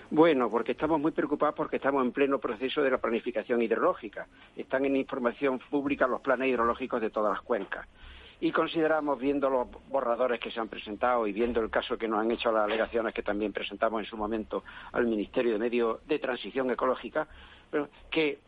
Bueno, 0.09 0.49
porque 0.49 0.71
estamos 0.71 0.99
muy 0.99 1.11
preocupados 1.11 1.53
porque 1.53 1.75
estamos 1.75 2.03
en 2.03 2.11
pleno 2.11 2.39
proceso 2.39 2.81
de 2.81 2.89
la 2.89 2.97
planificación 2.97 3.61
hidrológica. 3.61 4.25
Están 4.55 4.85
en 4.85 4.95
información 4.95 5.59
pública 5.69 6.07
los 6.07 6.21
planes 6.21 6.49
hidrológicos 6.49 6.99
de 6.99 7.11
todas 7.11 7.33
las 7.33 7.41
cuencas 7.41 7.87
y 8.41 8.51
consideramos, 8.51 9.19
viendo 9.19 9.49
los 9.49 9.67
borradores 9.89 10.39
que 10.39 10.51
se 10.51 10.59
han 10.59 10.69
presentado 10.69 11.27
y 11.27 11.33
viendo 11.33 11.59
el 11.59 11.69
caso 11.69 11.97
que 11.97 12.07
nos 12.07 12.19
han 12.19 12.31
hecho 12.31 12.51
las 12.51 12.63
alegaciones 12.63 13.13
que 13.13 13.23
también 13.23 13.51
presentamos 13.51 14.01
en 14.01 14.05
su 14.05 14.17
momento 14.17 14.63
al 14.93 15.07
Ministerio 15.07 15.53
de 15.53 15.59
Medio 15.59 15.99
de 16.07 16.19
Transición 16.19 16.71
Ecológica, 16.71 17.27
que 18.09 18.39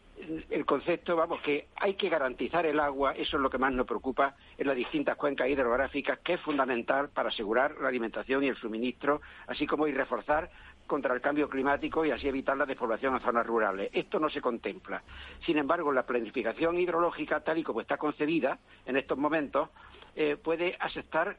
el 0.50 0.66
concepto, 0.66 1.16
vamos, 1.16 1.42
que 1.42 1.68
hay 1.76 1.96
que 1.96 2.10
garantizar 2.10 2.66
el 2.66 2.80
agua, 2.80 3.14
eso 3.14 3.38
es 3.38 3.44
lo 3.44 3.50
que 3.50 3.58
más 3.58 3.74
nos 3.74 3.88
preocupa 3.88 4.36
en 4.58 4.68
las 4.68 4.76
distintas 4.76 5.18
cuencas 5.18 5.50
hidrográficas, 5.50 6.20
que 6.20 6.34
es 6.34 6.42
fundamental 6.42 7.10
para 7.10 7.30
asegurar 7.30 7.76
la 7.82 7.88
alimentación 7.88 8.44
y 8.44 8.48
el 8.48 8.56
suministro, 8.56 9.22
así 9.48 9.66
como 9.66 9.88
y 9.88 9.94
reforzar 9.94 10.52
contra 10.88 11.14
el 11.14 11.22
cambio 11.22 11.50
climático 11.50 12.06
y 12.06 12.12
así 12.12 12.28
evitar 12.28 12.58
la 12.58 12.66
despoblación 12.66 13.16
en 13.16 13.22
zonas 13.22 13.46
rurales. 13.46 13.90
Esto 13.94 14.20
no 14.20 14.30
se 14.30 14.42
contempla. 14.42 15.02
Sin 15.46 15.58
embargo, 15.58 15.92
la 15.92 16.04
planificación 16.04 16.80
hidrológica, 16.80 17.40
tal 17.42 17.60
y 17.60 17.64
como 17.64 17.82
está 17.82 17.98
concebida 17.98 18.60
en 18.86 18.98
estos 18.98 19.18
momentos, 19.18 19.70
eh, 20.16 20.38
puede 20.42 20.76
aceptar 20.80 21.38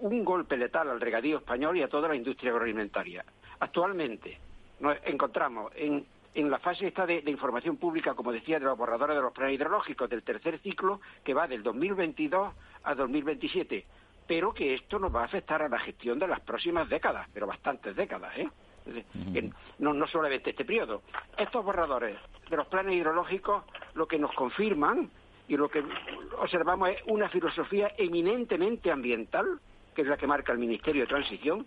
un 0.00 0.24
golpe 0.24 0.56
letal 0.56 0.90
al 0.90 1.00
regadío 1.00 1.38
español 1.38 1.76
y 1.76 1.82
a 1.82 1.88
toda 1.88 2.08
la 2.08 2.16
industria 2.16 2.52
agroalimentaria. 2.52 3.24
Actualmente 3.60 4.38
nos 4.80 4.96
encontramos 5.04 5.72
en, 5.76 6.06
la 6.34 6.58
fase 6.58 6.88
esta 6.88 7.06
de, 7.06 7.22
información 7.26 7.76
pública, 7.76 8.14
como 8.14 8.32
decía, 8.32 8.58
de 8.58 8.64
los 8.64 8.76
borradores 8.76 9.16
de 9.16 9.22
los 9.22 9.32
planes 9.32 9.54
hidrológicos 9.54 10.10
del 10.10 10.22
tercer 10.22 10.58
ciclo, 10.58 11.00
que 11.22 11.32
va 11.32 11.46
del 11.46 11.62
2022 11.62 12.52
a 12.82 12.94
2027 12.94 13.86
pero 14.26 14.52
que 14.52 14.74
esto 14.74 14.98
nos 14.98 15.14
va 15.14 15.22
a 15.22 15.24
afectar 15.24 15.62
a 15.62 15.68
la 15.68 15.78
gestión 15.78 16.18
de 16.18 16.28
las 16.28 16.40
próximas 16.40 16.88
décadas, 16.88 17.28
pero 17.32 17.46
bastantes 17.46 17.94
décadas, 17.94 18.36
¿eh? 18.38 18.48
No, 19.78 19.94
no 19.94 20.06
solamente 20.06 20.50
este 20.50 20.64
periodo. 20.64 21.02
Estos 21.38 21.64
borradores 21.64 22.18
de 22.50 22.56
los 22.56 22.66
planes 22.66 22.94
hidrológicos 22.94 23.64
lo 23.94 24.06
que 24.06 24.18
nos 24.18 24.32
confirman 24.34 25.10
y 25.48 25.56
lo 25.56 25.68
que 25.68 25.82
observamos 26.38 26.90
es 26.90 26.96
una 27.06 27.28
filosofía 27.28 27.92
eminentemente 27.96 28.90
ambiental, 28.90 29.60
que 29.94 30.02
es 30.02 30.08
la 30.08 30.16
que 30.16 30.26
marca 30.26 30.52
el 30.52 30.58
Ministerio 30.58 31.02
de 31.02 31.08
Transición, 31.08 31.66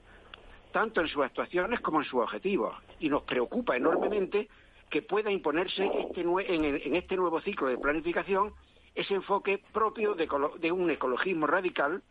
tanto 0.72 1.02
en 1.02 1.08
sus 1.08 1.24
actuaciones 1.24 1.80
como 1.80 2.00
en 2.00 2.06
sus 2.06 2.22
objetivos. 2.22 2.76
Y 3.00 3.10
nos 3.10 3.24
preocupa 3.24 3.76
enormemente 3.76 4.48
que 4.90 5.02
pueda 5.02 5.32
imponerse 5.32 5.86
este 5.86 6.22
en, 6.22 6.96
este 6.96 7.16
nuevo 7.16 7.42
ciclo 7.42 7.68
de 7.68 7.78
planificación 7.78 8.54
ese 8.96 9.14
enfoque 9.14 9.62
propio 9.72 10.16
de, 10.16 10.72
un 10.72 10.90
ecologismo 10.90 11.46
radical 11.46 12.02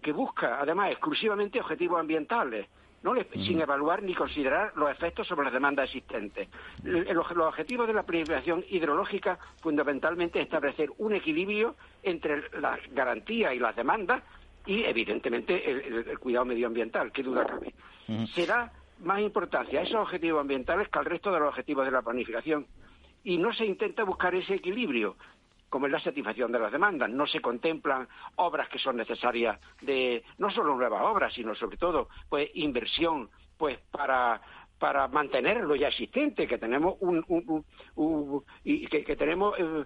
que 0.00 0.12
busca, 0.12 0.60
además, 0.60 0.90
exclusivamente 0.90 1.60
objetivos 1.60 2.00
ambientales, 2.00 2.66
¿no? 3.02 3.14
sin 3.32 3.60
evaluar 3.60 4.02
ni 4.02 4.14
considerar 4.14 4.72
los 4.76 4.90
efectos 4.90 5.26
sobre 5.26 5.44
las 5.44 5.52
demandas 5.52 5.86
existentes. 5.86 6.48
Los, 6.82 7.30
objetivos 7.30 7.86
de 7.86 7.94
la 7.94 8.02
planificación 8.02 8.64
hidrológica 8.68 9.38
fundamentalmente 9.62 10.38
es 10.38 10.44
establecer 10.44 10.90
un 10.98 11.14
equilibrio 11.14 11.76
entre 12.02 12.42
las 12.60 12.78
garantías 12.92 13.54
y 13.54 13.58
las 13.58 13.74
demandas 13.74 14.22
y, 14.66 14.84
evidentemente, 14.84 15.70
el, 15.70 16.18
cuidado 16.18 16.44
medioambiental, 16.44 17.12
qué 17.12 17.22
duda 17.22 17.46
cabe. 17.46 17.74
Se 18.34 18.46
da 18.46 18.72
más 19.00 19.20
importancia 19.20 19.80
a 19.80 19.82
esos 19.84 19.96
objetivos 19.96 20.40
ambientales 20.40 20.88
que 20.88 20.98
al 20.98 21.04
resto 21.04 21.32
de 21.32 21.40
los 21.40 21.48
objetivos 21.48 21.86
de 21.86 21.92
la 21.92 22.02
planificación. 22.02 22.66
Y 23.24 23.38
no 23.38 23.52
se 23.52 23.64
intenta 23.64 24.04
buscar 24.04 24.34
ese 24.34 24.54
equilibrio, 24.54 25.16
como 25.70 25.86
es 25.86 25.92
la 25.92 26.00
satisfacción 26.00 26.52
de 26.52 26.58
las 26.58 26.72
demandas. 26.72 27.08
No 27.08 27.26
se 27.26 27.40
contemplan 27.40 28.06
obras 28.36 28.68
que 28.68 28.78
son 28.78 28.96
necesarias 28.96 29.58
de 29.80 30.22
no 30.38 30.50
solo 30.50 30.74
nuevas 30.76 31.02
obras, 31.02 31.32
sino 31.32 31.54
sobre 31.54 31.78
todo 31.78 32.08
pues 32.28 32.50
inversión 32.54 33.30
pues 33.56 33.78
para 33.90 34.40
para 34.80 35.08
mantener 35.08 35.60
lo 35.60 35.76
ya 35.76 35.88
existente, 35.88 36.48
que 36.48 36.56
tenemos 36.56 36.96
un, 37.00 37.22
y 38.64 38.86
que, 38.86 39.14
tenemos 39.14 39.54
eh, 39.58 39.84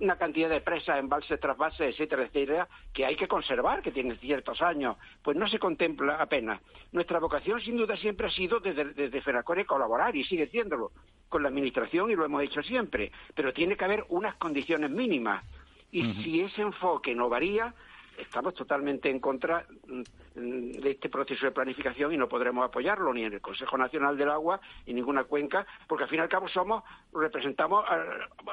una 0.00 0.16
cantidad 0.16 0.50
de 0.50 0.60
presas, 0.60 0.98
embalses, 0.98 1.40
trasvases, 1.40 1.94
etcétera, 1.94 2.24
etcétera, 2.24 2.68
que 2.92 3.06
hay 3.06 3.16
que 3.16 3.26
conservar, 3.26 3.80
que 3.80 3.90
tienen 3.90 4.18
ciertos 4.18 4.60
años, 4.60 4.98
pues 5.22 5.34
no 5.34 5.48
se 5.48 5.58
contempla 5.58 6.16
apenas. 6.16 6.60
Nuestra 6.92 7.18
vocación, 7.20 7.58
sin 7.62 7.78
duda, 7.78 7.96
siempre 7.96 8.26
ha 8.26 8.30
sido 8.30 8.60
desde, 8.60 8.92
desde 8.92 9.64
colaborar 9.64 10.14
y 10.14 10.22
sigue 10.24 10.46
siéndolo 10.48 10.92
con 11.28 11.42
la 11.42 11.48
administración 11.48 12.10
y 12.10 12.16
lo 12.16 12.24
hemos 12.24 12.42
hecho 12.42 12.62
siempre, 12.62 13.12
pero 13.34 13.52
tiene 13.52 13.76
que 13.76 13.84
haber 13.84 14.04
unas 14.08 14.36
condiciones 14.36 14.90
mínimas. 14.90 15.44
Y 15.90 16.12
si 16.22 16.40
ese 16.40 16.62
enfoque 16.62 17.14
no 17.14 17.28
varía, 17.28 17.74
estamos 18.18 18.54
totalmente 18.54 19.08
en 19.08 19.20
contra 19.20 19.64
mm, 19.86 20.02
de 20.34 20.90
este 20.90 21.08
proceso 21.08 21.46
de 21.46 21.52
planificación 21.52 22.12
y 22.12 22.16
no 22.16 22.28
podremos 22.28 22.64
apoyarlo 22.64 23.12
ni 23.14 23.24
en 23.24 23.32
el 23.32 23.40
Consejo 23.40 23.78
Nacional 23.78 24.16
del 24.16 24.30
Agua 24.30 24.60
ni 24.86 24.94
ninguna 24.94 25.24
cuenca, 25.24 25.66
porque 25.86 26.04
al 26.04 26.10
fin 26.10 26.18
y 26.18 26.22
al 26.22 26.28
cabo 26.28 26.48
somos, 26.48 26.82
representamos 27.12 27.84
a 27.88 28.04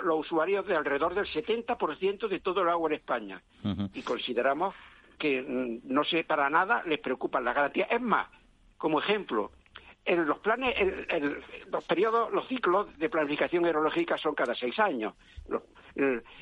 los 0.02 0.20
usuarios 0.20 0.66
de 0.66 0.76
alrededor 0.76 1.14
del 1.16 1.26
70% 1.26 2.28
de 2.28 2.40
todo 2.40 2.62
el 2.62 2.70
agua 2.70 2.90
en 2.90 2.96
España 2.96 3.42
y 3.94 4.02
consideramos 4.02 4.76
que 5.18 5.42
mm, 5.42 5.92
no 5.94 6.04
sé 6.04 6.24
para 6.24 6.50
nada 6.50 6.84
les 6.86 7.00
preocupan 7.00 7.44
las 7.44 7.56
garantías. 7.56 7.90
Es 7.92 8.02
más, 8.02 8.28
como 8.78 9.00
ejemplo, 9.00 9.52
en 10.06 10.26
los 10.28 10.40
planes, 10.40 10.76
en, 10.78 11.44
los 11.72 11.84
periodos, 11.86 12.32
los 12.32 12.48
ciclos 12.48 12.96
de 12.98 13.10
planificación 13.10 13.66
aerológica 13.66 14.18
son 14.18 14.36
cada 14.36 14.54
seis 14.54 14.78
años. 14.80 15.14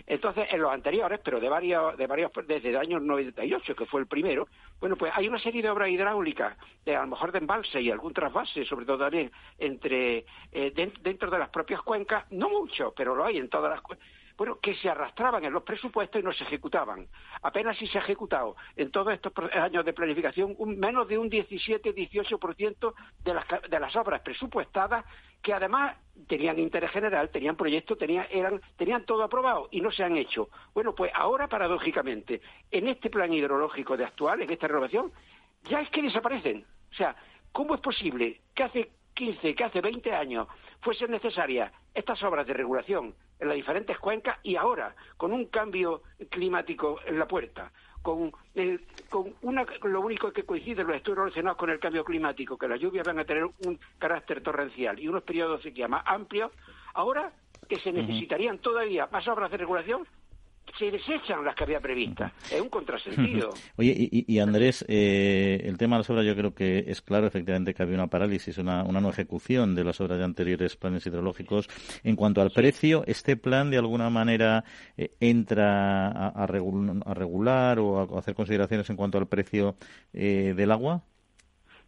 entonces, 0.06 0.48
en 0.52 0.62
los 0.62 0.72
anteriores, 0.72 1.22
pero 1.24 1.40
de 1.40 1.48
varios, 1.48 1.98
de 1.98 2.06
varios, 2.06 2.32
desde 2.46 2.70
el 2.70 2.78
año 2.78 3.00
98, 3.00 3.76
que 3.76 3.86
fue 3.86 4.02
el 4.02 4.08
primero, 4.08 4.48
bueno, 4.80 4.98
pues 4.98 5.14
hay 5.16 5.28
una 5.28 5.40
serie 5.40 5.62
de 5.62 5.70
obras 5.70 5.90
hidráulicas, 5.90 6.58
de, 6.86 6.96
a 6.96 7.02
lo 7.02 7.08
mejor 7.08 7.32
de 7.32 7.40
embalse 7.40 7.82
y 7.82 7.90
algún 7.90 8.14
trasvase, 8.14 8.66
sobre 8.66 8.86
todo 8.86 8.98
también 8.98 9.32
entre, 9.58 10.26
eh, 10.52 10.72
dentro 11.02 11.32
de 11.32 11.40
las 11.40 11.50
propias 11.50 11.82
cuencas, 11.82 12.26
no 12.32 12.50
mucho, 12.50 12.94
pero 12.96 13.16
lo 13.16 13.24
hay 13.24 13.38
en 13.38 13.50
todas 13.50 13.72
las 13.72 13.82
cuencas 13.82 14.08
bueno, 14.38 14.60
que 14.60 14.76
se 14.76 14.90
arrastraban 14.90 15.44
en 15.46 15.54
los 15.54 15.64
presupuestos 15.64 16.22
y 16.22 16.24
no 16.24 16.34
se 16.34 16.44
ejecutaban. 16.44 17.08
Apenas 17.42 17.78
si 17.78 17.88
se 17.88 17.98
ha 17.98 18.02
ejecutado 18.02 18.56
en 18.76 18.92
todos 18.92 19.14
estos 19.14 19.34
años 19.54 19.86
de 19.86 19.94
planificación 19.94 20.56
un, 20.58 20.80
menos 20.80 21.08
de 21.08 21.18
un 21.18 21.30
17-18% 21.30 22.94
de 23.24 23.34
las, 23.34 23.46
de 23.70 23.80
las 23.80 23.96
obras 23.96 24.22
presupuestadas 24.22 25.06
que 25.42 25.54
además 25.54 25.98
tenían 26.28 26.58
interés 26.58 26.90
general, 26.92 27.30
tenían 27.30 27.58
proyectos, 27.58 27.98
tenían, 27.98 28.26
eran, 28.32 28.62
tenían 28.78 29.06
todo 29.06 29.24
aprobado 29.24 29.68
y 29.72 29.82
no 29.82 29.92
se 29.92 30.04
han 30.04 30.16
hecho. 30.16 30.50
Bueno, 30.74 30.96
pues 30.96 31.12
ahora, 31.14 31.48
paradójicamente, 31.48 32.42
en 32.72 32.88
este 32.88 33.10
plan 33.10 33.32
hidrológico 33.34 33.98
de 33.98 34.06
actual, 34.06 34.42
en 34.42 34.50
esta 34.50 34.68
renovación, 34.68 35.12
ya 35.64 35.82
es 35.82 35.90
que 35.90 36.02
desaparecen. 36.02 36.66
O 36.92 36.96
sea, 36.96 37.16
¿cómo 37.52 37.76
es 37.76 37.82
posible 37.82 38.40
que 38.56 38.64
hace 38.64 38.92
15, 39.14 39.54
que 39.54 39.64
hace 39.64 39.82
20 39.82 40.14
años 40.14 40.48
fuesen 40.84 41.12
necesarias 41.12 41.72
estas 41.94 42.22
obras 42.24 42.46
de 42.46 42.54
regulación 42.54 43.16
en 43.40 43.48
las 43.48 43.56
diferentes 43.56 43.98
cuencas 44.00 44.38
y 44.44 44.56
ahora, 44.56 44.96
con 45.18 45.32
un 45.32 45.46
cambio 45.46 46.04
climático 46.30 47.00
en 47.06 47.18
la 47.18 47.28
puerta, 47.28 47.72
con, 48.02 48.32
con 49.10 49.34
una, 49.42 49.66
lo 49.84 50.02
único 50.02 50.32
que 50.32 50.44
coincide 50.44 50.84
los 50.84 50.96
estudios 50.96 51.20
relacionados 51.20 51.58
con 51.58 51.70
el 51.70 51.80
cambio 51.80 52.04
climático, 52.04 52.58
que 52.58 52.68
las 52.68 52.80
lluvias 52.80 53.08
van 53.08 53.20
a 53.20 53.26
tener 53.26 53.46
un 53.46 53.80
carácter 53.98 54.42
torrencial 54.42 55.00
y 55.00 55.08
unos 55.08 55.24
periodos 55.24 55.64
de 55.64 55.70
sequía 55.70 55.88
más 55.88 56.04
amplios, 56.06 56.52
ahora 56.94 57.32
que 57.68 57.80
se 57.80 57.94
necesitarían 57.94 58.60
todavía 58.60 59.08
más 59.12 59.28
obras 59.28 59.50
de 59.52 59.58
regulación, 59.58 60.06
se 60.78 60.90
desechan 60.90 61.46
las 61.46 61.56
que 61.56 61.64
había 61.64 61.80
previstas. 61.80 62.32
Es 62.52 62.60
un 62.60 62.70
contrasentido. 62.70 63.54
Oye, 63.78 63.94
y, 64.12 64.40
Andrés, 64.40 64.84
eh, 64.88 65.62
el 65.66 65.78
tema 65.78 65.96
de 65.96 66.00
las 66.00 66.10
obras 66.10 66.26
yo 66.26 66.36
creo 66.36 66.54
que 66.54 66.86
es 66.88 67.02
claro, 67.02 67.28
efectivamente, 67.28 67.74
que 67.74 67.84
había 67.84 67.96
una 67.96 68.08
parálisis, 68.08 68.58
una, 68.58 68.84
una 68.84 69.00
no 69.00 69.10
ejecución 69.10 69.76
de 69.76 69.84
las 69.84 70.02
obras 70.02 70.18
de 70.18 70.24
anteriores 70.24 70.76
planes 70.76 71.06
hidrológicos. 71.06 71.70
En 72.04 72.16
cuanto 72.16 72.42
al 72.42 72.52
precio, 72.52 73.04
¿este 73.06 73.38
plan 73.38 73.70
de 73.70 73.78
alguna 73.78 74.10
manera 74.10 74.64
eh, 74.98 75.12
entra 75.20 76.30
a, 76.30 76.48
regular 76.48 77.80
o 77.80 78.16
a 78.16 78.20
hacer 78.20 78.34
consideraciones 78.34 78.90
en 78.90 78.96
cuanto 78.96 79.18
al 79.18 79.28
precio 79.28 79.76
eh, 80.14 80.54
del 80.56 80.72
agua? 80.72 81.04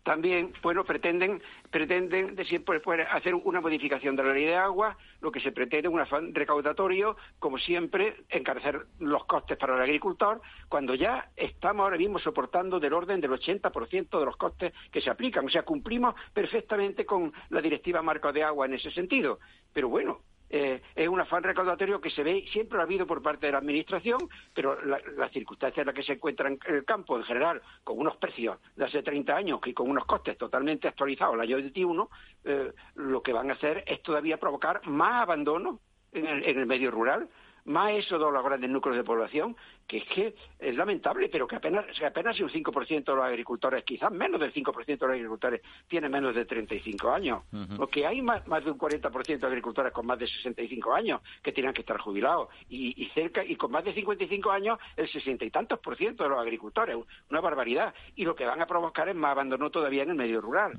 También, 0.05 0.53
bueno, 0.61 0.83
pretenden, 0.83 1.41
pretenden 1.71 2.35
de 2.35 2.45
siempre 2.45 2.79
hacer 3.11 3.33
una 3.33 3.59
modificación 3.59 4.15
de 4.15 4.23
la 4.23 4.33
ley 4.33 4.45
de 4.45 4.55
agua, 4.55 4.95
lo 5.19 5.31
que 5.31 5.39
se 5.39 5.51
pretende 5.51 5.89
un 5.89 5.99
afán 5.99 6.35
recaudatorio, 6.35 7.17
como 7.39 7.57
siempre, 7.57 8.15
encarecer 8.29 8.85
los 8.99 9.25
costes 9.25 9.57
para 9.57 9.75
el 9.75 9.81
agricultor, 9.81 10.41
cuando 10.69 10.93
ya 10.93 11.31
estamos 11.35 11.85
ahora 11.85 11.97
mismo 11.97 12.19
soportando 12.19 12.79
del 12.79 12.93
orden 12.93 13.19
del 13.19 13.31
80% 13.31 14.19
de 14.19 14.25
los 14.25 14.37
costes 14.37 14.73
que 14.91 15.01
se 15.01 15.09
aplican. 15.09 15.47
O 15.47 15.49
sea, 15.49 15.63
cumplimos 15.63 16.13
perfectamente 16.31 17.03
con 17.03 17.33
la 17.49 17.59
directiva 17.59 18.03
marco 18.03 18.31
de 18.31 18.43
agua 18.43 18.67
en 18.67 18.75
ese 18.75 18.91
sentido. 18.91 19.39
Pero 19.73 19.89
bueno, 19.89 20.19
eh, 20.57 20.81
es 20.95 21.09
un 21.09 21.19
afán 21.19 21.43
recaudatorio 21.43 21.99
que 21.99 22.09
se 22.09 22.23
ve, 22.23 22.45
siempre 22.49 22.79
ha 22.79 22.83
habido 22.83 23.05
por 23.05 23.21
parte 23.21 23.45
de 23.45 23.51
la 23.51 23.57
Administración, 23.57 24.29
pero 24.53 24.77
las 24.85 25.29
circunstancias 25.33 25.79
en 25.79 25.87
las 25.87 25.93
que 25.93 26.03
se 26.03 26.13
encuentra 26.13 26.47
en 26.47 26.57
el 26.67 26.85
campo, 26.85 27.17
en 27.17 27.25
general, 27.25 27.61
con 27.83 27.99
unos 27.99 28.15
precios 28.15 28.57
de 28.73 28.85
hace 28.85 29.03
30 29.03 29.35
años 29.35 29.59
y 29.65 29.73
con 29.73 29.89
unos 29.89 30.05
costes 30.05 30.37
totalmente 30.37 30.87
actualizados 30.87 31.35
el 31.35 31.41
año 31.41 31.57
21, 31.57 32.09
eh, 32.45 32.71
lo 32.95 33.21
que 33.21 33.33
van 33.33 33.49
a 33.49 33.55
hacer 33.55 33.83
es 33.85 34.01
todavía 34.01 34.37
provocar 34.37 34.79
más 34.87 35.23
abandono 35.23 35.81
en 36.13 36.25
el 36.57 36.65
medio 36.65 36.89
rural, 36.89 37.27
más 37.65 37.91
éxodo 37.93 38.27
a 38.27 38.31
los 38.31 38.43
grandes 38.43 38.69
núcleos 38.69 38.97
de 38.97 39.03
población, 39.03 39.55
que 39.87 39.97
es 39.97 40.03
que 40.05 40.35
es 40.59 40.75
lamentable, 40.75 41.29
pero 41.29 41.47
que 41.47 41.55
apenas, 41.55 41.85
apenas 42.03 42.39
un 42.39 42.49
5% 42.49 43.03
de 43.03 43.15
los 43.15 43.23
agricultores, 43.23 43.83
quizás 43.83 44.11
menos 44.11 44.39
del 44.39 44.53
5% 44.53 44.85
de 44.85 45.07
los 45.07 45.15
agricultores, 45.15 45.61
tiene 45.87 46.09
menos 46.09 46.35
de 46.35 46.45
35 46.45 47.11
años. 47.11 47.43
Porque 47.75 48.05
hay 48.05 48.21
más, 48.21 48.43
de 48.45 48.71
un 48.71 48.77
40% 48.77 49.39
de 49.39 49.47
agricultores 49.47 49.91
con 49.91 50.05
más 50.05 50.19
de 50.19 50.27
65 50.27 50.93
años 50.93 51.21
que 51.41 51.51
tienen 51.51 51.73
que 51.73 51.81
estar 51.81 51.97
jubilados. 51.97 52.49
Y, 52.69 53.01
y, 53.01 53.09
cerca, 53.09 53.43
y 53.43 53.55
con 53.55 53.71
más 53.71 53.83
de 53.83 53.93
55 53.93 54.51
años, 54.51 54.79
el 54.95 55.09
60 55.09 55.45
y 55.45 55.51
tantos 55.51 55.79
por 55.79 55.97
ciento 55.97 56.23
de 56.23 56.29
los 56.29 56.39
agricultores. 56.39 56.95
Una 57.29 57.41
barbaridad. 57.41 57.93
Y 58.15 58.25
lo 58.25 58.35
que 58.35 58.45
van 58.45 58.61
a 58.61 58.67
provocar 58.67 59.09
es 59.09 59.15
más 59.15 59.31
abandono 59.31 59.69
todavía 59.69 60.03
en 60.03 60.09
el 60.09 60.15
medio 60.15 60.41
rural. 60.41 60.73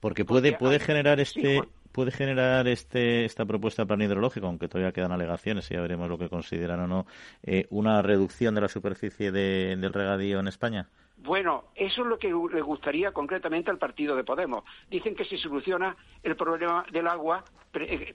Porque 0.00 0.24
puede, 0.24 0.52
puede 0.52 0.80
generar 0.80 1.20
este 1.20 1.62
puede 1.92 2.10
generar 2.10 2.66
este, 2.68 3.24
esta 3.24 3.44
propuesta 3.44 3.82
de 3.82 3.86
plan 3.86 4.02
hidrológico, 4.02 4.46
aunque 4.46 4.68
todavía 4.68 4.92
quedan 4.92 5.12
alegaciones 5.12 5.70
y 5.70 5.74
ya 5.74 5.80
veremos 5.80 6.08
lo 6.08 6.18
que 6.18 6.28
consideran 6.28 6.80
o 6.80 6.86
no, 6.86 7.06
eh, 7.42 7.66
una 7.70 8.02
reducción 8.02 8.54
de 8.54 8.60
la 8.60 8.68
superficie 8.68 9.32
del 9.32 9.92
regadío 9.92 10.40
en 10.40 10.48
España? 10.48 10.88
Bueno, 11.22 11.64
eso 11.74 12.02
es 12.02 12.08
lo 12.08 12.18
que 12.18 12.28
le 12.28 12.62
gustaría 12.62 13.12
concretamente 13.12 13.70
al 13.70 13.78
partido 13.78 14.16
de 14.16 14.24
Podemos. 14.24 14.64
Dicen 14.90 15.14
que 15.14 15.26
se 15.26 15.36
soluciona 15.36 15.94
el 16.22 16.34
problema 16.34 16.86
del 16.90 17.06
agua 17.06 17.44
eh, 17.74 18.14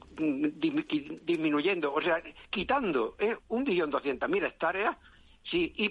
disminuyendo, 1.24 1.94
o 1.94 2.02
sea, 2.02 2.22
quitando 2.50 3.16
eh, 3.20 3.38
un 3.50 3.64
billón 3.64 3.92
doscientas 3.92 4.30
mil 4.30 4.44
hectáreas 4.44 4.98
Sí, 5.52 5.74
y, 5.78 5.90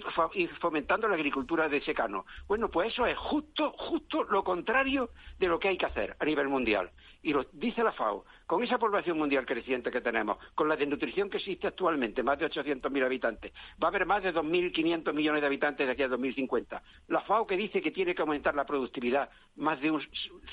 fomentando 0.59 1.07
la 1.07 1.15
agricultura 1.15 1.69
de 1.69 1.79
secano. 1.81 2.25
Bueno, 2.45 2.69
pues 2.69 2.91
eso 2.91 3.05
es 3.05 3.17
justo, 3.17 3.71
justo 3.77 4.23
lo 4.25 4.43
contrario 4.43 5.11
de 5.39 5.47
lo 5.47 5.59
que 5.59 5.69
hay 5.69 5.77
que 5.77 5.85
hacer 5.85 6.15
a 6.19 6.25
nivel 6.25 6.49
mundial. 6.49 6.91
Y 7.23 7.31
lo 7.31 7.45
dice 7.53 7.81
la 7.81 7.93
FAO, 7.93 8.25
con 8.45 8.61
esa 8.63 8.77
población 8.77 9.17
mundial 9.17 9.45
creciente 9.45 9.91
que 9.91 10.01
tenemos, 10.01 10.37
con 10.55 10.67
la 10.67 10.75
desnutrición 10.75 11.29
que 11.29 11.37
existe 11.37 11.67
actualmente, 11.67 12.21
más 12.21 12.37
de 12.37 12.47
800.000 12.47 13.05
habitantes, 13.05 13.53
va 13.81 13.87
a 13.87 13.91
haber 13.91 14.05
más 14.05 14.23
de 14.23 14.33
2.500 14.33 15.13
millones 15.13 15.41
de 15.41 15.47
habitantes 15.47 15.87
de 15.87 15.93
aquí 15.93 16.03
a 16.03 16.09
2050. 16.09 16.83
La 17.07 17.21
FAO 17.21 17.47
que 17.47 17.55
dice 17.55 17.81
que 17.81 17.91
tiene 17.91 18.13
que 18.13 18.21
aumentar 18.21 18.55
la 18.55 18.65
productividad 18.65 19.29
más 19.55 19.79
de 19.79 19.89
un 19.89 20.01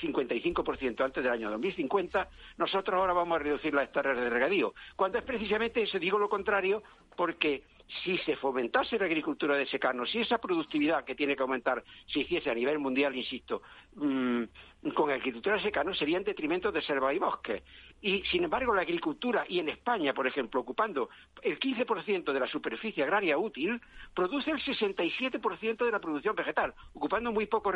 55% 0.01 1.03
antes 1.03 1.23
del 1.23 1.33
año 1.33 1.51
2050, 1.51 2.29
nosotros 2.57 2.97
ahora 2.97 3.11
vamos 3.11 3.35
a 3.35 3.43
reducir 3.43 3.73
las 3.73 3.85
hectáreas 3.85 4.15
de 4.15 4.29
regadío. 4.29 4.73
Cuando 4.95 5.17
es 5.17 5.25
precisamente 5.25 5.81
eso, 5.81 5.99
digo 5.99 6.17
lo 6.17 6.29
contrario, 6.29 6.81
porque 7.17 7.63
si 8.03 8.17
se 8.19 8.35
fomentase 8.37 8.97
la 8.97 9.05
agricultura 9.05 9.55
de 9.55 9.65
secano, 9.67 10.05
si 10.05 10.19
esa 10.19 10.37
productividad 10.37 11.03
que 11.03 11.15
tiene 11.15 11.35
que 11.35 11.43
aumentar 11.43 11.83
se 12.07 12.19
hiciese 12.19 12.49
a 12.49 12.55
nivel 12.55 12.79
mundial, 12.79 13.15
insisto, 13.15 13.61
mm, 13.95 14.43
con 14.91 15.09
agricultura 15.11 15.55
de 15.55 15.63
secano 15.63 15.93
sería 15.93 16.17
en 16.17 16.23
detrimento 16.23 16.71
de 16.71 16.81
selva 16.81 17.13
y 17.13 17.19
bosque. 17.19 17.63
Y, 18.01 18.21
sin 18.23 18.43
embargo, 18.43 18.75
la 18.75 18.81
agricultura, 18.81 19.45
y 19.47 19.59
en 19.59 19.69
España, 19.69 20.13
por 20.13 20.27
ejemplo, 20.27 20.59
ocupando 20.59 21.09
el 21.41 21.57
15% 21.57 22.33
de 22.33 22.39
la 22.39 22.47
superficie 22.47 23.03
agraria 23.03 23.37
útil, 23.37 23.79
produce 24.13 24.51
el 24.51 24.59
67% 24.59 25.85
de 25.85 25.91
la 25.91 25.99
producción 25.99 26.35
vegetal, 26.35 26.73
ocupando 26.93 27.31
muy 27.31 27.45
poco 27.45 27.71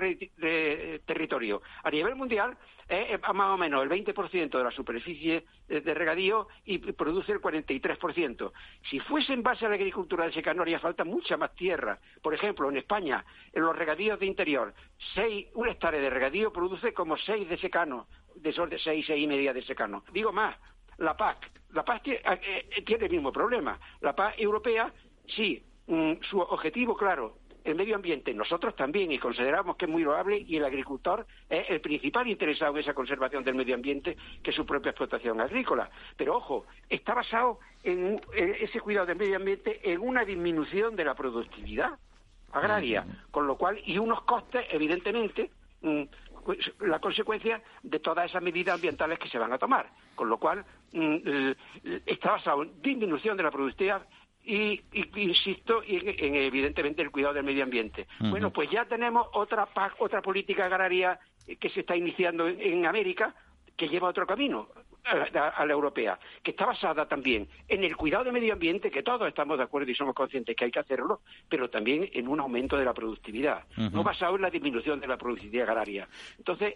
territorio. 1.05 1.62
A 1.84 1.89
nivel 1.89 2.16
mundial, 2.16 2.58
es 2.89 3.22
más 3.34 3.53
o 3.53 3.58
menos 3.58 3.84
el 3.84 3.89
20% 3.89 4.58
de 4.58 4.64
la 4.64 4.72
superficie 4.72 5.45
de 5.68 5.93
regadío 5.93 6.47
y 6.66 6.78
produce 6.80 7.32
el 7.32 7.41
43%. 7.41 8.51
Si 8.89 8.99
fuese 8.99 9.34
en 9.34 9.43
base 9.43 9.66
a 9.66 9.70
la 9.70 9.76
agricultura 9.76 10.26
de 10.26 10.34
secano, 10.34 10.62
haría 10.62 10.80
falta 10.80 11.05
mucha 11.05 11.38
más 11.38 11.53
tierra. 11.55 11.99
Por 12.22 12.34
ejemplo, 12.34 12.70
en 12.70 12.78
España, 12.78 13.24
en 13.53 13.64
los 13.64 13.76
regadíos 13.76 14.20
de 14.20 14.26
interior, 14.26 14.74
seis, 15.14 15.47
un 15.53 15.70
hectárea 15.70 16.01
de 16.01 16.10
regadío 16.10 16.51
produce 16.51 16.93
como 16.98 17.16
seis 17.16 17.48
de 17.48 17.60
secano 17.60 18.08
de 18.34 18.50
esos 18.50 18.68
de 18.72 18.80
seis, 18.80 19.06
seis 19.06 19.24
y 19.24 19.28
media 19.28 19.54
de 19.54 19.62
secano. 19.62 20.04
Digo 20.12 20.34
más, 20.34 20.58
la 20.98 21.16
PAC, 21.16 21.52
la 21.74 21.86
PAC 21.86 22.08
eh, 22.08 22.22
eh, 22.26 22.82
tiene, 22.84 23.06
el 23.06 23.12
mismo 23.12 23.32
problema. 23.32 23.80
La 24.02 24.16
PAC 24.16 24.39
europea, 24.39 24.91
sí, 25.28 25.64
mm, 25.86 26.14
su 26.28 26.39
objetivo, 26.39 26.98
claro, 26.98 27.38
el 27.64 27.76
medio 27.76 27.95
ambiente, 27.95 28.34
nosotros 28.34 28.76
también, 28.76 29.12
y 29.12 29.20
consideramos 29.20 29.76
que 29.76 29.86
es 29.86 29.91
muy 29.91 30.02
loable, 30.02 30.39
y 30.39 30.56
el 30.56 30.66
agricultor 30.66 31.28
es 31.48 31.70
el 31.70 31.82
principal 31.82 32.28
interesado 32.28 32.74
en 32.74 32.80
esa 32.80 32.95
conservación 32.95 33.43
del 33.43 33.54
medio 33.54 33.76
ambiente 33.76 34.18
que 34.41 34.52
su 34.52 34.66
propia 34.66 34.89
explotación 34.89 35.39
agrícola. 35.39 35.91
Pero 36.16 36.38
ojo, 36.38 36.66
está 36.89 37.14
basado 37.14 37.60
en, 37.84 38.20
ese 38.34 38.80
cuidado 38.80 39.06
del 39.06 39.18
medio 39.18 39.36
ambiente 39.36 39.82
en 39.84 40.02
una 40.02 40.26
disminución 40.26 40.95
de 40.95 41.06
la 41.06 41.14
productividad 41.14 42.00
agraria, 42.54 43.06
con 43.30 43.45
lo 43.45 43.56
cual, 43.56 43.80
y 43.86 44.00
unos 44.00 44.22
costes, 44.22 44.66
evidentemente, 44.72 45.52
mm, 45.82 46.04
la 46.80 47.00
consecuencia 47.00 47.62
de 47.84 48.00
todas 48.00 48.30
esas 48.30 48.41
medidas 48.41 48.76
ambientales 48.76 49.20
que 49.20 49.30
se 49.30 49.38
van 49.38 49.54
a 49.54 49.58
tomar. 49.58 49.89
Con 50.16 50.30
lo 50.30 50.38
cual, 50.38 50.66
mm, 50.93 51.52
está 52.06 52.32
basado 52.32 52.64
en 52.64 52.82
disminución 52.82 53.38
de 53.38 53.43
la 53.43 53.52
productividad 53.52 54.06
y, 54.43 54.82
insisto 55.16 55.82
en, 55.86 56.36
evidentemente 56.36 57.02
el 57.02 57.12
cuidado 57.12 57.34
del 57.34 57.43
medio 57.43 57.64
ambiente. 57.64 58.08
Bueno, 58.20 58.52
pues 58.52 58.70
ya 58.70 58.86
tenemos 58.86 59.28
otra 59.34 59.68
otra 60.00 60.22
política 60.22 60.66
agraria 60.66 61.20
que 61.60 61.70
se 61.70 61.82
está 61.82 61.95
iniciando 61.95 62.48
en 62.48 62.86
América 62.86 63.36
que 63.76 63.89
lleva 63.89 64.08
otro 64.08 64.26
camino 64.26 64.70
a 65.08 65.66
la, 65.66 65.74
europea, 65.74 66.20
que 66.43 66.51
está 66.51 66.66
basada 66.66 67.08
también 67.08 67.47
en 67.68 67.84
el 67.84 67.95
cuidado 67.95 68.26
del 68.26 68.34
medio 68.34 68.53
ambiente, 68.53 68.91
que 68.91 69.03
todos 69.03 69.28
estamos 69.28 69.58
de 69.58 69.64
acuerdo 69.64 69.91
y 69.91 69.95
somos 69.95 70.16
conscientes 70.16 70.55
que 70.55 70.66
hay 70.66 70.72
que 70.72 70.80
hacerlo, 70.80 71.22
pero 71.49 71.70
también 71.70 72.10
en 72.14 72.28
un 72.28 72.39
aumento 72.39 72.78
de 72.78 72.86
la 72.86 72.93
productividad, 72.93 73.64
no 73.78 74.03
basado 74.03 74.36
en 74.36 74.41
la 74.41 74.49
disminución 74.49 74.99
de 74.99 75.08
la 75.08 75.18
productividad 75.18 75.70
agraria. 75.70 76.08
Entonces, 76.38 76.76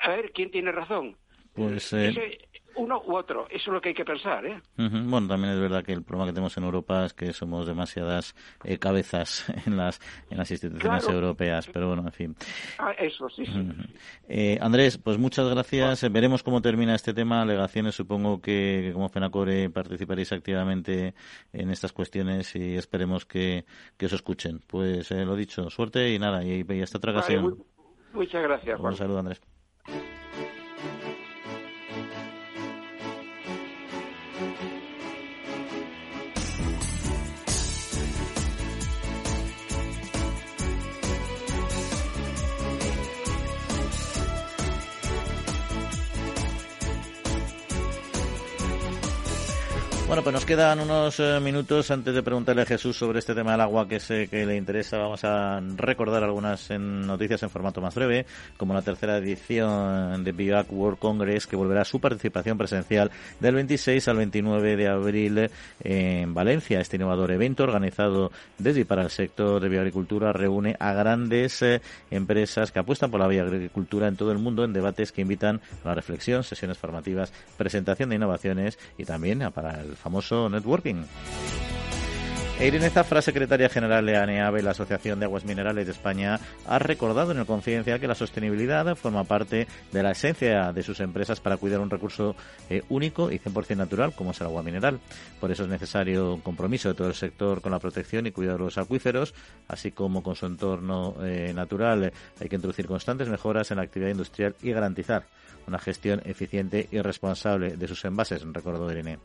a 0.00 0.10
ver, 0.10 0.32
¿quién 0.32 0.50
tiene 0.50 0.72
razón? 0.72 1.16
Pues 1.52 1.92
eh, 1.92 2.38
uno 2.76 3.02
u 3.06 3.16
otro, 3.16 3.46
eso 3.50 3.70
es 3.70 3.74
lo 3.74 3.80
que 3.80 3.90
hay 3.90 3.94
que 3.94 4.04
pensar. 4.04 4.44
¿eh? 4.46 4.60
Bueno, 4.76 5.28
también 5.28 5.54
es 5.54 5.60
verdad 5.60 5.84
que 5.84 5.92
el 5.92 6.02
problema 6.02 6.26
que 6.26 6.32
tenemos 6.32 6.56
en 6.56 6.64
Europa 6.64 7.04
es 7.04 7.14
que 7.14 7.32
somos 7.32 7.66
demasiadas 7.66 8.34
eh, 8.64 8.78
cabezas 8.78 9.46
en 9.66 9.76
las 9.76 10.00
en 10.30 10.38
las 10.38 10.50
instituciones 10.50 11.08
europeas, 11.08 11.68
pero 11.72 11.88
bueno, 11.88 12.02
en 12.02 12.12
fin. 12.12 12.36
Ah, 12.78 12.92
eso, 12.98 13.28
sí, 13.28 13.44
sí. 13.46 14.58
Andrés, 14.60 14.98
pues 14.98 15.18
muchas 15.18 15.48
gracias. 15.48 16.10
Veremos 16.10 16.42
cómo 16.42 16.60
termina 16.62 16.94
este 16.94 17.12
tema. 17.12 17.42
Alegaciones, 17.42 17.94
supongo 17.94 18.40
que, 18.40 18.90
como 18.92 19.08
FENACORE 19.08 19.70
participaréis 19.70 20.32
activamente 20.32 21.14
en 21.52 21.70
estas 21.70 21.92
cuestiones 21.92 22.54
y 22.56 22.76
esperemos 22.76 23.26
que, 23.26 23.64
que 23.96 24.06
os 24.06 24.12
escuchen. 24.12 24.60
Pues 24.66 25.10
lo 25.10 25.36
dicho, 25.36 25.70
suerte 25.70 26.12
y 26.12 26.18
nada, 26.18 26.44
y, 26.44 26.64
hasta 26.82 26.98
otra 26.98 27.12
ocasión. 27.12 27.64
muchas 28.12 28.42
gracias. 28.42 28.80
Un 28.80 28.96
saludo, 28.96 29.18
Andrés. 29.18 29.40
Bueno, 50.10 50.24
pues 50.24 50.34
nos 50.34 50.44
quedan 50.44 50.80
unos 50.80 51.20
eh, 51.20 51.38
minutos 51.40 51.88
antes 51.92 52.12
de 52.12 52.24
preguntarle 52.24 52.62
a 52.62 52.66
Jesús 52.66 52.96
sobre 52.96 53.20
este 53.20 53.32
tema 53.32 53.52
del 53.52 53.60
agua 53.60 53.86
que 53.86 54.00
sé 54.00 54.26
que 54.26 54.44
le 54.44 54.56
interesa. 54.56 54.98
Vamos 54.98 55.22
a 55.22 55.60
recordar 55.76 56.24
algunas 56.24 56.68
noticias 56.68 57.40
en 57.44 57.48
formato 57.48 57.80
más 57.80 57.94
breve, 57.94 58.26
como 58.56 58.74
la 58.74 58.82
tercera 58.82 59.18
edición 59.18 60.24
de 60.24 60.32
BioAC 60.32 60.72
World 60.72 60.98
Congress, 60.98 61.46
que 61.46 61.54
volverá 61.54 61.82
a 61.82 61.84
su 61.84 62.00
participación 62.00 62.58
presencial 62.58 63.12
del 63.38 63.54
26 63.54 64.08
al 64.08 64.16
29 64.16 64.76
de 64.76 64.88
abril 64.88 65.50
en 65.84 66.34
Valencia. 66.34 66.80
Este 66.80 66.96
innovador 66.96 67.30
evento, 67.30 67.62
organizado 67.62 68.32
desde 68.58 68.80
y 68.80 68.84
para 68.84 69.02
el 69.02 69.10
sector 69.10 69.62
de 69.62 69.68
bioagricultura, 69.68 70.32
reúne 70.32 70.74
a 70.80 70.92
grandes 70.92 71.62
eh, 71.62 71.80
empresas 72.10 72.72
que 72.72 72.80
apuestan 72.80 73.12
por 73.12 73.20
la 73.20 73.28
bioagricultura 73.28 74.08
en 74.08 74.16
todo 74.16 74.32
el 74.32 74.38
mundo 74.38 74.64
en 74.64 74.72
debates 74.72 75.12
que 75.12 75.22
invitan 75.22 75.60
a 75.84 75.88
la 75.90 75.94
reflexión, 75.94 76.42
sesiones 76.42 76.78
formativas, 76.78 77.32
presentación 77.56 78.08
de 78.08 78.16
innovaciones 78.16 78.76
y 78.98 79.04
también 79.04 79.48
para 79.54 79.80
el 79.80 79.99
famoso 80.00 80.48
networking. 80.48 81.04
Irene 82.62 82.90
Zafra, 82.90 83.22
secretaria 83.22 83.70
general 83.70 84.04
de 84.04 84.18
ANEAVE, 84.18 84.62
la 84.62 84.72
Asociación 84.72 85.18
de 85.18 85.24
Aguas 85.24 85.46
Minerales 85.46 85.86
de 85.86 85.92
España, 85.92 86.38
ha 86.66 86.78
recordado 86.78 87.32
en 87.32 87.38
el 87.38 87.46
Confidencial 87.46 87.98
que 87.98 88.06
la 88.06 88.14
sostenibilidad 88.14 88.94
forma 88.96 89.24
parte 89.24 89.66
de 89.90 90.02
la 90.02 90.10
esencia 90.10 90.70
de 90.70 90.82
sus 90.82 91.00
empresas 91.00 91.40
para 91.40 91.56
cuidar 91.56 91.80
un 91.80 91.88
recurso 91.88 92.36
eh, 92.68 92.82
único 92.90 93.30
y 93.30 93.38
100% 93.38 93.76
natural 93.78 94.12
como 94.14 94.32
es 94.32 94.40
el 94.42 94.48
agua 94.48 94.62
mineral. 94.62 95.00
Por 95.40 95.50
eso 95.50 95.62
es 95.62 95.70
necesario 95.70 96.34
un 96.34 96.42
compromiso 96.42 96.90
de 96.90 96.94
todo 96.94 97.08
el 97.08 97.14
sector 97.14 97.62
con 97.62 97.72
la 97.72 97.78
protección 97.78 98.26
y 98.26 98.30
cuidado 98.30 98.58
de 98.58 98.64
los 98.64 98.76
acuíferos, 98.76 99.32
así 99.66 99.90
como 99.90 100.22
con 100.22 100.36
su 100.36 100.44
entorno 100.44 101.14
eh, 101.22 101.52
natural. 101.54 102.12
Hay 102.38 102.48
que 102.50 102.56
introducir 102.56 102.86
constantes 102.86 103.30
mejoras 103.30 103.70
en 103.70 103.78
la 103.78 103.84
actividad 103.84 104.10
industrial 104.10 104.54
y 104.60 104.70
garantizar 104.72 105.24
una 105.66 105.78
gestión 105.78 106.20
eficiente 106.26 106.88
y 106.90 107.00
responsable 107.00 107.78
de 107.78 107.88
sus 107.88 108.04
envases, 108.04 108.42
recordó 108.52 108.90
Irene. 108.92 109.18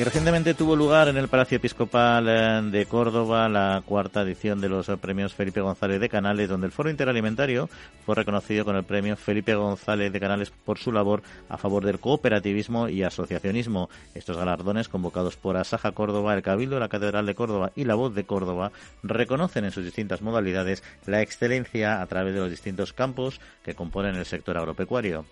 Y 0.00 0.02
recientemente 0.02 0.54
tuvo 0.54 0.76
lugar 0.76 1.08
en 1.08 1.18
el 1.18 1.28
Palacio 1.28 1.58
Episcopal 1.58 2.26
eh, 2.26 2.62
de 2.70 2.86
Córdoba 2.86 3.50
la 3.50 3.82
cuarta 3.84 4.22
edición 4.22 4.58
de 4.58 4.70
los 4.70 4.86
premios 4.98 5.34
Felipe 5.34 5.60
González 5.60 6.00
de 6.00 6.08
Canales, 6.08 6.48
donde 6.48 6.68
el 6.68 6.72
Foro 6.72 6.88
Interalimentario 6.88 7.68
fue 8.06 8.14
reconocido 8.14 8.64
con 8.64 8.76
el 8.76 8.84
premio 8.84 9.14
Felipe 9.18 9.54
González 9.54 10.10
de 10.10 10.18
Canales 10.18 10.52
por 10.64 10.78
su 10.78 10.90
labor 10.90 11.22
a 11.50 11.58
favor 11.58 11.84
del 11.84 11.98
cooperativismo 11.98 12.88
y 12.88 13.02
asociacionismo. 13.02 13.90
Estos 14.14 14.38
galardones, 14.38 14.88
convocados 14.88 15.36
por 15.36 15.58
Asaja 15.58 15.92
Córdoba, 15.92 16.32
el 16.32 16.40
Cabildo, 16.40 16.80
la 16.80 16.88
Catedral 16.88 17.26
de 17.26 17.34
Córdoba 17.34 17.70
y 17.76 17.84
la 17.84 17.94
Voz 17.94 18.14
de 18.14 18.24
Córdoba, 18.24 18.72
reconocen 19.02 19.66
en 19.66 19.70
sus 19.70 19.84
distintas 19.84 20.22
modalidades 20.22 20.82
la 21.04 21.20
excelencia 21.20 22.00
a 22.00 22.06
través 22.06 22.32
de 22.32 22.40
los 22.40 22.48
distintos 22.48 22.94
campos 22.94 23.38
que 23.62 23.74
componen 23.74 24.16
el 24.16 24.24
sector 24.24 24.56
agropecuario. 24.56 25.26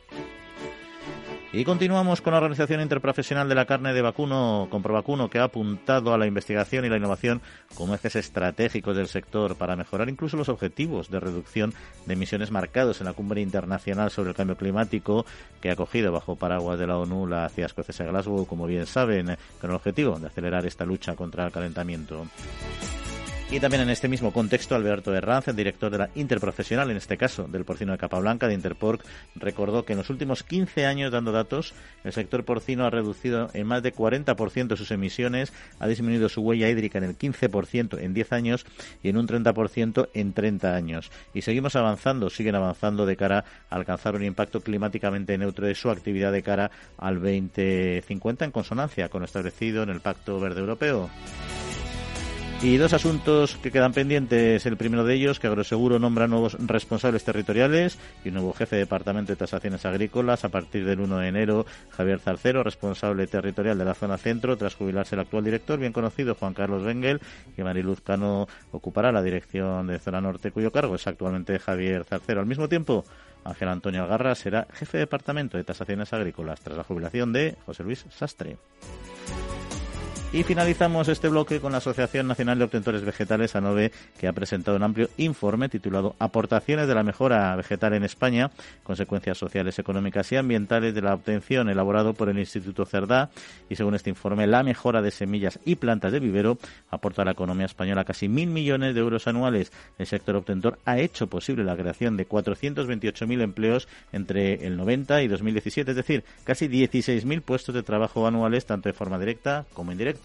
Y 1.51 1.65
continuamos 1.65 2.21
con 2.21 2.33
la 2.33 2.39
Organización 2.39 2.83
Interprofesional 2.83 3.49
de 3.49 3.55
la 3.55 3.65
Carne 3.65 3.95
de 3.95 4.03
Vacuno, 4.03 4.69
Comprovacuno, 4.71 5.31
que 5.31 5.39
ha 5.39 5.45
apuntado 5.45 6.13
a 6.13 6.19
la 6.19 6.27
investigación 6.27 6.85
y 6.85 6.91
la 6.91 6.99
innovación 6.99 7.41
como 7.75 7.95
ejes 7.95 8.17
estratégicos 8.17 8.95
del 8.95 9.09
sector 9.09 9.57
para 9.57 9.75
mejorar 9.75 10.11
incluso 10.11 10.37
los 10.37 10.51
objetivos 10.51 11.11
de 11.11 11.21
reducción 11.21 11.73
de 12.05 12.13
emisiones 12.13 12.51
marcados 12.51 13.01
en 13.01 13.07
la 13.07 13.15
Cumbre 13.15 13.41
Internacional 13.41 14.11
sobre 14.11 14.31
el 14.31 14.37
Cambio 14.37 14.59
Climático, 14.59 15.25
que 15.63 15.71
ha 15.71 15.73
acogido 15.73 16.13
bajo 16.13 16.37
paraguas 16.37 16.79
de 16.79 16.87
la 16.87 16.99
ONU 16.99 17.27
la 17.27 17.49
CIA 17.49 17.65
escocesa 17.65 18.05
Glasgow, 18.05 18.45
como 18.47 18.67
bien 18.67 18.85
saben, 18.85 19.35
con 19.59 19.71
el 19.71 19.77
objetivo 19.77 20.19
de 20.19 20.27
acelerar 20.27 20.67
esta 20.67 20.85
lucha 20.85 21.17
contra 21.17 21.47
el 21.47 21.53
calentamiento. 21.53 22.27
Y 23.51 23.61
también 23.61 23.81
en 23.83 23.89
este 23.89 24.09
mismo 24.09 24.31
contexto, 24.31 24.75
Alberto 24.75 25.15
Herranz, 25.15 25.49
el 25.49 25.57
director 25.57 25.91
de 25.91 25.97
la 25.97 26.11
Interprofesional, 26.15 26.91
en 26.91 26.99
este 26.99 27.17
caso 27.17 27.49
del 27.49 27.65
porcino 27.65 27.93
de 27.93 27.99
capa 27.99 28.19
blanca 28.19 28.47
de 28.47 28.53
Interporc, 28.53 29.03
recordó 29.37 29.87
que 29.87 29.95
en 29.95 29.99
los 29.99 30.11
últimos 30.11 30.43
15 30.43 30.85
años, 30.85 31.11
dando 31.11 31.33
datos, 31.33 31.73
el 32.05 32.13
sector 32.13 32.45
porcino 32.45 32.85
ha 32.85 32.91
reducido 32.91 33.49
en 33.55 33.67
más 33.67 33.83
de 33.83 33.95
40% 33.95 34.77
sus 34.77 34.91
emisiones, 34.91 35.55
ha 35.81 35.87
disminuido 35.87 36.29
su 36.29 36.43
huella 36.43 36.69
hídrica 36.69 36.99
en 36.99 37.05
el 37.05 37.17
15% 37.17 37.99
en 37.99 38.13
10 38.13 38.33
años 38.33 38.67
y 39.03 39.09
en 39.09 39.17
un 39.17 39.27
30% 39.27 40.11
en 40.13 40.35
30 40.35 40.75
años. 40.75 41.11
Y 41.33 41.41
seguimos 41.41 41.75
avanzando, 41.75 42.29
siguen 42.29 42.55
avanzando 42.55 43.07
de 43.07 43.17
cara 43.17 43.47
a 43.71 43.77
alcanzar 43.77 44.15
un 44.15 44.25
impacto 44.25 44.61
climáticamente 44.61 45.39
neutro 45.39 45.67
de 45.67 45.75
su 45.75 45.89
actividad 45.89 46.33
de 46.33 46.43
cara 46.43 46.71
al 46.99 47.15
2050 47.15 48.45
en 48.45 48.51
consonancia 48.51 49.09
con 49.09 49.23
lo 49.23 49.25
establecido 49.25 49.83
en 49.83 49.89
el 49.89 50.01
Pacto 50.01 50.39
Verde 50.39 50.61
Europeo. 50.61 51.09
Y 52.61 52.77
dos 52.77 52.93
asuntos 52.93 53.57
que 53.63 53.71
quedan 53.71 53.93
pendientes. 53.93 54.67
El 54.67 54.77
primero 54.77 55.05
de 55.05 55.15
ellos, 55.15 55.39
que 55.39 55.47
Agroseguro 55.47 56.01
nombra 56.01 56.27
nuevos 56.27 56.57
responsables 56.59 57.23
territoriales 57.23 58.01
y 58.25 58.29
un 58.29 58.35
nuevo 58.35 58.53
jefe 58.53 58.75
de 58.75 58.81
Departamento 58.81 59.33
de 59.33 59.37
Tasaciones 59.37 59.87
Agrícolas 59.87 60.45
a 60.45 60.49
partir 60.49 60.85
del 60.85 60.99
1 60.99 61.19
de 61.19 61.29
enero. 61.29 61.67
Javier 61.91 62.19
Zarcero, 62.19 62.65
responsable 62.65 63.29
territorial 63.29 63.79
de 63.79 63.85
la 63.85 63.95
zona 63.95 64.19
centro, 64.19 64.57
tras 64.57 64.75
jubilarse 64.75 65.15
el 65.15 65.21
actual 65.21 65.45
director, 65.45 65.79
bien 65.79 65.93
conocido 65.93 66.35
Juan 66.35 66.53
Carlos 66.53 66.83
Bengel, 66.83 67.21
y 67.57 67.63
Mariluz 67.63 68.01
Cano 68.01 68.49
ocupará 68.73 69.13
la 69.13 69.23
dirección 69.23 69.87
de 69.87 70.01
zona 70.01 70.21
norte, 70.21 70.51
cuyo 70.51 70.73
cargo 70.73 70.97
es 70.97 71.07
actualmente 71.07 71.61
Javier 71.61 72.05
Zarcero. 72.05 72.41
Al 72.41 72.47
mismo 72.47 72.69
tiempo, 72.69 73.05
Ángel 73.45 73.69
Antonio 73.69 74.03
Algarra 74.03 74.35
será 74.35 74.67
jefe 74.73 74.99
de 74.99 75.05
Departamento 75.05 75.57
de 75.57 75.63
Tasaciones 75.63 76.13
Agrícolas 76.13 76.61
tras 76.61 76.77
la 76.77 76.83
jubilación 76.83 77.33
de 77.33 77.55
José 77.67 77.85
Luis 77.85 78.05
Sastre. 78.11 78.57
Y 80.31 80.43
finalizamos 80.43 81.09
este 81.09 81.29
bloque 81.29 81.59
con 81.59 81.73
la 81.73 81.79
Asociación 81.79 82.27
Nacional 82.27 82.59
de 82.59 82.65
Obtentores 82.67 83.03
Vegetales, 83.03 83.57
ANOVE, 83.57 83.93
que 84.21 84.29
ha 84.29 84.33
presentado 84.35 84.77
un 84.77 84.83
amplio 84.83 85.09
informe 85.17 85.71
titulado 85.71 86.17
Aportaciones 86.19 86.87
de 86.87 86.95
la 86.95 87.03
mejora 87.03 87.57
vegetal 87.57 87.95
en 87.95 88.05
España, 88.05 88.51
consecuencias 88.83 89.39
sociales, 89.39 89.79
económicas 89.79 90.31
y 90.31 90.37
ambientales 90.37 90.95
de 90.95 91.01
la 91.01 91.15
obtención, 91.15 91.71
elaborado 91.71 92.13
por 92.13 92.29
el 92.29 92.39
Instituto 92.39 92.85
Cerdá. 92.85 93.31
Y 93.71 93.77
según 93.77 93.95
este 93.95 94.11
informe, 94.11 94.47
la 94.47 94.63
mejora 94.63 95.01
de 95.01 95.13
semillas 95.13 95.61
y 95.65 95.77
plantas 95.77 96.13
de 96.13 96.21
vivero 96.21 96.59
aporta 96.91 97.23
a 97.23 97.25
la 97.25 97.31
economía 97.31 97.65
española 97.65 98.05
casi 98.05 98.29
mil 98.29 98.51
millones 98.51 98.95
de 98.95 99.01
euros 99.01 99.27
anuales. 99.29 99.73
El 99.97 100.07
sector 100.07 100.37
obtentor 100.37 100.79
ha 100.85 100.99
hecho 100.99 101.29
posible 101.29 101.65
la 101.65 101.75
creación 101.75 102.19
de 102.19 102.29
428.000 102.29 103.41
empleos 103.41 103.89
entre 104.13 104.67
el 104.67 104.77
90 104.77 105.23
y 105.23 105.29
2017, 105.29 105.93
es 105.93 105.97
decir, 105.97 106.23
casi 106.45 106.69
16.000 106.69 107.41
puestos 107.41 107.75
de 107.75 107.83
trabajo 107.83 108.27
anuales, 108.27 108.67
tanto 108.67 108.91
de 108.91 108.93
forma 108.93 109.19
directa 109.19 109.65
como 109.73 109.91
indirecta. 109.91 110.18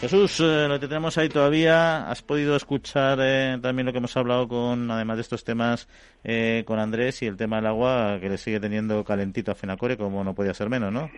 Jesús, 0.00 0.40
eh, 0.40 0.66
lo 0.68 0.78
que 0.78 0.88
tenemos 0.88 1.16
ahí 1.16 1.30
todavía, 1.30 2.10
has 2.10 2.20
podido 2.22 2.54
escuchar 2.54 3.18
eh, 3.22 3.56
también 3.62 3.86
lo 3.86 3.92
que 3.92 3.98
hemos 3.98 4.14
hablado 4.18 4.46
con, 4.46 4.90
además 4.90 5.16
de 5.16 5.22
estos 5.22 5.42
temas, 5.42 5.88
eh, 6.22 6.64
con 6.66 6.78
Andrés 6.78 7.22
y 7.22 7.26
el 7.26 7.38
tema 7.38 7.56
del 7.56 7.66
agua 7.66 8.18
que 8.20 8.28
le 8.28 8.36
sigue 8.36 8.60
teniendo 8.60 9.02
calentito 9.04 9.52
a 9.52 9.54
Fenacore, 9.54 9.96
como 9.96 10.22
no 10.22 10.34
podía 10.34 10.52
ser 10.52 10.68
menos, 10.68 10.92
¿no? 10.92 11.10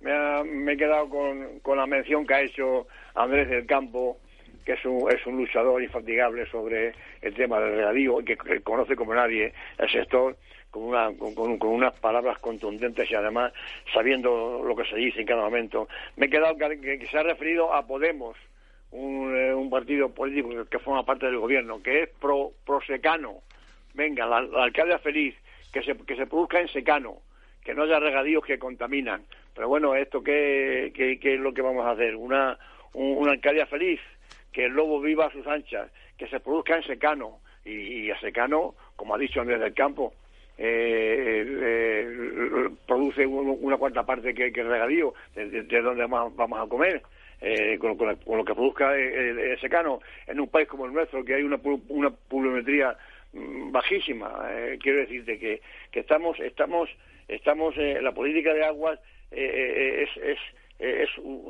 Me, 0.00 0.72
he 0.72 0.76
quedado 0.76 1.08
con, 1.08 1.76
la 1.76 1.86
mención 1.86 2.26
que 2.26 2.34
ha 2.34 2.42
hecho 2.42 2.86
Andrés 3.14 3.48
del 3.48 3.64
Campo, 3.64 4.18
que 4.64 4.72
es 4.72 4.84
un, 4.84 5.10
es 5.10 5.24
un 5.24 5.38
luchador 5.38 5.82
infatigable 5.82 6.44
sobre 6.50 6.92
el 7.22 7.34
tema 7.34 7.60
del 7.60 7.76
regadío 7.76 8.20
y 8.20 8.24
que 8.24 8.36
conoce 8.62 8.96
como 8.96 9.14
nadie 9.14 9.54
el 9.78 9.88
sector 9.90 10.36
con, 10.74 10.82
una, 10.82 11.12
con, 11.16 11.70
unas 11.70 11.94
palabras 12.00 12.36
contundentes 12.40 13.08
y 13.08 13.14
además 13.14 13.52
sabiendo 13.92 14.60
lo 14.66 14.74
que 14.74 14.84
se 14.84 14.96
dice 14.96 15.20
en 15.20 15.26
cada 15.26 15.42
momento. 15.42 15.86
Me 16.16 16.26
he 16.26 16.30
quedado 16.30 16.56
que, 16.56 17.06
se 17.08 17.16
ha 17.16 17.22
referido 17.22 17.72
a 17.72 17.86
Podemos, 17.86 18.36
un, 18.90 19.36
eh, 19.36 19.54
un, 19.54 19.70
partido 19.70 20.08
político 20.08 20.64
que 20.64 20.80
forma 20.80 21.06
parte 21.06 21.26
del 21.26 21.38
gobierno, 21.38 21.80
que 21.80 22.02
es 22.02 22.08
pro, 22.20 22.50
pro 22.66 22.80
secano. 22.80 23.42
Venga, 23.94 24.26
la, 24.26 24.38
alcaldía 24.64 24.98
feliz, 24.98 25.36
que 25.72 25.80
se, 25.84 25.96
que 25.96 26.16
se 26.16 26.26
produzca 26.26 26.60
en 26.60 26.66
secano, 26.66 27.18
que 27.62 27.72
no 27.72 27.84
haya 27.84 28.00
regadíos 28.00 28.44
que 28.44 28.58
contaminan. 28.58 29.22
Pero 29.54 29.68
bueno, 29.68 29.94
¿esto 29.94 30.24
qué, 30.24 30.92
qué, 30.92 31.34
es 31.34 31.40
lo 31.40 31.54
que 31.54 31.62
vamos 31.62 31.86
a 31.86 31.92
hacer? 31.92 32.16
Una, 32.16 32.58
una 32.94 33.30
alcaldía 33.30 33.66
feliz, 33.66 34.00
que 34.50 34.64
el 34.64 34.72
lobo 34.72 35.00
viva 35.00 35.26
a 35.26 35.30
sus 35.30 35.46
anchas, 35.46 35.88
que 36.18 36.26
se 36.26 36.40
produzca 36.40 36.74
en 36.74 36.82
secano. 36.82 37.38
Y, 37.64 38.06
y 38.06 38.10
a 38.10 38.18
secano, 38.18 38.74
como 38.96 39.14
ha 39.14 39.18
dicho 39.18 39.40
Andrés 39.40 39.60
del 39.60 39.72
Campo, 39.72 40.12
eh, 40.56 41.44
eh, 41.46 42.70
produce 42.86 43.26
una 43.26 43.76
cuarta 43.76 44.04
parte 44.04 44.34
que, 44.34 44.52
que 44.52 44.60
el 44.60 44.68
regadío, 44.68 45.14
de, 45.34 45.62
donde 45.82 46.06
vamos, 46.06 46.60
a 46.60 46.68
comer. 46.68 47.02
Eh, 47.40 47.78
con, 47.78 47.98
lo 47.98 48.44
que 48.44 48.54
produzca 48.54 48.96
el, 48.96 49.58
secano 49.60 50.00
en 50.26 50.40
un 50.40 50.48
país 50.48 50.66
como 50.66 50.86
el 50.86 50.94
nuestro, 50.94 51.22
que 51.24 51.34
hay 51.34 51.42
una, 51.42 51.60
una 51.88 52.10
pluviometría 52.10 52.96
mm, 53.32 53.70
bajísima. 53.70 54.48
Eh, 54.50 54.78
quiero 54.80 55.00
decirte 55.00 55.38
que, 55.38 55.60
que 55.90 56.00
estamos, 56.00 56.38
estamos, 56.40 56.88
estamos, 57.28 57.76
la 57.76 58.12
política 58.12 58.54
de 58.54 58.64
aguas 58.64 58.98
es, 59.30 60.16
es 60.16 60.38
es, 60.78 61.08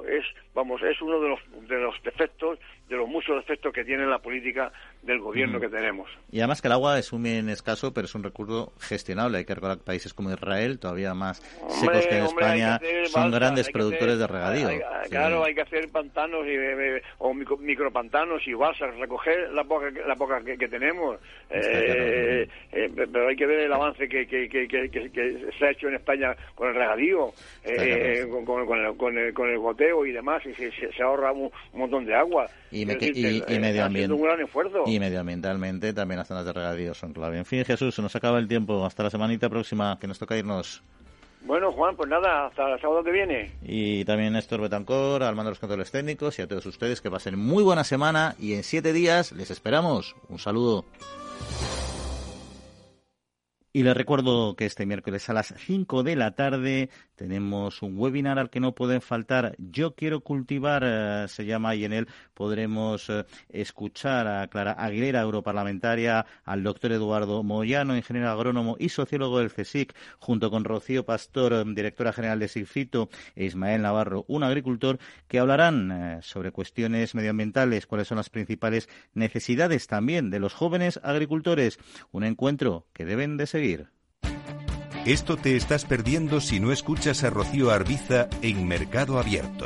es, 0.09 0.25
vamos, 0.55 0.83
es 0.83 1.01
uno 1.01 1.21
de 1.21 1.29
los, 1.31 1.41
de 1.69 1.79
los 1.79 2.03
defectos, 2.03 2.59
de 2.89 2.97
los 2.97 3.09
muchos 3.09 3.37
defectos 3.37 3.73
que 3.73 3.85
tiene 3.85 4.07
la 4.07 4.19
política 4.19 4.73
del 5.03 5.21
gobierno 5.21 5.59
mm. 5.59 5.61
que 5.61 5.69
tenemos. 5.69 6.11
Y 6.31 6.41
además 6.41 6.61
que 6.61 6.69
el 6.69 6.73
agua 6.73 6.99
es 6.99 7.13
un 7.13 7.23
bien 7.23 7.49
escaso, 7.49 7.93
pero 7.95 8.07
es 8.07 8.15
un 8.15 8.23
recurso 8.23 8.73
gestionable. 8.81 9.39
Hay 9.39 9.45
que 9.45 9.55
recordar 9.55 9.79
que 9.79 9.85
países 9.85 10.13
como 10.13 10.31
Israel, 10.31 10.79
todavía 10.79 11.15
más 11.15 11.39
secos 11.69 12.07
que 12.07 12.19
en 12.19 12.25
España, 12.25 12.81
son 13.07 13.31
grandes 13.31 13.71
productores 13.71 14.19
de 14.19 14.27
regadío. 14.27 14.69
Claro, 15.09 15.45
hay 15.45 15.55
que 15.55 15.63
hacer 15.63 15.89
pantanos 15.91 16.47
y, 16.47 16.51
eh, 16.51 17.03
o 17.19 17.35
micropantanos 17.35 18.47
y 18.47 18.55
balsas, 18.55 18.97
recoger 18.97 19.51
la 19.53 19.65
poca, 19.65 19.91
la 20.07 20.17
poca 20.17 20.43
que, 20.43 20.69
tenemos. 20.69 21.19
Eh, 21.51 22.49
eh, 22.73 22.91
pero 22.95 23.29
hay 23.29 23.37
que 23.37 23.47
ver 23.47 23.61
el 23.61 23.73
avance 23.73 24.09
que, 24.09 24.27
que, 24.27 24.49
que, 24.49 25.53
se 25.59 25.67
ha 25.67 25.71
hecho 25.71 25.89
en 25.89 25.95
España 25.95 26.35
con 26.55 26.69
el 26.69 26.75
regadío, 26.75 27.33
con, 28.31 28.45
con, 28.45 28.67
con 28.97 29.19
el, 29.19 29.33
con 29.35 29.49
el 29.49 29.59
goteo 29.59 30.07
y 30.07 30.13
demás, 30.13 30.43
y 30.47 30.55
se, 30.55 31.03
ahorra 31.03 31.33
un, 31.33 31.51
montón 31.73 32.05
de 32.05 32.15
agua. 32.15 32.49
Y, 32.75 32.83
y, 32.83 32.87
medioambientalmente 34.99 35.93
también 35.93 36.19
las 36.19 36.27
zonas 36.27 36.45
de 36.45 36.53
regadío 36.53 36.93
son 36.93 37.13
clave. 37.13 37.39
En 37.39 37.45
fin, 37.45 37.65
Jesús, 37.65 37.95
se 37.95 38.03
nos 38.03 38.17
acaba 38.17 38.41
el 38.41 38.49
tiempo. 38.49 38.85
Hasta 38.85 39.05
la 39.05 39.11
semanita 39.11 39.49
próxima, 39.49 39.97
que 40.01 40.09
nos 40.09 40.19
toca 40.19 40.37
irnos. 40.37 40.83
Bueno, 41.45 41.71
Juan, 41.73 41.95
pues 41.95 42.09
nada, 42.09 42.47
hasta 42.47 42.73
el 42.73 42.81
sábado 42.81 43.05
que 43.05 43.13
viene. 43.13 43.53
Y 43.63 44.05
también 44.07 44.33
Néstor 44.33 44.63
Betancor, 44.63 45.23
al 45.23 45.37
mando 45.37 45.51
de 45.51 45.53
los 45.53 45.61
controles 45.61 45.91
técnicos, 45.91 46.39
y 46.39 46.43
a 46.43 46.49
todos 46.49 46.67
ustedes 46.67 47.01
que 47.01 47.11
pasen 47.11 47.39
muy 47.39 47.63
buena 47.63 47.85
semana 47.85 48.35
y 48.39 48.55
en 48.55 48.65
siete 48.65 48.93
días 48.93 49.33
les 49.33 49.51
esperamos. 49.51 50.17
Un 50.29 50.39
saludo. 50.39 50.87
Y 53.77 53.83
les 53.83 53.97
recuerdo 53.97 54.55
que 54.55 54.67
este 54.67 54.87
miércoles 54.87 55.29
a 55.29 55.33
las 55.33 55.53
5 55.57 56.05
de 56.05 56.15
la 56.15 56.37
tarde 56.37 56.91
tenemos 57.17 57.83
un 57.83 57.99
webinar 57.99 58.39
al 58.39 58.49
que 58.49 58.61
no 58.61 58.73
pueden 58.73 59.01
faltar. 59.01 59.57
Yo 59.59 59.97
quiero 59.97 60.21
cultivar, 60.21 60.85
eh, 60.87 61.27
se 61.27 61.45
llama, 61.45 61.75
y 61.75 61.85
en 61.85 61.93
él 61.93 62.09
podremos 62.35 63.11
eh, 63.11 63.25
escuchar 63.49 64.29
a 64.29 64.47
Clara 64.47 64.77
Aguilera, 64.79 65.23
europarlamentaria, 65.23 66.25
al 66.45 66.63
doctor 66.63 66.93
Eduardo 66.93 67.43
Moyano, 67.43 67.97
ingeniero 67.97 68.31
agrónomo 68.31 68.77
y 68.79 68.91
sociólogo 68.91 69.41
del 69.41 69.53
CSIC, 69.53 69.93
junto 70.21 70.53
con 70.53 70.63
Rocío 70.63 71.05
Pastor, 71.05 71.53
eh, 71.55 71.65
directora 71.67 72.13
general 72.13 72.39
de 72.39 72.47
SIGFITO, 72.47 73.09
e 73.35 73.45
Ismael 73.45 73.83
Navarro, 73.83 74.25
un 74.29 74.45
agricultor, 74.45 75.01
que 75.27 75.41
hablarán 75.41 76.21
sobre 76.23 76.53
cuestiones 76.53 77.17
medioambientales, 77.17 77.89
cuáles 77.89 78.07
son 78.07 78.19
las 78.19 78.31
principales 78.31 78.89
necesidades 79.15 79.89
también 79.89 80.31
de 80.31 80.39
los 80.39 80.55
jóvenes 80.55 81.01
agricultores. 81.03 81.81
Un 82.13 82.23
encuentro 82.23 82.87
que 82.93 83.05
deben 83.05 83.37
de 83.37 83.47
seguir 83.49 83.64
esto 85.07 85.37
te 85.39 85.57
estás 85.57 85.87
perdiendo 85.87 86.41
si 86.41 86.61
no 86.61 86.71
escuchas 86.71 87.25
a 87.25 87.31
Rocío 87.31 87.71
Arbiza 87.71 88.29
en 88.43 88.69
Mercado 88.69 89.19
Abierto. 89.19 89.65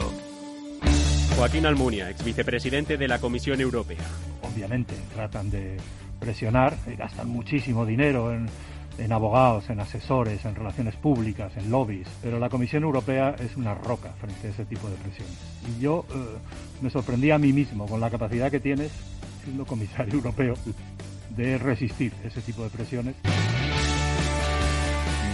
Joaquín 1.37 1.67
Almunia, 1.67 2.09
ex 2.09 2.25
vicepresidente 2.25 2.97
de 2.97 3.09
la 3.09 3.19
Comisión 3.19 3.61
Europea. 3.61 4.05
Obviamente 4.43 4.95
tratan 5.15 5.51
de 5.51 5.79
presionar 6.21 6.77
gastan 6.97 7.29
muchísimo 7.29 7.85
dinero 7.85 8.33
en, 8.33 9.13
abogados, 9.13 9.69
en 9.69 9.81
asesores, 9.81 10.45
en 10.45 10.55
relaciones 10.55 10.95
públicas, 10.95 11.57
en 11.57 11.69
lobbies, 11.69 12.07
pero 12.23 12.39
la 12.39 12.49
Comisión 12.49 12.85
Europea 12.85 13.35
es 13.41 13.57
una 13.57 13.75
roca 13.75 14.13
frente 14.21 14.47
a 14.47 14.51
ese 14.51 14.65
tipo 14.65 14.89
de 14.89 14.97
presiones. 14.97 15.39
Y 15.77 15.81
yo 15.81 16.05
eh, 16.11 16.15
me 16.83 16.91
sorprendí 16.91 17.33
a 17.33 17.39
mí 17.39 17.53
mismo 17.53 17.87
con 17.87 18.01
la 18.01 18.11
capacidad 18.11 18.49
que 18.49 18.61
tienes, 18.61 18.93
siendo 19.43 19.67
comisario 19.67 20.15
europeo, 20.19 20.55
de 21.31 21.59
resistir 21.59 22.13
ese 22.25 22.41
tipo 22.43 22.63
de 22.63 22.71
presiones. 22.71 23.17